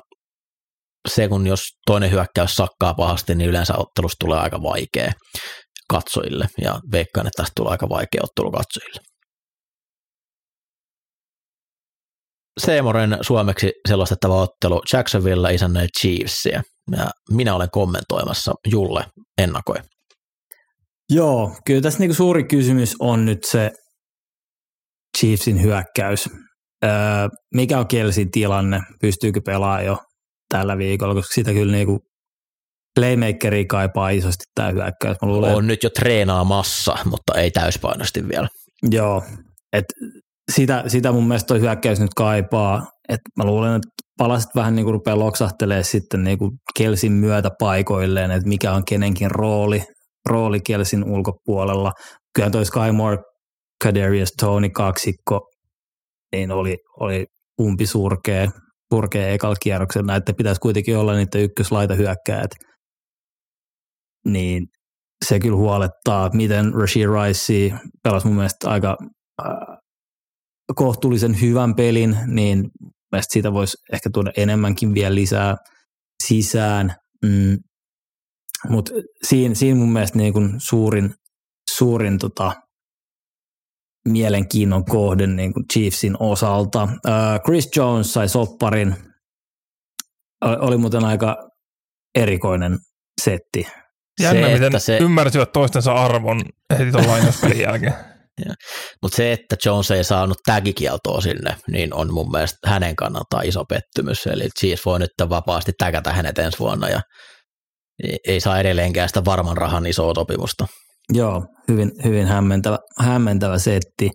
[1.07, 5.11] se kun jos toinen hyökkäys sakkaa pahasti, niin yleensä ottelusta tulee aika vaikea
[5.89, 9.01] katsojille, ja veikkaan, että tästä tulee aika vaikea ottelu katsojille.
[12.59, 16.61] Seemoren suomeksi selostettava ottelu Jacksonville isännöi Chiefsia.
[16.97, 18.53] Ja minä olen kommentoimassa.
[18.67, 19.05] Julle
[19.37, 19.75] ennakoi.
[21.09, 23.71] Joo, kyllä tässä niinku suuri kysymys on nyt se
[25.17, 26.29] Chiefsin hyökkäys.
[26.85, 26.91] Öö,
[27.55, 28.79] mikä on Kelsin tilanne?
[29.01, 29.97] Pystyykö pelaamaan jo
[30.49, 31.99] tällä viikolla, koska sitä kyllä niinku
[32.99, 35.17] playmakeri kaipaa isosti tämä hyökkäys.
[35.21, 38.47] Mä luulen, on nyt jo treenaamassa, mutta ei täyspainoisesti vielä.
[38.91, 39.23] Joo,
[39.73, 39.85] et
[40.51, 42.87] sitä, sitä mun mielestä toi hyökkäys nyt kaipaa.
[43.09, 47.49] Et mä luulen, että palasit vähän niin kuin rupeaa loksahtelemaan sitten niin kuin Kelsin myötä
[47.59, 49.83] paikoilleen, että mikä on kenenkin rooli,
[50.29, 51.91] rooli Kelsin ulkopuolella.
[52.35, 53.17] Kyllä toi Sky Moore,
[53.83, 55.39] Kadarius Tony kaksikko,
[56.31, 57.25] niin oli, oli
[57.61, 58.51] umpi surkea,
[58.93, 60.07] surkea ekalla kierroksella.
[60.07, 62.49] Näette pitäisi kuitenkin olla niitä ykköslaita hyökkäät.
[64.33, 64.67] Niin
[65.25, 68.97] se kyllä huolettaa, miten Rashid Rice pelasi mun mielestä aika
[70.75, 72.69] kohtuullisen hyvän pelin, niin
[73.11, 75.55] mielestäni siitä voisi ehkä tuoda enemmänkin vielä lisää
[76.23, 76.95] sisään.
[77.25, 77.57] Mm.
[78.69, 78.91] Mutta
[79.27, 81.13] siinä, siinä mun mielestä niin kun suurin,
[81.75, 82.51] suurin tota,
[84.07, 86.83] mielenkiinnon kohde niin kuin Chiefsin osalta.
[86.83, 88.95] Uh, Chris Jones sai sopparin.
[90.41, 91.49] Oli muuten aika
[92.15, 92.77] erikoinen
[93.21, 93.67] setti.
[94.19, 94.97] Jännä, se, miten se...
[94.97, 96.43] ymmärsivät toistensa arvon
[96.79, 97.93] heti tuon lainauspelin jälkeen.
[99.01, 103.63] Mutta se, että Jones ei saanut tagikieltoa sinne, niin on mun mielestä hänen kannaltaan iso
[103.65, 104.27] pettymys.
[104.27, 107.01] Eli Chiefs voi nyt vapaasti täkätä hänet ensi vuonna ja
[108.27, 110.67] ei saa edelleenkään sitä varman rahan isoa sopimusta.
[111.13, 114.09] Joo, hyvin, hyvin hämmentävä, hämmentävä setti.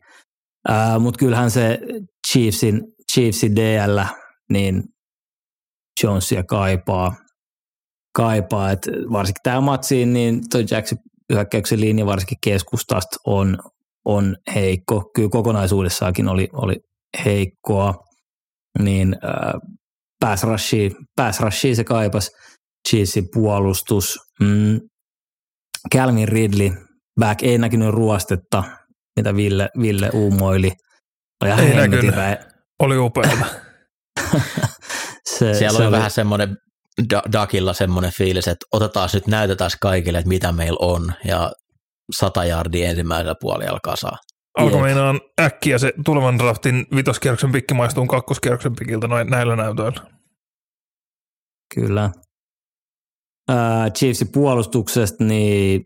[0.98, 1.78] Mutta kyllähän se
[2.32, 2.81] Chiefsin,
[3.12, 4.01] Chiefsin DL,
[4.51, 4.82] niin
[6.02, 7.16] Jonesia kaipaa,
[8.15, 8.70] kaipaa.
[8.70, 10.99] Et varsinkin tämä matsiin, niin toi Jackson
[11.32, 13.59] hyökkäyksen linja varsinkin keskustasta on,
[14.05, 15.11] on heikko.
[15.15, 16.77] Kyllä kokonaisuudessaakin oli, oli
[17.24, 17.95] heikkoa,
[18.78, 20.41] niin äh,
[21.41, 22.31] rushia se kaipas,
[22.89, 24.19] Chiefsin puolustus.
[24.41, 24.81] Mm,
[25.95, 26.70] Calvin Ridley,
[27.20, 28.65] back ei näkynyt ruostetta,
[29.16, 30.73] mitä Ville, Ville uumoili.
[31.43, 32.15] Oli ihan ei näkynyt.
[32.78, 33.47] Oli upeata.
[35.31, 36.57] se, Siellä se oli, oli vähän semmoinen
[37.32, 41.52] Dakilla semmoinen fiilis, että otetaan nyt, näytetään kaikille, että mitä meillä on, ja
[42.18, 44.16] sata jardia ensimmäisellä puolella kasaa.
[44.58, 50.00] Alkoi meinaan äkkiä se tulevan draftin vitoskierroksen pikki maistuu kakkoskierroksen pikiltä noin näillä näytöillä.
[51.74, 52.10] Kyllä.
[53.50, 55.82] Äh, Chiefsin puolustuksesta, niin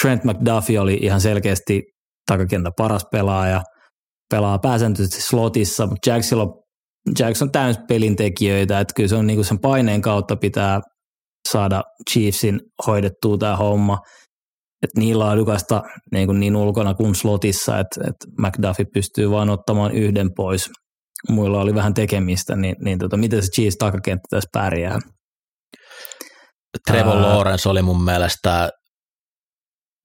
[0.00, 1.82] Trent McDuffie oli ihan selkeästi
[2.26, 3.62] takakentän paras pelaaja.
[4.30, 6.46] Pelaa pääsääntöisesti slotissa, mutta Jacksilla
[7.18, 10.80] Jackson täys pelintekijöitä, että kyllä se on niinku sen paineen kautta pitää
[11.48, 13.98] saada Chiefsin hoidettua tämä homma–
[14.84, 15.82] että niin laadukasta
[16.12, 20.70] niin, kuin niin ulkona kuin slotissa, että, että McDuffie pystyy vain ottamaan yhden pois.
[21.28, 24.98] Muilla oli vähän tekemistä, niin, niin tota, miten se Cheese takakenttä tässä pärjää?
[26.90, 28.70] Trevor Lawrence oli mun mielestä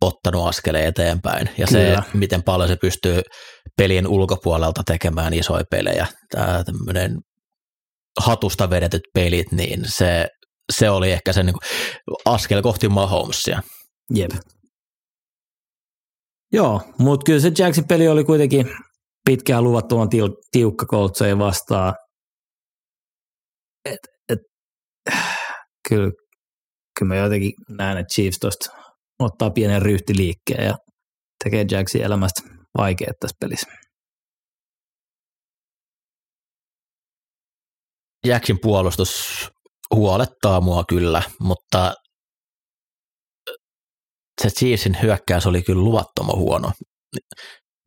[0.01, 1.49] ottanut askeleen eteenpäin.
[1.57, 2.03] Ja Kyllä.
[2.11, 3.21] se, miten paljon se pystyy
[3.77, 7.19] pelien ulkopuolelta tekemään isoja pelejä, tämä tämmöinen
[8.19, 10.27] hatusta vedetyt pelit, niin se,
[10.73, 11.55] se oli ehkä se niin
[12.25, 13.61] askel kohti Mahomesia.
[14.15, 14.31] Jep.
[16.53, 18.71] Joo, mutta kyllä se Jacksin peli oli kuitenkin
[19.25, 20.09] pitkään luvattoman
[20.51, 21.93] tiukka Coltseja vastaan.
[23.85, 24.39] Et, et,
[25.89, 26.11] kyllä,
[26.99, 28.39] kyllä mä jotenkin näen, että Chiefs
[29.19, 30.77] ottaa pienen ryhtiliikkeen ja
[31.43, 33.67] tekee Jacksin elämästä vaikeaa tässä pelissä.
[38.25, 39.49] Jacksin puolustus
[39.95, 41.93] huolettaa mua kyllä, mutta
[44.41, 46.71] se Chiefsin hyökkäys oli kyllä luvattoman huono.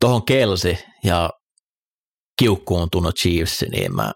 [0.01, 1.29] Tuohon Kelsi ja
[2.39, 4.11] kiukkuuntunut Chiefs, niin mä,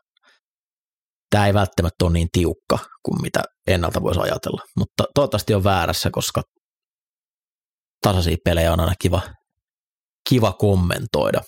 [1.30, 4.62] tämä ei välttämättä ole niin tiukka kuin mitä ennalta voisi ajatella.
[4.78, 6.42] Mutta toivottavasti on väärässä, koska
[8.04, 9.22] tasaisia pelejä on aina kiva,
[10.30, 11.42] kiva kommentoida.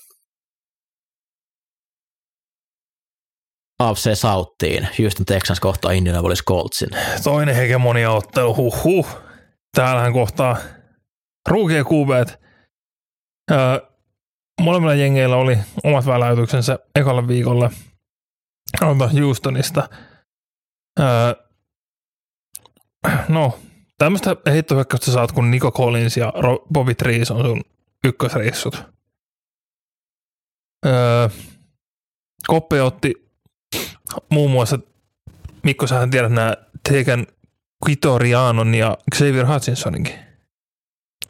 [3.79, 6.89] AFC Southiin, Houston Texans kohtaa Indianapolis Coltsin.
[7.23, 9.07] Toinen hegemonia ottelu, huh.
[9.75, 10.57] Täällähän kohtaa
[11.49, 12.39] ruukien kuubeet.
[13.51, 13.57] Öö,
[14.61, 17.69] molemmilla jengeillä oli omat väläytyksensä ekalle viikolle
[19.19, 19.89] Houstonista.
[20.99, 21.33] Öö,
[23.27, 23.59] no,
[23.97, 26.33] tämmöistä heittohyökkäystä saat, kun Nico Collins ja
[26.73, 27.63] Bobby Trees on sun
[28.07, 28.83] ykkösreissut.
[30.85, 31.29] Öö,
[32.47, 33.13] Koppe otti
[34.29, 34.79] muun muassa,
[35.63, 36.55] Mikko sähän tiedät nämä
[36.89, 37.27] Tegan
[37.87, 40.19] Quitorianon ja Xavier Hutchinsoninkin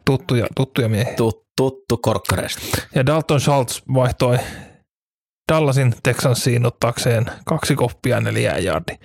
[0.06, 1.14] tuttuja, tuttuja miehiä.
[1.14, 2.62] Tut, tuttu korkkareista.
[2.96, 4.38] Ja Dalton Schultz vaihtoi
[5.52, 8.98] Dallasin Texansiin ottaakseen kaksi koppia ja neljä jardi.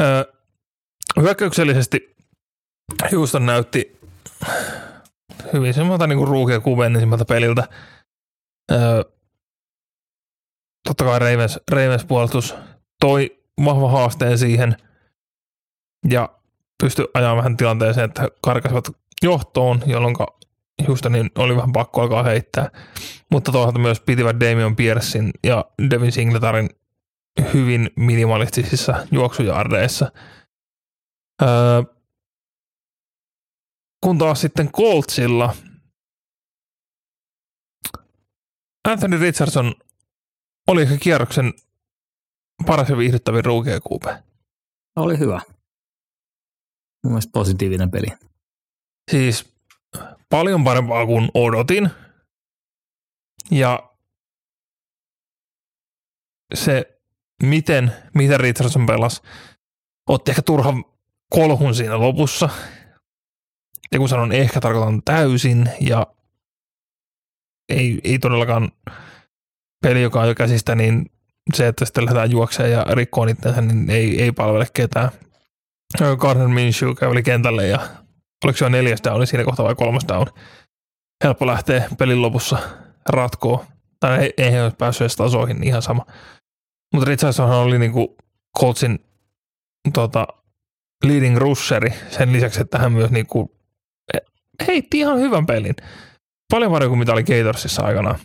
[0.00, 0.24] Öö,
[1.20, 2.16] hyökkäyksellisesti
[3.12, 4.00] Houston näytti
[5.52, 7.68] hyvin semmoista niin ruukia kuvennisimmältä peliltä.
[8.72, 9.02] Öö,
[10.88, 12.54] totta kai Ravens, Ravens puolustus
[13.00, 14.76] toi vahva haasteen siihen
[16.10, 16.28] ja
[16.82, 18.88] pystyi ajamaan vähän tilanteeseen, että karkasivat
[19.22, 20.16] johtoon, jolloin
[20.88, 22.70] Houstonin oli vähän pakko alkaa heittää.
[23.30, 26.70] Mutta toisaalta myös pitivät Damian Piercein ja Devin Singletarin
[27.54, 30.12] hyvin minimalistisissa juoksujardeissa.
[31.42, 31.48] Öö,
[34.04, 35.54] kun taas sitten Coltsilla
[38.88, 39.74] Anthony Richardson
[40.68, 41.52] oli ehkä kierroksen
[42.66, 43.80] paras ja viihdyttävin ruukea
[44.96, 45.40] Oli hyvä.
[47.04, 48.06] Mun mielestä positiivinen peli.
[49.10, 49.54] Siis
[50.28, 51.90] paljon parempaa kuin odotin.
[53.50, 53.90] Ja
[56.54, 57.00] se,
[57.42, 59.22] miten, miten Richardson pelasi,
[60.08, 60.84] otti ehkä turhan
[61.30, 62.48] kolhun siinä lopussa.
[63.92, 65.70] Ja kun sanon ehkä, tarkoitan täysin.
[65.80, 66.06] Ja
[67.68, 68.72] ei, ei todellakaan
[69.82, 71.10] peli, joka on jo käsistä, niin
[71.54, 75.10] se, että sitten lähdetään juoksemaan ja rikkoon itsensä, niin ei, ei palvele ketään.
[76.18, 77.78] Gardner Minshew käveli kentälle ja
[78.44, 80.26] oliko se jo neljäs down siinä kohtaa vai kolmas down.
[81.24, 82.58] Helppo lähteä pelin lopussa
[83.08, 83.66] ratkoa.
[84.00, 86.06] Tai ei, ei olisi päässyt edes tasoihin, niin ihan sama.
[86.94, 88.16] Mutta Richardson oli niinku
[88.58, 88.98] Coltsin
[89.92, 90.26] tota,
[91.04, 93.59] leading rusheri sen lisäksi, että hän myös niinku
[94.66, 95.74] heitti ihan hyvän pelin.
[96.50, 98.18] Paljon paremmin kuin mitä oli Gatorsissa aikana.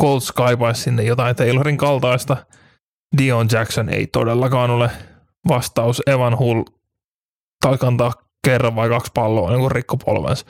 [0.00, 2.46] Colts kaipaisi sinne jotain Taylorin kaltaista.
[3.18, 4.90] Dion Jackson ei todellakaan ole
[5.48, 6.02] vastaus.
[6.06, 6.62] Evan Hull
[7.60, 8.12] tai kantaa
[8.44, 10.46] kerran vai kaksi palloa niin kuin rikkopolvensa.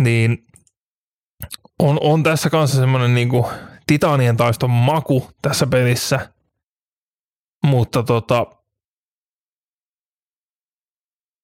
[0.00, 0.46] Niin
[1.78, 3.28] on, on tässä kanssa semmoinen niin
[3.86, 6.32] titanien taiston maku tässä pelissä,
[7.66, 8.46] mutta tota,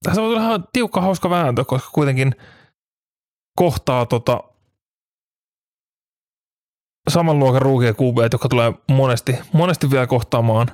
[0.04, 2.36] tässä on ihan tiukka hauska vääntö, koska kuitenkin
[3.56, 4.40] kohtaa tota,
[7.10, 10.68] saman luokan ruukia QB, jotka tulee monesti, monesti vielä kohtaamaan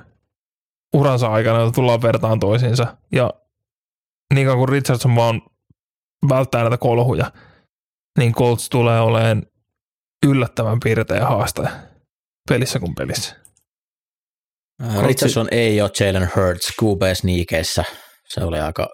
[0.93, 2.97] uransa aikana, jota tullaan vertaan toisiinsa.
[3.11, 3.29] Ja
[4.33, 5.41] niin kauan kuin Richardson vaan
[6.29, 7.31] välttää näitä kolhuja,
[8.17, 9.43] niin Colts tulee olemaan
[10.25, 11.71] yllättävän piirteä haastaja
[12.49, 13.35] pelissä kuin pelissä.
[15.07, 17.83] Richardson ei ole Jalen Hurts QB sneakeissä.
[18.27, 18.89] Se oli aika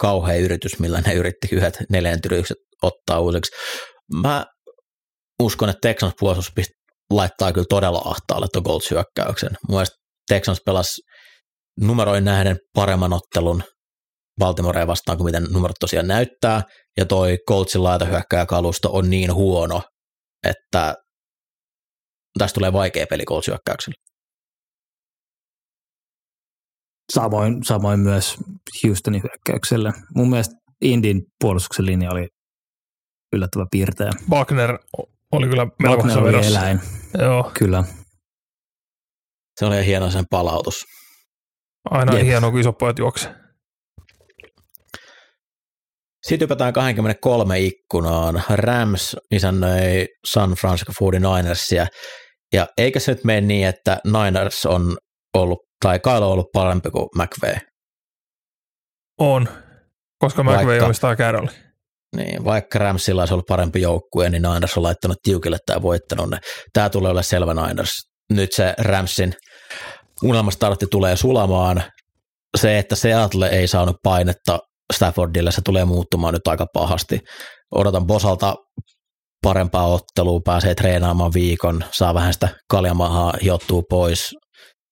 [0.00, 3.52] kauhea yritys, millä ne yritti yhdet neljäntyrykset ottaa uusiksi.
[4.14, 4.46] Mä
[5.42, 6.52] uskon, että Texans puolustus
[7.10, 9.50] laittaa kyllä todella ahtaalle tuon Colts hyökkäyksen.
[9.68, 9.84] Mun
[10.28, 11.00] Texans pelasi
[11.80, 13.62] numeroin nähden paremman ottelun
[14.38, 16.62] Baltimorea vastaan kuin miten numerot tosiaan näyttää,
[16.96, 19.82] ja toi Coltsin laitahyökkääjäkalusto on niin huono,
[20.48, 20.94] että
[22.38, 24.09] tästä tulee vaikea peli Colts hyökkäyksellä.
[27.14, 28.36] Samoin, samoin myös
[28.84, 29.92] Houstonin hyökkäyksellä.
[30.14, 32.28] Mun mielestä Indin puolustuksen linja oli
[33.32, 34.10] yllättävä piirteä.
[34.30, 34.78] Wagner
[35.32, 36.58] oli kyllä melkoisessa vedossa.
[36.60, 36.80] eläin.
[37.18, 37.50] Joo.
[37.58, 37.84] Kyllä.
[39.60, 40.84] Se oli hieno sen palautus.
[41.90, 42.26] Aina Jep.
[42.26, 43.28] hieno, kun isot pojat juokse.
[46.26, 48.42] Sitten hypätään 23 ikkunaan.
[48.48, 51.86] Rams isännöi San Francisco 49ersia.
[52.52, 54.96] Ja eikä se nyt mene niin, että Niners on
[55.34, 57.56] ollut, tai Kyle on ollut parempi kuin McVay?
[59.18, 59.48] On,
[60.18, 61.46] koska McVay vaikka, omistaa Carroll.
[62.16, 66.38] Niin, vaikka Ramsilla olisi ollut parempi joukkue, niin Niners on laittanut tiukille tai voittanut ne.
[66.72, 67.90] Tämä tulee olla selvä Niners.
[68.30, 69.34] Nyt se Ramsin
[70.22, 71.82] unelmastartti tulee sulamaan.
[72.58, 74.58] Se, että Seattle ei saanut painetta
[74.94, 77.20] Staffordille, se tulee muuttumaan nyt aika pahasti.
[77.70, 78.54] Odotan Bosalta
[79.42, 84.34] parempaa ottelua, pääsee treenaamaan viikon, saa vähän sitä kaljamahaa, hiottuu pois.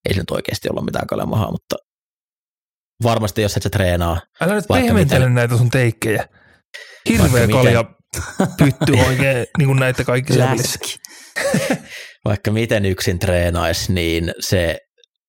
[0.08, 1.76] Ei se nyt oikeasti ollut mitään kaljamahaa, mutta
[3.02, 4.20] varmasti jos et se treenaa.
[4.40, 5.34] Älä nyt pehmentele miten...
[5.34, 6.26] näitä sun teikkejä.
[7.08, 7.84] Hirveä kalja
[8.58, 10.32] pytty oikein niin kuin näitä kaikki
[12.24, 14.78] Vaikka miten yksin treenaisi, niin se,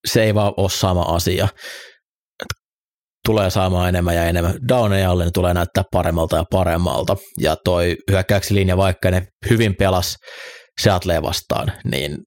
[0.07, 1.47] se ei vaan ole sama asia
[3.25, 7.17] tulee saamaan enemmän ja enemmän downeja alle, niin tulee näyttää paremmalta ja paremmalta.
[7.39, 10.15] Ja toi hyökkäyksi linja, vaikka ne hyvin pelas
[10.81, 12.17] Seattleen vastaan, niin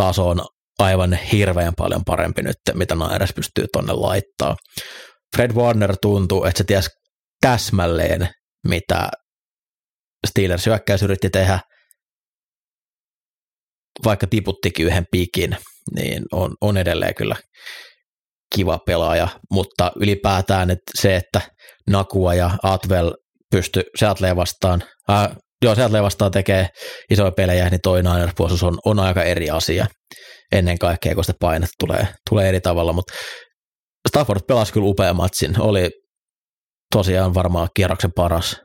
[0.00, 0.40] taso on
[0.80, 4.56] aivan hirveän paljon parempi nyt, mitä Niners pystyy tonne laittaa.
[5.36, 6.88] Fred Warner tuntuu, että se ties
[7.40, 8.28] täsmälleen,
[8.68, 9.08] mitä
[10.26, 11.60] Steelers hyökkäys yritti tehdä,
[14.04, 15.56] vaikka tiputtikin yhden pikin,
[15.94, 17.36] niin on, on edelleen kyllä
[18.54, 21.40] kiva pelaaja, mutta ylipäätään että se, että
[21.90, 23.12] Nakua ja Atvel
[23.50, 25.28] pysty Seattleen vastaan, äh,
[25.64, 26.68] joo, Seattleen vastaan tekee
[27.10, 29.86] isoja pelejä, niin toi Niners on, on aika eri asia
[30.52, 33.14] ennen kaikkea, kun sitä painetta tulee, tulee eri tavalla, mutta
[34.08, 35.90] Stafford pelasi kyllä upean matsin, oli
[36.94, 38.56] tosiaan varmaan kierroksen paras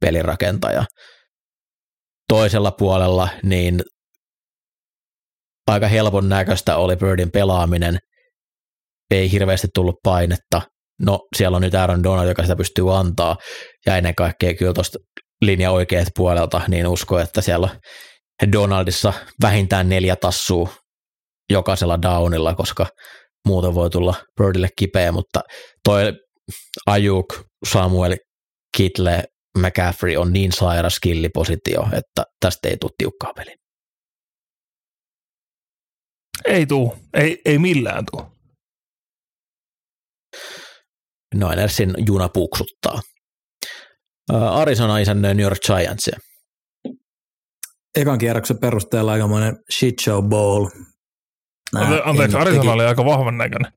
[0.00, 0.84] pelirakentaja.
[2.28, 3.82] Toisella puolella niin
[5.66, 7.98] aika helpon näköistä oli Birdin pelaaminen–
[9.10, 10.62] ei hirveästi tullut painetta.
[11.02, 13.36] No siellä on nyt Aaron Donald, joka sitä pystyy antaa,
[13.86, 14.98] ja ennen kaikkea kyllä tuosta
[15.42, 17.68] linja oikeat puolelta, niin usko, että siellä
[18.42, 19.12] on Donaldissa
[19.42, 20.74] vähintään neljä tassua
[21.50, 22.86] jokaisella downilla, koska
[23.46, 25.40] muuten voi tulla Birdille kipeä, mutta
[25.84, 26.12] toi
[26.86, 27.26] Ajuk,
[27.66, 28.16] Samuel,
[28.76, 29.24] Kitle,
[29.58, 33.56] McCaffrey on niin sairas killipositio, että tästä ei tule tiukkaa peliä.
[36.44, 38.26] Ei tuu, ei, ei millään tuu.
[41.34, 43.00] Ninersin juna puksuttaa.
[44.32, 46.18] Arizona isännöi New York Giantsia.
[47.96, 50.68] Ekan kierroksen perusteella aikamoinen shit show bowl.
[52.04, 53.72] Anteeksi, Arizona teki, oli aika vahvan näköinen.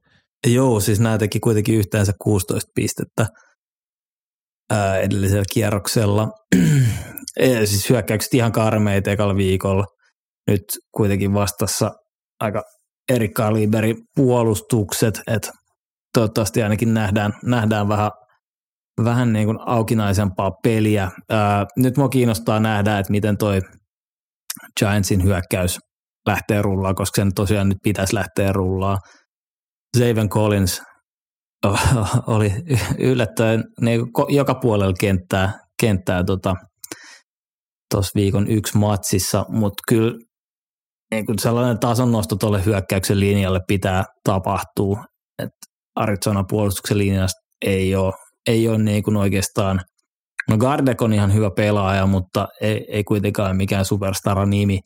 [0.48, 3.28] Joo, siis nämä teki kuitenkin yhteensä 16 pistettä
[4.72, 6.28] ää, edellisellä kierroksella.
[7.66, 9.86] siis hyökkäykset ihan karmeita ekalla viikolla.
[10.48, 11.92] Nyt kuitenkin vastassa
[12.40, 12.64] aika
[13.10, 15.52] eri kaliberi puolustukset, että
[16.14, 18.12] toivottavasti ainakin nähdään, nähdään vähän,
[19.04, 21.12] vähän niin kuin aukinaisempaa peliä.
[21.30, 23.62] Ää, nyt mua kiinnostaa nähdä, että miten toi
[24.80, 25.80] Giantsin hyökkäys
[26.28, 28.98] lähtee rullaa, koska sen tosiaan nyt pitäisi lähteä rullaa.
[29.98, 30.82] Zaven Collins
[32.28, 32.54] oli
[33.00, 36.54] yllättäen niin joka puolella kenttää, kenttää tuossa
[37.94, 40.14] tota, viikon yksi matsissa, mutta kyllä
[41.12, 45.04] niin kuin sellainen tason nosto tuolle hyökkäyksen linjalle pitää tapahtua.
[45.44, 45.58] että
[45.96, 48.14] Arizona puolustuksen linjasta ei ole,
[48.48, 49.82] ei ole niin kuin oikeastaan,
[50.50, 54.80] no Gardek on ihan hyvä pelaaja, mutta ei, ei kuitenkaan mikään superstara nimi,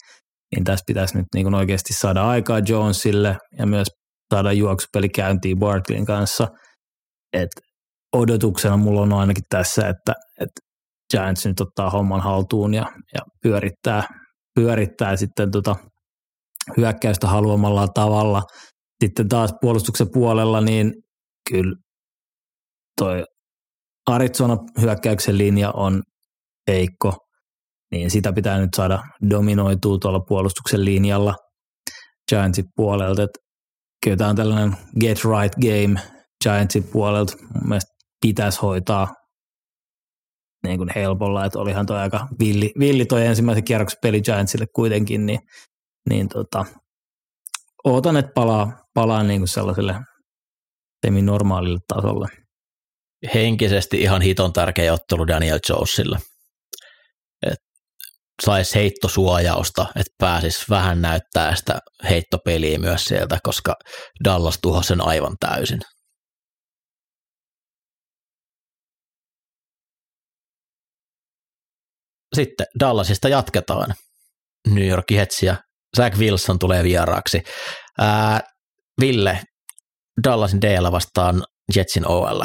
[0.56, 3.88] niin tässä pitäisi nyt niin kuin oikeasti saada aikaa Jonesille ja myös
[4.34, 6.48] saada juoksupeli käyntiin Barkleyn kanssa.
[7.34, 7.50] Et
[8.14, 10.62] odotuksena mulla on ainakin tässä, että, että
[11.12, 14.04] Giants nyt ottaa homman haltuun ja, ja pyörittää,
[14.56, 15.76] pyörittää sitten tota
[16.78, 18.42] hyökkäystä haluamalla tavalla–
[19.02, 20.94] sitten taas puolustuksen puolella, niin
[21.50, 21.76] kyllä
[22.98, 23.24] toi
[24.08, 26.02] Arizona hyökkäyksen linja on
[26.68, 27.18] heikko,
[27.92, 31.36] niin sitä pitää nyt saada dominoitua tuolla puolustuksen linjalla
[32.30, 33.24] Giantsin puolelta.
[33.24, 33.40] Että
[34.04, 36.02] kyllä tämä on tällainen get right game
[36.44, 37.34] Giantsin puolelta.
[37.54, 37.92] Mun mielestä
[38.22, 39.08] pitäisi hoitaa
[40.64, 45.26] niin kuin helpolla, että olihan toi aika villi, villi toi ensimmäisen kierroksen peli Giantsille kuitenkin,
[45.26, 45.40] niin,
[46.10, 46.66] niin tota,
[47.84, 49.96] ootan, että palaa, palaa niin kuin sellaiselle
[51.06, 52.28] semi-normaalille tasolle.
[53.34, 56.18] Henkisesti ihan hiton tärkeä ottelu Daniel Jonesille.
[58.46, 63.76] Saisi heittosuojausta, että pääsis vähän näyttää sitä heittopeliä myös sieltä, koska
[64.24, 65.80] Dallas tuhosi sen aivan täysin.
[72.36, 73.94] Sitten Dallasista jatketaan.
[74.68, 75.56] New York Jets ja
[75.98, 77.44] Zach Wilson tulee vieraaksi.
[78.00, 78.40] Ää,
[79.02, 79.40] Ville,
[80.24, 81.44] Dallasin DL vastaan
[81.76, 82.44] Jetsin OL.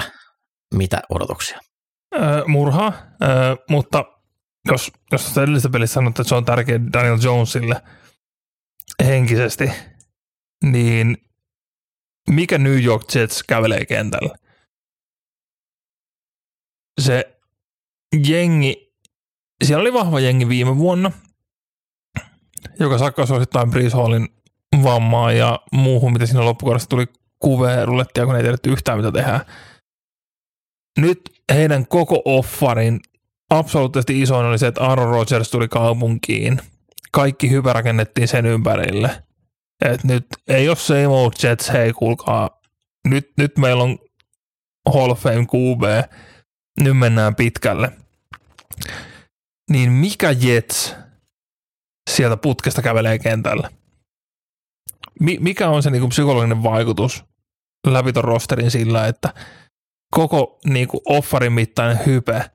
[0.75, 1.59] Mitä odotuksia?
[2.47, 2.93] Murha,
[3.71, 4.05] mutta
[4.67, 7.83] jos, jos tuosta edellisestä pelissä sanot, että se on tärkeä Daniel Jonesille
[9.05, 9.71] henkisesti,
[10.65, 11.17] niin
[12.31, 14.35] mikä New York Jets kävelee kentällä?
[17.01, 17.39] Se
[18.29, 18.95] jengi,
[19.65, 21.13] siellä oli vahva jengi viime vuonna,
[22.81, 24.29] joka sakkas osittain Breeze Hallin
[24.83, 27.07] vammaan ja muuhun, mitä siinä loppukohdassa tuli
[27.39, 29.41] kuveen rullettia, kun ei tiedetty yhtään mitä tehdään.
[30.99, 33.01] Nyt heidän koko offarin
[33.51, 36.61] absoluuttisesti isoin oli se, että Aaron Rodgers tuli kaupunkiin.
[37.13, 39.23] Kaikki hyvä rakennettiin sen ympärille.
[39.85, 42.61] Et nyt ei ole same old Jets, hei kuulkaa,
[43.09, 43.99] nyt, nyt meillä on
[44.95, 46.11] Hall of Fame QB,
[46.81, 47.93] nyt mennään pitkälle.
[49.71, 50.95] Niin mikä Jets
[52.11, 53.71] sieltä putkesta kävelee kentällä?
[55.21, 57.25] mikä on se niin kuin psykologinen vaikutus
[57.87, 59.35] läpi rosterin sillä, että
[60.11, 62.51] koko niin kuin offarin mittainen hype,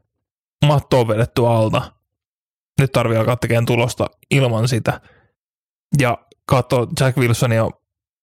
[0.65, 1.91] matto on vedetty alta.
[2.79, 5.01] Nyt tarvii alkaa tekemään tulosta ilman sitä.
[5.99, 7.69] Ja katso Jack Wilsonia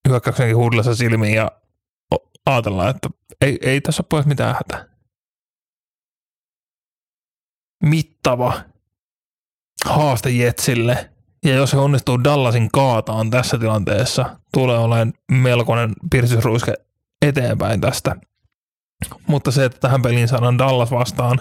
[0.09, 1.51] hyökkäyksenkin huudellessa silmiin ja
[2.45, 3.09] ajatellaan, että
[3.41, 4.85] ei, ei tässä pois mitään hätää.
[7.83, 8.53] Mittava
[9.85, 11.09] haaste Jetsille
[11.45, 16.73] ja jos se onnistuu Dallasin kaataan tässä tilanteessa, tulee olemaan melkoinen pirsysruiske
[17.21, 18.15] eteenpäin tästä.
[19.27, 21.39] Mutta se, että tähän peliin saadaan Dallas vastaan,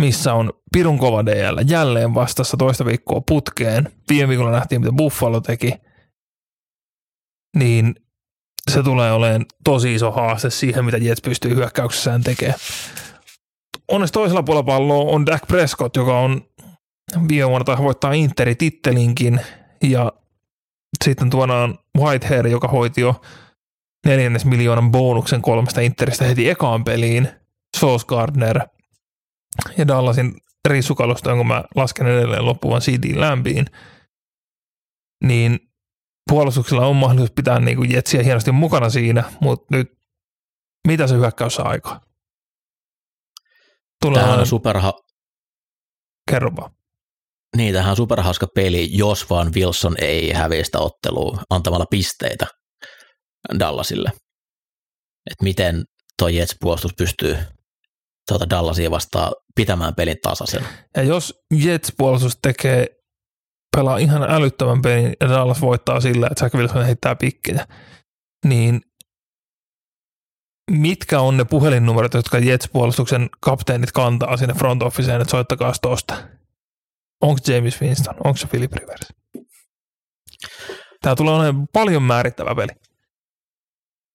[0.00, 3.92] missä on pirun kova DL jälleen vastassa toista viikkoa putkeen.
[4.08, 5.72] Viime viikolla nähtiin, mitä Buffalo teki.
[7.56, 7.94] Niin
[8.70, 12.58] se tulee olemaan tosi iso haaste siihen, mitä Jets pystyy hyökkäyksessään tekemään.
[13.88, 16.42] Onneksi toisella puolella palloa on Dak Prescott, joka on
[17.28, 19.40] viime vuonna voittaa Interi tittelinkin
[19.82, 20.12] ja
[21.04, 23.20] sitten tuodaan Whitehair, joka hoiti jo
[24.06, 27.28] neljännes miljoonan bonuksen kolmesta Interistä heti ekaan peliin,
[27.76, 28.60] Sauce Gardner
[29.78, 30.32] ja Dallasin
[30.68, 33.66] rissukalusta, jonka mä lasken edelleen loppuvan CD lämpiin,
[35.24, 35.58] niin
[36.30, 39.88] puolustuksella on mahdollisuus pitää niin kuin jetsiä hienosti mukana siinä, mutta nyt
[40.86, 42.00] mitä se hyökkäys saa aikaa?
[44.02, 44.92] Tulee Tämä on superha...
[46.30, 46.70] Kerro vaan.
[47.56, 52.46] Niin, tähän on superhauska peli, jos vaan Wilson ei häviä sitä ottelua antamalla pisteitä
[53.58, 54.12] Dallasille.
[55.30, 55.84] Että miten
[56.18, 57.38] tuo Jets-puolustus pystyy
[58.28, 60.62] tuota Dallasia vastaan pitämään pelin tasaisen.
[60.96, 62.86] Ja jos Jets-puolustus tekee,
[63.76, 67.66] pelaa ihan älyttömän pelin ja Dallas voittaa sillä, että Zach Wilson heittää pikkejä,
[68.44, 68.80] niin
[70.70, 76.16] mitkä on ne puhelinnumerot, jotka Jets-puolustuksen kapteenit kantaa sinne front officeen, että soittakaa tuosta?
[77.22, 78.14] Onko James Winston?
[78.24, 79.12] Onko se Philip Rivers?
[81.02, 82.72] Tämä tulee olemaan paljon määrittävä peli.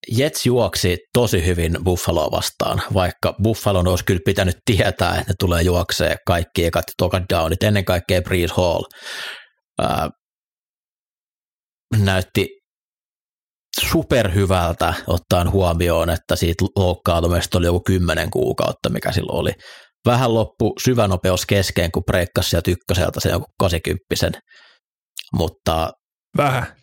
[0.08, 5.62] Jets juoksi tosi hyvin Buffaloa vastaan, vaikka Buffalo olisi kyllä pitänyt tietää, että ne tulee
[5.62, 8.84] juoksee kaikki ekat tokat downit, ennen kaikkea Breeze Hall.
[9.82, 10.10] Ää,
[11.98, 12.48] näytti
[13.82, 19.52] superhyvältä ottaen huomioon, että siitä loukkaantumisesta oli joku kymmenen kuukautta, mikä silloin oli
[20.06, 24.40] vähän loppu syvänopeus kesken, kun breikkasi ja tykköseltä se joku 80
[25.34, 25.92] mutta
[26.38, 26.81] vähän.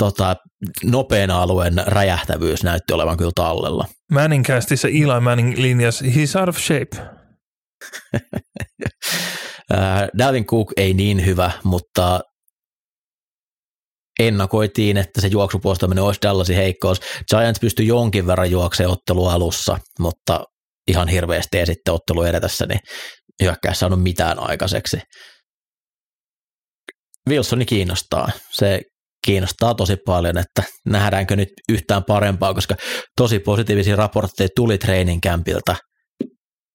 [0.00, 0.36] Tota,
[0.84, 3.86] nopean alueen räjähtävyys näytti olevan kyllä tallella.
[4.12, 4.44] Manning
[4.74, 6.90] se Eli Manning linjas, he's out of shape.
[10.18, 12.20] Dalvin Cook ei niin hyvä, mutta
[14.20, 17.00] ennakoitiin, että se juoksupuolustaminen olisi Dallasin heikkous.
[17.30, 20.44] Giants pystyi jonkin verran juokseen ottelu alussa, mutta
[20.88, 22.80] ihan hirveästi ja sitten ottelu edetessä, niin
[23.42, 25.00] hyökkää saanut mitään aikaiseksi.
[27.28, 28.30] Wilsoni kiinnostaa.
[28.50, 28.80] Se
[29.26, 32.74] kiinnostaa tosi paljon, että nähdäänkö nyt yhtään parempaa, koska
[33.16, 35.76] tosi positiivisia raportteja tuli training campilta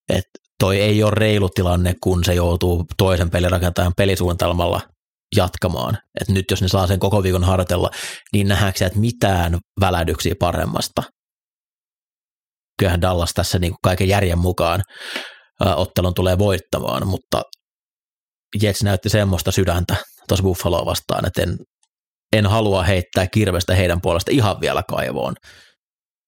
[0.10, 4.82] että toi ei ole reilu tilanne, kun se joutuu toisen pelirakentajan pelisuunnitelmalla
[5.36, 5.98] jatkamaan.
[6.22, 7.90] Et nyt jos ne saa sen koko viikon harjoitella,
[8.34, 11.04] niin nähdäänkö että mitään välädyksiä paremmasta.
[12.80, 14.84] Kyllähän Dallas tässä niin kuin kaiken järjen mukaan
[15.66, 17.42] ää, ottelun tulee voittamaan, mutta
[18.62, 19.96] Jets näytti semmoista sydäntä
[20.28, 21.58] tuossa Buffaloa vastaan, että en,
[22.38, 25.36] en halua heittää kirvestä heidän puolesta ihan vielä kaivoon,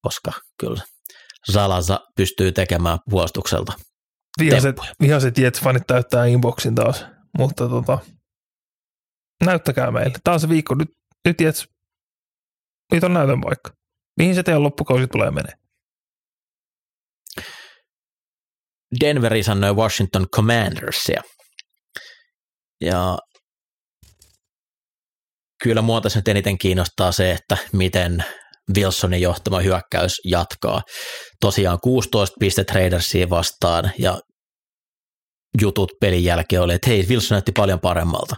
[0.02, 0.82] koska kyllä
[1.52, 3.74] Salasa pystyy tekemään puolustukselta.
[4.40, 7.06] Vihaset, vihaset Jets-fanit täyttää inboxin taas,
[7.38, 8.00] mutta tota,
[9.46, 10.14] näyttäkää meille.
[10.24, 10.76] Tämä on se viikko.
[10.76, 10.90] Nyt,
[11.28, 11.68] nyt Jets,
[12.94, 13.72] nyt on näytön paikka.
[14.18, 15.54] Mihin se teidän loppukausi tulee menee?
[19.00, 21.22] Denveri sanoi Washington Commandersia.
[22.82, 23.18] Ja
[25.64, 28.24] kyllä mua tässä nyt eniten kiinnostaa se, että miten
[28.76, 30.82] Wilsonin johtama hyökkäys jatkaa.
[31.42, 34.20] Tosiaan 16 pistet Raidersiin vastaan ja
[35.62, 38.36] jutut pelin jälkeen oli, että hei, Wilson näytti paljon paremmalta.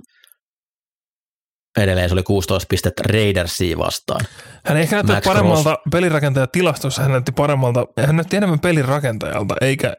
[1.77, 4.25] Edelleen se oli 16 pistettä Raidersiin vastaan.
[4.65, 5.81] Hän ehkä näytti Max paremmalta Cross.
[5.91, 9.93] pelirakentajan tilastossa, hän näytti paremmalta, hän näytti enemmän pelirakentajalta, eikä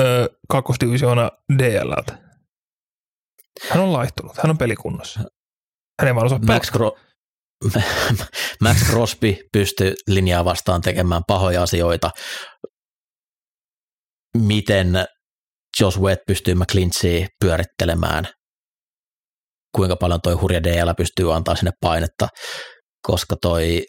[0.00, 2.18] ö, kakkosdivisioona DLltä.
[3.70, 5.20] Hän on laihtunut, hän on pelikunnossa.
[6.02, 6.98] Hän ei vaan osaa Max, Cro-
[8.64, 12.10] Max Crosby pystyi linjaa vastaan tekemään pahoja asioita.
[14.38, 15.04] Miten
[15.80, 18.28] Josh Wett pystyy McClinchia pyörittelemään,
[19.76, 22.28] kuinka paljon toi hurja DL pystyy antaa sinne painetta,
[23.06, 23.84] koska toi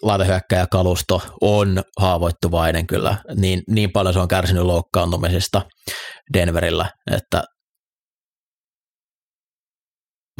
[0.71, 5.61] kalusto on haavoittuvainen kyllä, niin, niin paljon se on kärsinyt loukkaantumisesta
[6.33, 7.43] Denverillä, että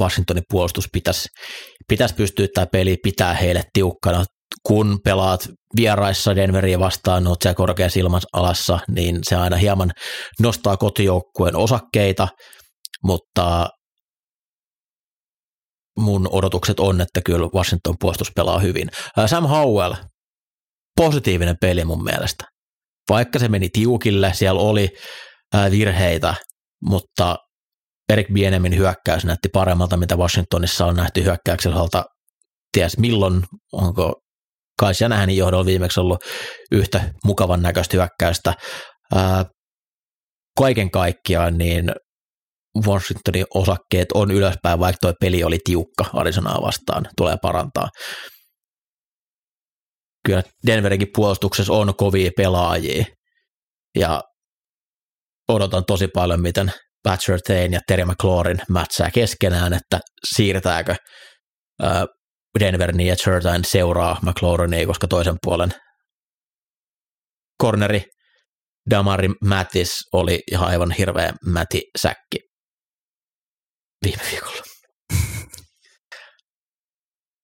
[0.04, 1.30] Washingtonin puolustus pitäisi,
[1.88, 4.26] pitäisi pystyä tämä peli pitää heille tiukkana.
[4.64, 9.92] Kun pelaat vieraissa Denveriä vastaan, olet siellä korkeassa ilman alassa, niin se aina hieman
[10.40, 12.28] nostaa kotijoukkueen osakkeita,
[13.04, 13.70] mutta
[16.00, 18.90] mun odotukset on, että kyllä Washington puolustus pelaa hyvin.
[19.26, 19.94] Sam Howell,
[20.96, 22.46] positiivinen peli mun mielestä.
[23.10, 24.90] Vaikka se meni tiukille, siellä oli
[25.72, 26.36] virheitä,
[26.86, 27.36] mutta
[28.10, 32.04] Erik Bienemin hyökkäys näytti paremmalta, mitä Washingtonissa on nähty hyökkäykseltä.
[32.72, 34.14] Ties milloin, onko
[34.80, 36.24] Kai Shanahanin johdolla viimeksi ollut
[36.72, 38.54] yhtä mukavan näköistä hyökkäystä.
[39.16, 39.46] Ää,
[40.58, 41.92] kaiken kaikkiaan niin
[42.88, 47.90] Washingtonin osakkeet on ylöspäin, vaikka tuo peli oli tiukka Arizonaa vastaan, tulee parantaa.
[50.26, 53.06] Kyllä Denverinkin puolustuksessa on kovia pelaajia
[53.96, 54.22] ja
[55.50, 56.72] odotan tosi paljon, miten
[57.04, 60.00] Batcher Tain ja Terry McLaurin mätsää keskenään, että
[60.36, 60.96] siirtääkö
[62.60, 65.74] Denver niin, että Shertain seuraa McLaurinia, koska toisen puolen
[67.64, 68.04] corneri
[68.90, 72.40] Damari Mattis oli ihan aivan hirveä mäti säkki
[74.06, 74.64] viime viikolla.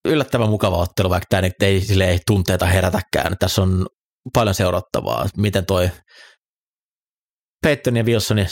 [0.07, 3.37] Yllättävän mukava ottelu, vaikka tämä ei, sille ei tunteita herätäkään.
[3.39, 3.87] Tässä on
[4.33, 5.89] paljon seurattavaa, miten toi
[7.63, 8.47] Peyton ja Wilsonin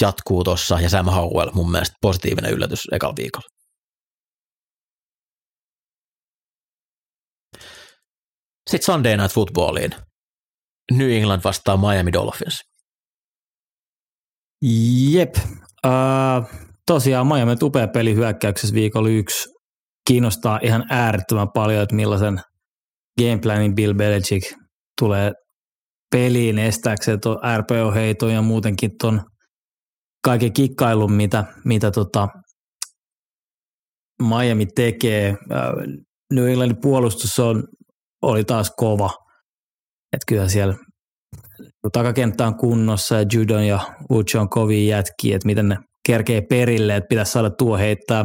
[0.00, 3.46] jatkuu tuossa ja Sam Howell mun mielestä positiivinen yllätys ekalla viikolla.
[8.70, 9.90] Sitten Sunday Night Footballiin.
[10.92, 12.60] New England vastaa Miami Dolphins.
[15.10, 15.34] Jep.
[15.86, 16.48] Uh,
[16.86, 19.48] tosiaan Miami upea peli hyökkäyksessä viikolla yksi.
[20.06, 22.40] Kiinnostaa ihan äärettömän paljon, että millaisen
[23.20, 24.54] gameplanin Bill Belichick
[25.00, 25.32] tulee
[26.10, 29.22] peliin estääkseen tuon RPO-heiton ja muutenkin tuon
[30.24, 32.28] kaiken kikkailun, mitä, mitä tota
[34.22, 35.28] Miami tekee.
[35.28, 35.72] Äh,
[36.32, 37.64] New Englandin puolustus on,
[38.22, 39.10] oli taas kova.
[40.12, 40.74] Että kyllä siellä
[41.92, 43.80] takakenttä on kunnossa ja Judon ja
[44.10, 45.76] Ucho on kovia jätkiä, että miten ne
[46.06, 48.24] kerkee perille, että pitäisi saada tuo heittää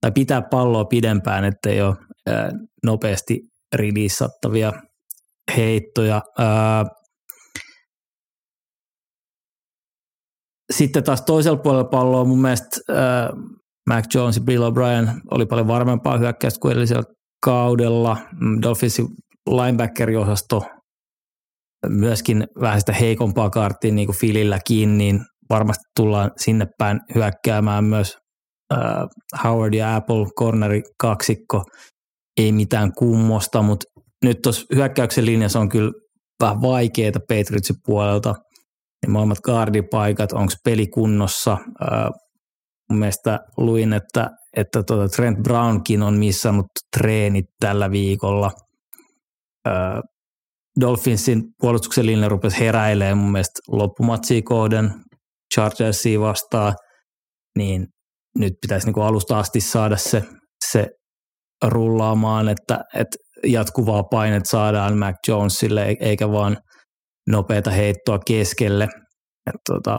[0.00, 1.94] tai pitää palloa pidempään, ettei ole
[2.26, 2.50] ää,
[2.84, 3.40] nopeasti
[3.74, 4.72] rilissattavia
[5.56, 6.22] heittoja.
[6.38, 6.84] Ää,
[10.72, 13.28] Sitten taas toisella puolella palloa mun mielestä äh,
[13.88, 17.02] Mac Jones ja Bill O'Brien oli paljon varmempaa hyökkäystä kuin edellisellä
[17.44, 18.16] kaudella.
[18.40, 19.06] Mm, Dolphinsin
[19.50, 20.62] linebacker-osasto
[21.88, 25.20] myöskin vähän sitä heikompaa karttia niin kuin Fililläkin, niin
[25.50, 28.16] varmasti tullaan sinne päin hyökkäämään myös
[28.72, 28.80] äh,
[29.44, 31.64] Howard ja Apple corneri kaksikko.
[32.40, 33.86] Ei mitään kummosta, mutta
[34.24, 35.92] nyt tuossa hyökkäyksen linjassa on kyllä
[36.42, 38.34] vähän vaikeaa Patriotsin puolelta–
[39.04, 41.58] niin molemmat guardipaikat, onko peli kunnossa.
[42.90, 46.66] mun mielestä luin, että, että tuota Trent Brownkin on missannut
[46.96, 48.50] treenit tällä viikolla.
[50.80, 54.90] Dolphinsin puolustuksen linja rupesi heräilemään mun mielestä loppumatsia kohden
[55.54, 56.74] Chargersia vastaan,
[57.58, 57.86] niin
[58.38, 60.22] nyt pitäisi niin kuin alusta asti saada se,
[60.70, 60.86] se
[61.64, 63.16] rullaamaan, että, että
[63.46, 66.56] jatkuvaa painet saadaan Mac Jonesille, eikä vaan
[67.28, 68.88] nopeita heittoa keskelle.
[69.68, 69.98] Tota,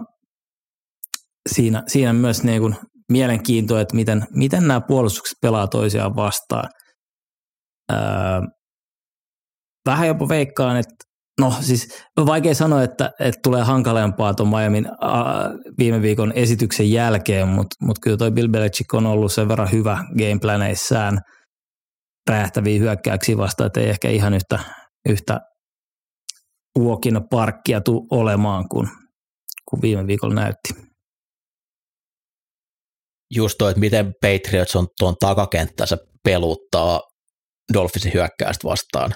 [1.49, 2.75] siinä, siinä myös niin kuin
[3.11, 6.69] mielenkiintoa, että miten, miten nämä puolustukset pelaa toisiaan vastaan.
[7.91, 7.97] Öö,
[9.85, 10.95] vähän jopa veikkaan, että
[11.39, 14.87] no siis vaikea sanoa, että, että tulee hankalempaa tuon Miamin
[15.79, 20.03] viime viikon esityksen jälkeen, mutta, mutta kyllä toi Bill Belichick on ollut sen verran hyvä
[20.17, 21.19] gameplaneissään
[22.29, 24.59] räjähtäviä hyökkäyksiä vastaan, että ei ehkä ihan yhtä,
[25.09, 25.39] yhtä
[26.79, 28.87] uokin parkkia tuu olemaan kuin,
[29.69, 30.73] kuin viime viikolla näytti.
[33.35, 37.01] Just toi, että miten Patriots on tuon takakenttänsä peluttaa
[37.73, 39.13] Dolphinsin hyökkäystä vastaan.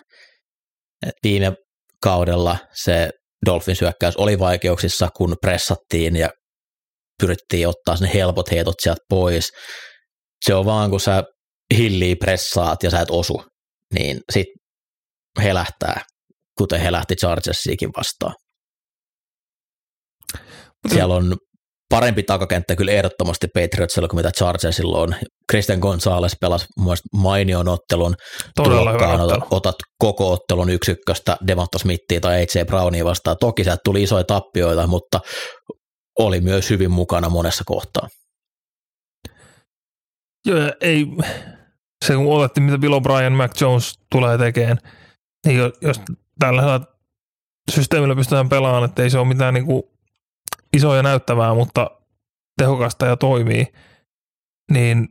[1.08, 1.56] Et viime
[2.04, 3.10] kaudella se
[3.46, 6.30] Dolphins hyökkäys oli vaikeuksissa, kun pressattiin ja
[7.22, 9.52] pyrittiin ottaa ne helpot heitot sieltä pois.
[10.46, 11.24] Se on vaan, kun sä
[11.78, 13.44] hilliä pressaat ja sä et osu,
[13.94, 14.48] niin sit
[15.44, 16.02] he lähtää,
[16.60, 18.34] kuten he lähti Chargersiikin vastaan.
[20.88, 21.38] Siellä on
[21.90, 25.16] parempi takakenttä kyllä ehdottomasti Patriotsilla kuin mitä Chargersilla on.
[25.52, 28.16] Christian Gonzalez pelasi mun mainion ottelun.
[28.56, 29.48] Todella hyvä ottelu.
[29.52, 33.38] Otat koko ottelun yksikköstä Devonta Smithia tai AJ Brownia vastaan.
[33.40, 35.20] Toki sieltä tuli isoja tappioita, mutta
[36.20, 38.08] oli myös hyvin mukana monessa kohtaa.
[40.46, 41.06] Joo, ei,
[42.06, 44.78] se kun olettiin, mitä Bill O'Brien, Mac Jones tulee tekemään,
[45.46, 46.02] niin jos
[46.40, 46.80] tällä
[47.72, 49.84] systeemillä pystytään pelaamaan, että ei se ole mitään niin kuin
[50.74, 51.92] isoja näyttävää, mutta
[52.58, 53.66] tehokasta ja toimii,
[54.72, 55.08] niin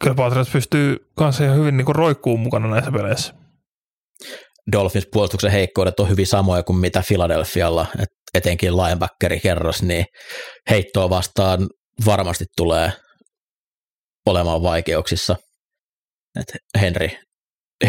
[0.00, 3.34] kyllä Patriots pystyy kanssa ihan hyvin niin roikkuun mukana näissä peleissä.
[4.72, 10.06] Dolphins puolustuksen heikkoudet on hyvin samoja kuin mitä Philadelphialla, et etenkin linebackeri-kerros, niin
[10.70, 11.68] heittoa vastaan
[12.06, 12.92] varmasti tulee
[14.26, 15.36] olemaan vaikeuksissa.
[16.40, 17.08] Et Henry,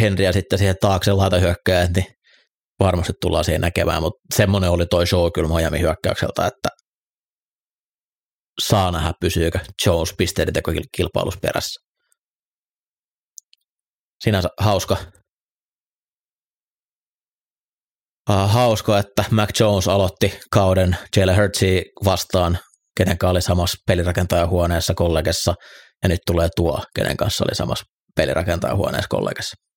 [0.02, 2.06] Henry ja sitten siihen taakse laita hyökkäjät, niin
[2.80, 6.70] varmasti tullaan siihen näkemään, mutta semmoinen oli toi show kyllä Miami hyökkäykseltä, että
[8.62, 10.54] saa nähdä pysyykö Jones pisteiden
[10.98, 11.80] kilpailussa perässä.
[14.24, 14.98] Sinänsä hauska,
[18.30, 22.60] uh, hauska, että Mac Jones aloitti kauden Jalen Hurtsia vastaan,
[22.98, 25.56] kenen kanssa oli samassa pelirakentajahuoneessa kollegessa,
[26.04, 27.86] ja nyt tulee tuo, kenen kanssa oli samassa
[28.16, 29.69] pelirakentajahuoneessa kollegessa.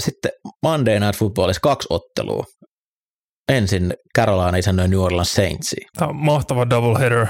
[0.00, 0.30] Sitten
[0.62, 2.44] Monday Night Footballissa kaksi ottelua.
[3.52, 5.88] Ensin Carolina isännöi New Orleans Saintsiin.
[5.98, 7.26] Tämä on mahtava doubleheader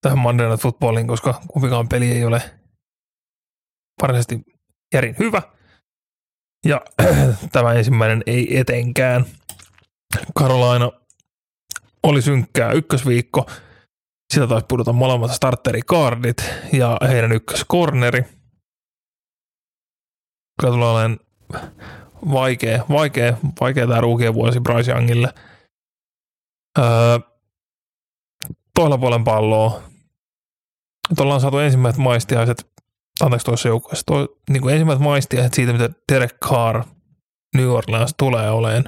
[0.00, 2.42] tähän Monday Night Footballiin, koska kumpikaan peli ei ole
[4.02, 4.40] varsinaisesti
[4.94, 5.42] järin hyvä.
[6.66, 6.80] Ja
[7.52, 9.24] tämä ensimmäinen ei etenkään.
[10.38, 10.90] Carolina
[12.02, 13.50] oli synkkää ykkösviikko.
[14.32, 16.36] Sitä taisi pudota molemmat starterikaardit
[16.72, 18.22] ja heidän ykköskorneri.
[20.60, 21.18] Kyllä tulee olemaan
[22.30, 25.34] vaikea, vaikea, vaikea tämä ruukien vuosi Bryce Youngille.
[26.78, 26.84] Öö,
[28.74, 29.82] toisella puolen palloa.
[31.10, 32.70] Nyt ollaan saatu ensimmäiset maistiaiset,
[33.20, 36.84] anteeksi tuossa joukkueessa, tuo, niin kuin ensimmäiset maistiaiset siitä, mitä Derek Carr
[37.56, 38.84] New Orleans tulee oleen.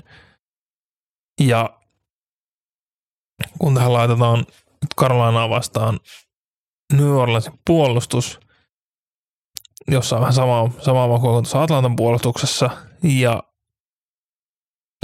[1.40, 1.80] Ja
[3.58, 6.00] kun tähän laitetaan nyt Carolinaa vastaan
[6.92, 8.40] New Orleansin puolustus,
[9.88, 12.70] jossa on vähän samaa, samaa makua kuin tuossa Atlantan puolustuksessa,
[13.04, 13.42] ja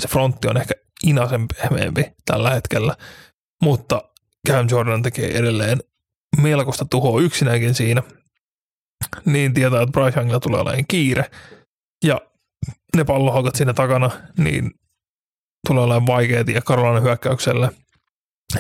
[0.03, 0.75] se frontti on ehkä
[1.07, 2.97] inasen pehmeämpi tällä hetkellä,
[3.63, 4.03] mutta
[4.49, 5.81] Cam Jordan tekee edelleen
[6.41, 8.03] melkoista tuhoa yksinäkin siinä,
[9.25, 11.31] niin tietää, että Bryce Youngilla tulee olemaan kiire,
[12.05, 12.21] ja
[12.97, 14.71] ne pallohaukat siinä takana, niin
[15.67, 17.71] tulee olemaan vaikea tie Carolina hyökkäykselle.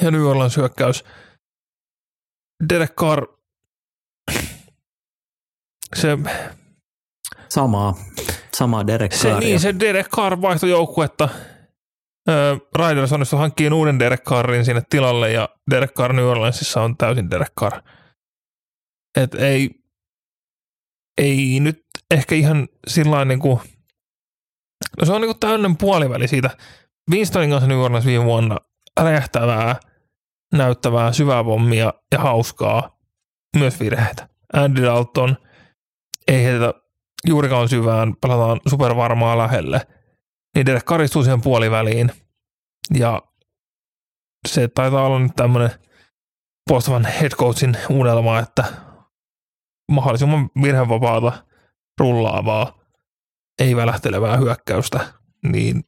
[0.02, 1.04] Ja New Orleans hyökkäys.
[2.68, 3.26] Derek Carr
[5.96, 6.18] se...
[7.48, 7.94] Samaa.
[8.60, 9.22] Sama Derek Carr.
[9.22, 11.28] Se, niin, se Derek Carr vaihtoi joukkuetta.
[12.28, 16.96] Öö, Raiders onnistui hankkimaan uuden Derek Carrin sinne tilalle ja Derek Carr New Orleansissa on
[16.96, 17.82] täysin Derek Carr.
[19.16, 19.70] Et ei,
[21.18, 23.60] ei nyt ehkä ihan sillä niin kuin,
[25.00, 26.50] no se on niin kuin täynnä puoliväli siitä.
[27.10, 28.56] Winstonin kanssa New Orleans viime vuonna
[29.00, 29.76] räjähtävää,
[30.52, 32.98] näyttävää syvää pommia ja hauskaa,
[33.56, 34.28] myös virheitä.
[34.52, 35.36] Andy Dalton–
[36.28, 36.74] ei heitä
[37.26, 39.86] juurikaan syvään, pelataan supervarmaa lähelle,
[40.54, 42.12] niin Derek karistuu siihen puoliväliin.
[42.94, 43.22] Ja
[44.48, 45.70] se taitaa olla nyt tämmöinen
[46.68, 48.64] poistavan head coachin unelma, että
[49.92, 51.44] mahdollisimman virhevapaata,
[52.00, 52.80] rullaavaa,
[53.58, 55.84] ei välähtelevää hyökkäystä, niin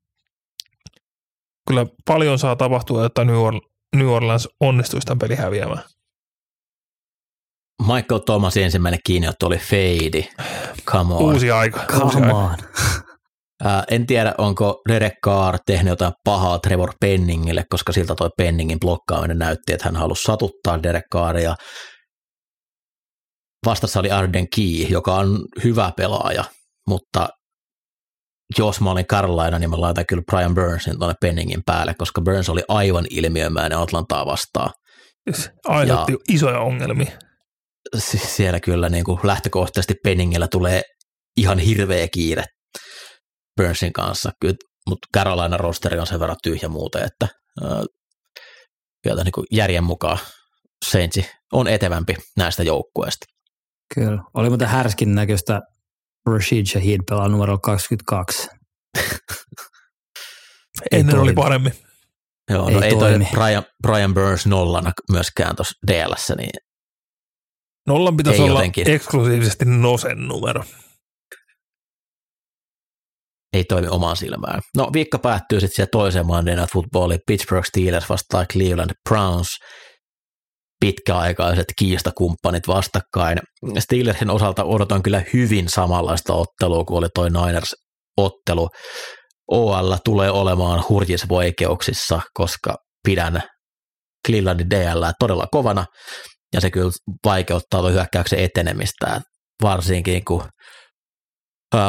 [1.69, 3.25] kyllä paljon saa tapahtua, että
[3.97, 5.83] New Orleans onnistuisi tämän pelin häviämään.
[7.87, 10.29] Michael Thomas ensimmäinen kiinniotto oli feidi.
[10.87, 11.23] Come on.
[11.23, 11.81] Uusi aika.
[11.81, 12.25] Come uusi on.
[12.25, 12.63] Aika.
[13.91, 19.39] en tiedä, onko Derek Carr tehnyt jotain pahaa Trevor Penningille, koska siltä toi Penningin blokkaaminen
[19.39, 21.55] näytti, että hän halusi satuttaa Derek Carria.
[23.67, 26.45] Vastassa oli Arden Key, joka on hyvä pelaaja,
[26.89, 27.29] mutta
[28.59, 32.49] jos mä olin Carolina, niin mä laitan kyllä Brian Burnsin tuonne Penningin päälle, koska Burns
[32.49, 34.71] oli aivan ilmiömäinen Atlantaa vastaan.
[35.69, 37.13] Aiheutti ja, isoja ongelmia.
[37.99, 40.83] Siellä kyllä niin kuin lähtökohtaisesti Penningillä tulee
[41.37, 42.45] ihan hirveä kiire
[43.57, 44.31] Burnsin kanssa,
[44.89, 47.29] mutta Carolina rosteri on sen verran tyhjä muuten, että
[47.63, 50.19] äh, niin kuin järjen mukaan
[50.85, 53.27] Saintsi on etevämpi näistä joukkueista.
[53.95, 54.23] Kyllä.
[54.35, 55.61] Oli muuten härskin näköistä
[56.27, 58.49] Rashid Shahid pelaa numero 22.
[60.93, 61.73] Ennen oli paremmin.
[62.51, 66.51] Joo, no ei, ei toi Brian, Brian Burns nollana myöskään tuossa DLS, niin
[67.87, 68.91] Nollan pitäisi olla jotenkin.
[68.91, 70.65] eksklusiivisesti Nosen numero.
[73.53, 74.61] Ei toimi omaan silmään.
[74.77, 77.21] No viikko päättyy sitten siihen toiseen Monday Night Footballiin.
[77.27, 79.49] Pittsburgh Steelers vastaa Cleveland Browns
[80.81, 83.39] pitkäaikaiset kiistakumppanit vastakkain.
[83.79, 88.69] Steelersin osalta odotan kyllä hyvin samanlaista ottelua kuin oli toi Niners-ottelu.
[89.51, 92.75] OL tulee olemaan hurjissa vaikeuksissa, koska
[93.07, 93.43] pidän
[94.27, 95.85] Clevelandin DL todella kovana,
[96.53, 96.91] ja se kyllä
[97.24, 99.20] vaikeuttaa tuon hyökkäyksen etenemistä,
[99.62, 100.49] varsinkin kun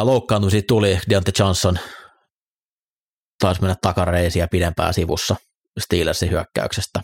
[0.01, 1.79] loukkaantumisia tuli, Deontay Johnson
[3.39, 5.35] taisi mennä takareisiä pidempää sivussa
[5.79, 7.01] Steelersin hyökkäyksestä.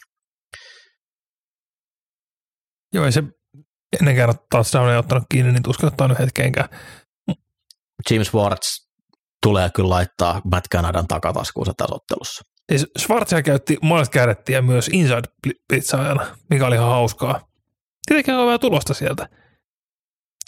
[2.94, 3.24] Joo, ei se
[4.02, 6.70] ennenkään taas ei ottanut kiinni, niin tuskin ottanut hetkenkään.
[8.10, 8.90] James Wards
[9.44, 12.44] tulee kyllä laittaa Matt Canadan takataskuunsa tässä ottelussa.
[12.72, 14.10] Siis Schwarzia käytti Miles
[14.62, 15.22] myös inside
[15.70, 17.49] blitzaajana, mikä oli ihan hauskaa.
[18.10, 19.28] Tietenkin on vähän tulosta sieltä.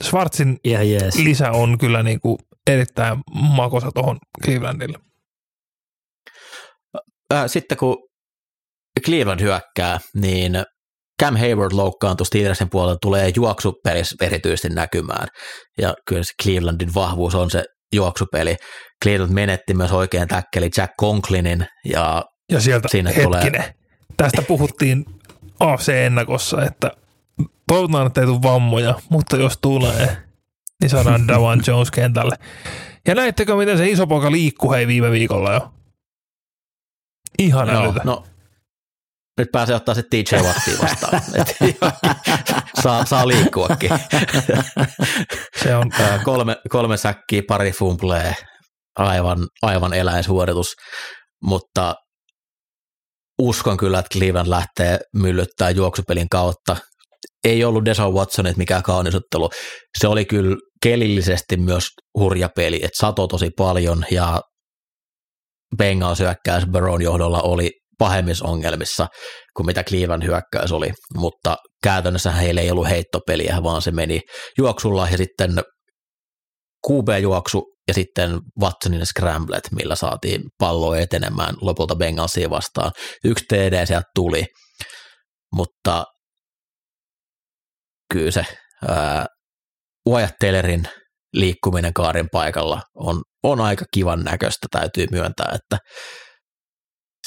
[0.03, 1.15] Schwarzin yeah, yes.
[1.15, 4.97] lisä on kyllä niin kuin erittäin makosa tuohon Clevelandille.
[7.47, 7.97] Sitten kun
[9.05, 10.63] Cleveland hyökkää, niin
[11.21, 15.27] Cam Hayward loukkaantui Steelersin puolella, tulee juoksupelissä erityisesti näkymään.
[15.77, 17.63] Ja kyllä se Clevelandin vahvuus on se
[17.93, 18.55] juoksupeli.
[19.03, 21.67] Cleveland menetti myös oikein täkkeli Jack Conklinin.
[21.85, 23.51] Ja, ja sieltä siinä hetkinen.
[23.51, 23.73] Tulee...
[24.17, 25.05] Tästä puhuttiin
[25.59, 26.91] AFC-ennakossa, että
[27.71, 30.17] toivotaan, että ei tule vammoja, mutta jos tulee,
[30.81, 32.35] niin saadaan Dawan Jones kentälle.
[33.07, 35.73] Ja näittekö, miten se iso poika liikkuu hei viime viikolla jo?
[37.39, 38.23] Ihan no, No,
[39.37, 41.21] nyt pääsee ottaa se DJ Wattiin vastaan.
[42.83, 43.89] saa, saa liikkuakin.
[45.63, 45.91] Se on
[46.23, 48.35] kolme, kolme säkkiä, pari fumblee,
[48.97, 50.67] aivan, aivan eläinsuoritus,
[51.43, 51.95] mutta
[53.41, 56.77] uskon kyllä, että Cleveland lähtee myllyttää juoksupelin kautta.
[57.43, 59.49] Ei ollut Deshaun Watsonit mikään kaunisottelu.
[59.99, 61.87] Se oli kyllä kelillisesti myös
[62.19, 64.41] hurja peli, että sato tosi paljon ja
[65.77, 69.07] Bengals hyökkäys Baron johdolla oli pahemmissa ongelmissa
[69.57, 74.21] kuin mitä Cleveland hyökkäys oli, mutta käytännössä heillä ei ollut heittopeliä, vaan se meni
[74.57, 75.51] juoksulla ja sitten
[76.87, 82.91] QB-juoksu ja sitten Watsonin scramblet, millä saatiin palloa etenemään lopulta Bengalsia vastaan.
[83.23, 84.45] Yksi TD sieltä tuli,
[85.55, 86.05] mutta
[88.11, 88.45] kyllä se
[88.87, 89.25] ää,
[90.09, 90.87] Wyatt Tellerin
[91.33, 95.77] liikkuminen kaarin paikalla on, on aika kivan näköistä, täytyy myöntää, että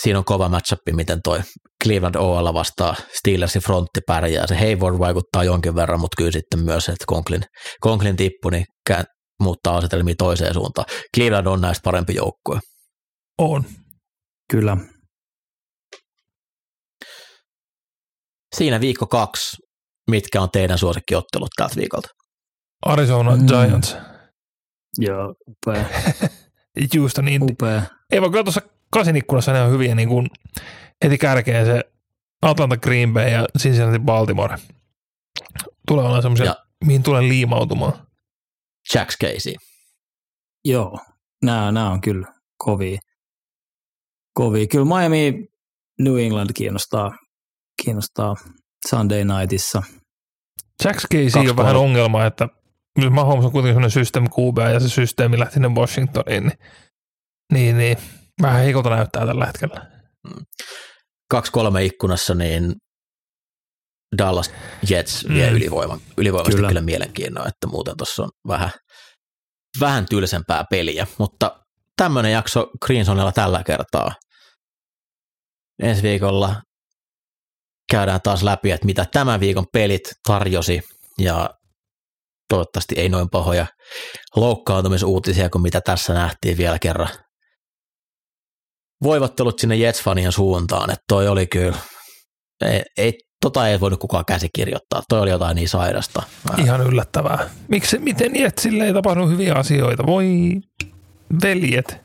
[0.02, 1.40] siinä on kova matchup, miten toi
[1.84, 4.46] Cleveland OL vastaa Steelersin frontti pärjää.
[4.46, 7.42] Se Hayward vaikuttaa jonkin verran, mutta kyllä sitten myös, että Conklin,
[7.82, 9.04] Conklin tippu, niin kään,
[9.42, 10.86] muuttaa asetelmia toiseen suuntaan.
[11.16, 12.60] Cleveland on näistä parempi joukkue.
[13.38, 13.64] On.
[14.50, 14.76] Kyllä.
[18.56, 19.63] Siinä viikko kaksi.
[20.10, 22.08] Mitkä on teidän suosikkiottelut tältä viikolta?
[22.86, 23.46] Arizona mm.
[23.46, 23.96] Giants.
[24.98, 25.84] Joo, upea.
[26.94, 27.42] Juusta niin.
[27.42, 27.82] Upea.
[28.12, 30.30] Ei vaan tuossa kasin ikkunassa ne on hyviä niin kuin
[31.04, 31.84] heti kärkeen se
[32.42, 34.56] Atlanta Green Bay ja Cincinnati Baltimore.
[35.88, 36.54] Tulee olla semmoisia,
[36.84, 38.06] mihin tulee liimautumaan.
[38.94, 39.54] Jack Casey.
[40.64, 40.98] Joo,
[41.42, 43.00] nämä, nämä on kyllä kovia.
[44.34, 44.66] kovia.
[44.66, 45.48] Kyllä Miami
[46.00, 47.10] New England kiinnostaa,
[47.84, 48.34] kiinnostaa
[48.88, 49.82] Sunday Nightissa.
[50.84, 52.48] Jack Casey on vähän ongelma, että
[53.10, 56.58] Mahomes on kuitenkin sellainen systeemi QB ja se systeemi lähti sinne Washingtoniin, niin,
[57.52, 57.98] niin, niin
[58.42, 59.86] Vähän heikolta näyttää tällä hetkellä.
[61.30, 62.74] Kaksi kolme ikkunassa, niin
[64.18, 64.50] Dallas
[64.90, 65.56] Jets vie mm.
[65.56, 66.68] ylivoiman, ylivoimasti kyllä.
[66.68, 68.70] kyllä mielenkiinnoa, että muuten tuossa on vähän,
[69.80, 71.60] vähän tylsempää peliä, mutta
[71.96, 74.12] tämmöinen jakso Greensonilla tällä kertaa.
[75.82, 76.62] Ensi viikolla
[77.90, 80.82] käydään taas läpi, että mitä tämän viikon pelit tarjosi
[81.18, 81.50] ja
[82.48, 83.66] toivottavasti ei noin pahoja
[84.36, 87.08] loukkaantumisuutisia kuin mitä tässä nähtiin vielä kerran.
[89.02, 91.76] Voivottelut sinne Jets-fanien suuntaan, että toi oli kyllä,
[92.64, 96.22] ei, ei tota ei voinut kukaan käsikirjoittaa, toi oli jotain niin sairasta.
[96.58, 97.50] Ihan yllättävää.
[97.68, 100.06] Miksi, miten Jetsille ei tapahdu hyviä asioita?
[100.06, 100.60] Voi
[101.42, 102.03] veljet.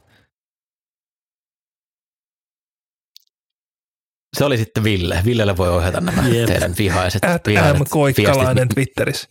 [4.38, 5.22] Se oli sitten Ville.
[5.26, 6.46] Villelle voi ohjata nämä yep.
[6.46, 7.26] teidän vihaiset.
[7.26, 9.30] At vihaiset Koikkalainen Twitterissä.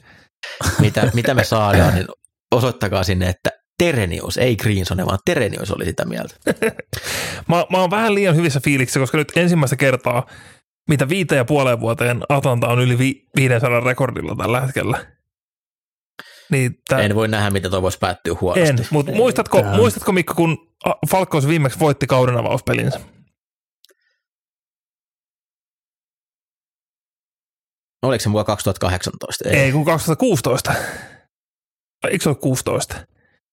[0.81, 2.07] Mitä, mitä me saadaan, niin
[2.57, 6.35] osoittakaa sinne, että Terenius, ei Greensone, vaan Terenius oli sitä mieltä.
[7.49, 10.27] mä, mä oon vähän liian hyvissä fiiliksissä, koska nyt ensimmäistä kertaa,
[10.89, 15.07] mitä viite ja puoleen vuoteen Atlanta on yli vi, 500 rekordilla tällä hetkellä.
[16.51, 17.01] Niin tää...
[17.01, 18.70] En voi nähdä, miten toi voisi päättyä huonosti.
[18.70, 20.75] En, mutta muistatko, muistatko Mikko, kun
[21.11, 23.01] Falcons viimeksi voitti kauden avauspelinsä?
[28.03, 29.49] Oliko se vuonna 2018?
[29.49, 30.75] Ei, Ei kun 2016.
[32.11, 32.97] Eikö se ole 16?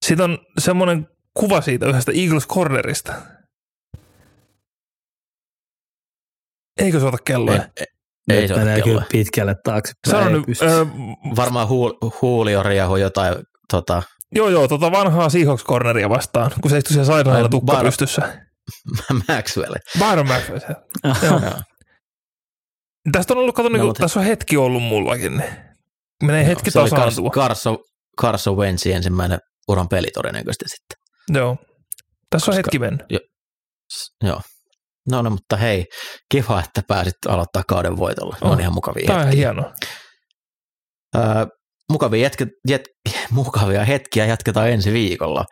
[0.06, 3.14] Siitä on semmoinen kuva siitä yhdestä Eagles Cornerista.
[6.82, 7.70] Eikö se ota kelloja?
[7.80, 7.86] Ei,
[8.30, 9.06] ei, ei se ota kelloja.
[9.12, 9.94] pitkälle taakse.
[10.08, 10.88] Sano nyt, äh,
[11.36, 13.36] Varmaan huul, huuli on riehu jotain
[13.72, 14.04] tota...
[14.36, 18.40] Joo, joo, tota vanhaa Seahawks corneria vastaan, kun se istui siellä sairaalalla tukka pystyssä.
[19.28, 19.76] Maxwell.
[20.00, 20.60] Byron Maxwell.
[21.26, 21.42] joo.
[23.12, 25.44] Tästä on ollut, kato, niin kuin, tässä on hetki ollut mullakin.
[26.24, 27.30] Menee joo, hetki tasaantua.
[27.30, 27.78] Carson,
[28.22, 30.98] Carson Wentz ensimmäinen uran peli todennäköisesti sitten.
[31.40, 31.58] Joo,
[32.30, 33.06] tässä Koska, on hetki mennyt.
[33.10, 33.20] Jo,
[34.24, 34.42] joo.
[35.10, 35.86] No, no, mutta hei,
[36.32, 38.38] kiva, että pääsit aloittaa kauden voitolla.
[38.42, 39.74] Oh, on ihan mukavia Tämä on hienoa.
[41.16, 41.46] Öö,
[41.92, 42.82] mukavia, jätke, jät,
[43.32, 45.46] mukavia hetkiä jatketaan ensi viikolla.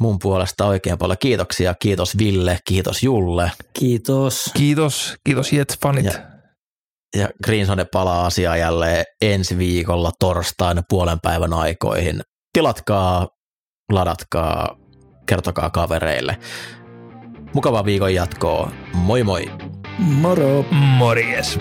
[0.00, 1.74] Mun puolesta oikein paljon kiitoksia.
[1.82, 3.52] Kiitos Ville, kiitos Julle.
[3.72, 4.50] Kiitos.
[4.54, 6.04] Kiitos, kiitos Jets-fanit.
[6.04, 6.29] Ja
[7.16, 12.20] ja Greensone palaa asiaa jälleen ensi viikolla torstaina puolen päivän aikoihin.
[12.52, 13.28] Tilatkaa,
[13.92, 14.76] ladatkaa,
[15.26, 16.36] kertokaa kavereille.
[17.54, 18.70] Mukavaa viikon jatkoa.
[18.92, 19.50] Moi moi.
[19.98, 20.64] Moro.
[20.70, 21.58] Morjes.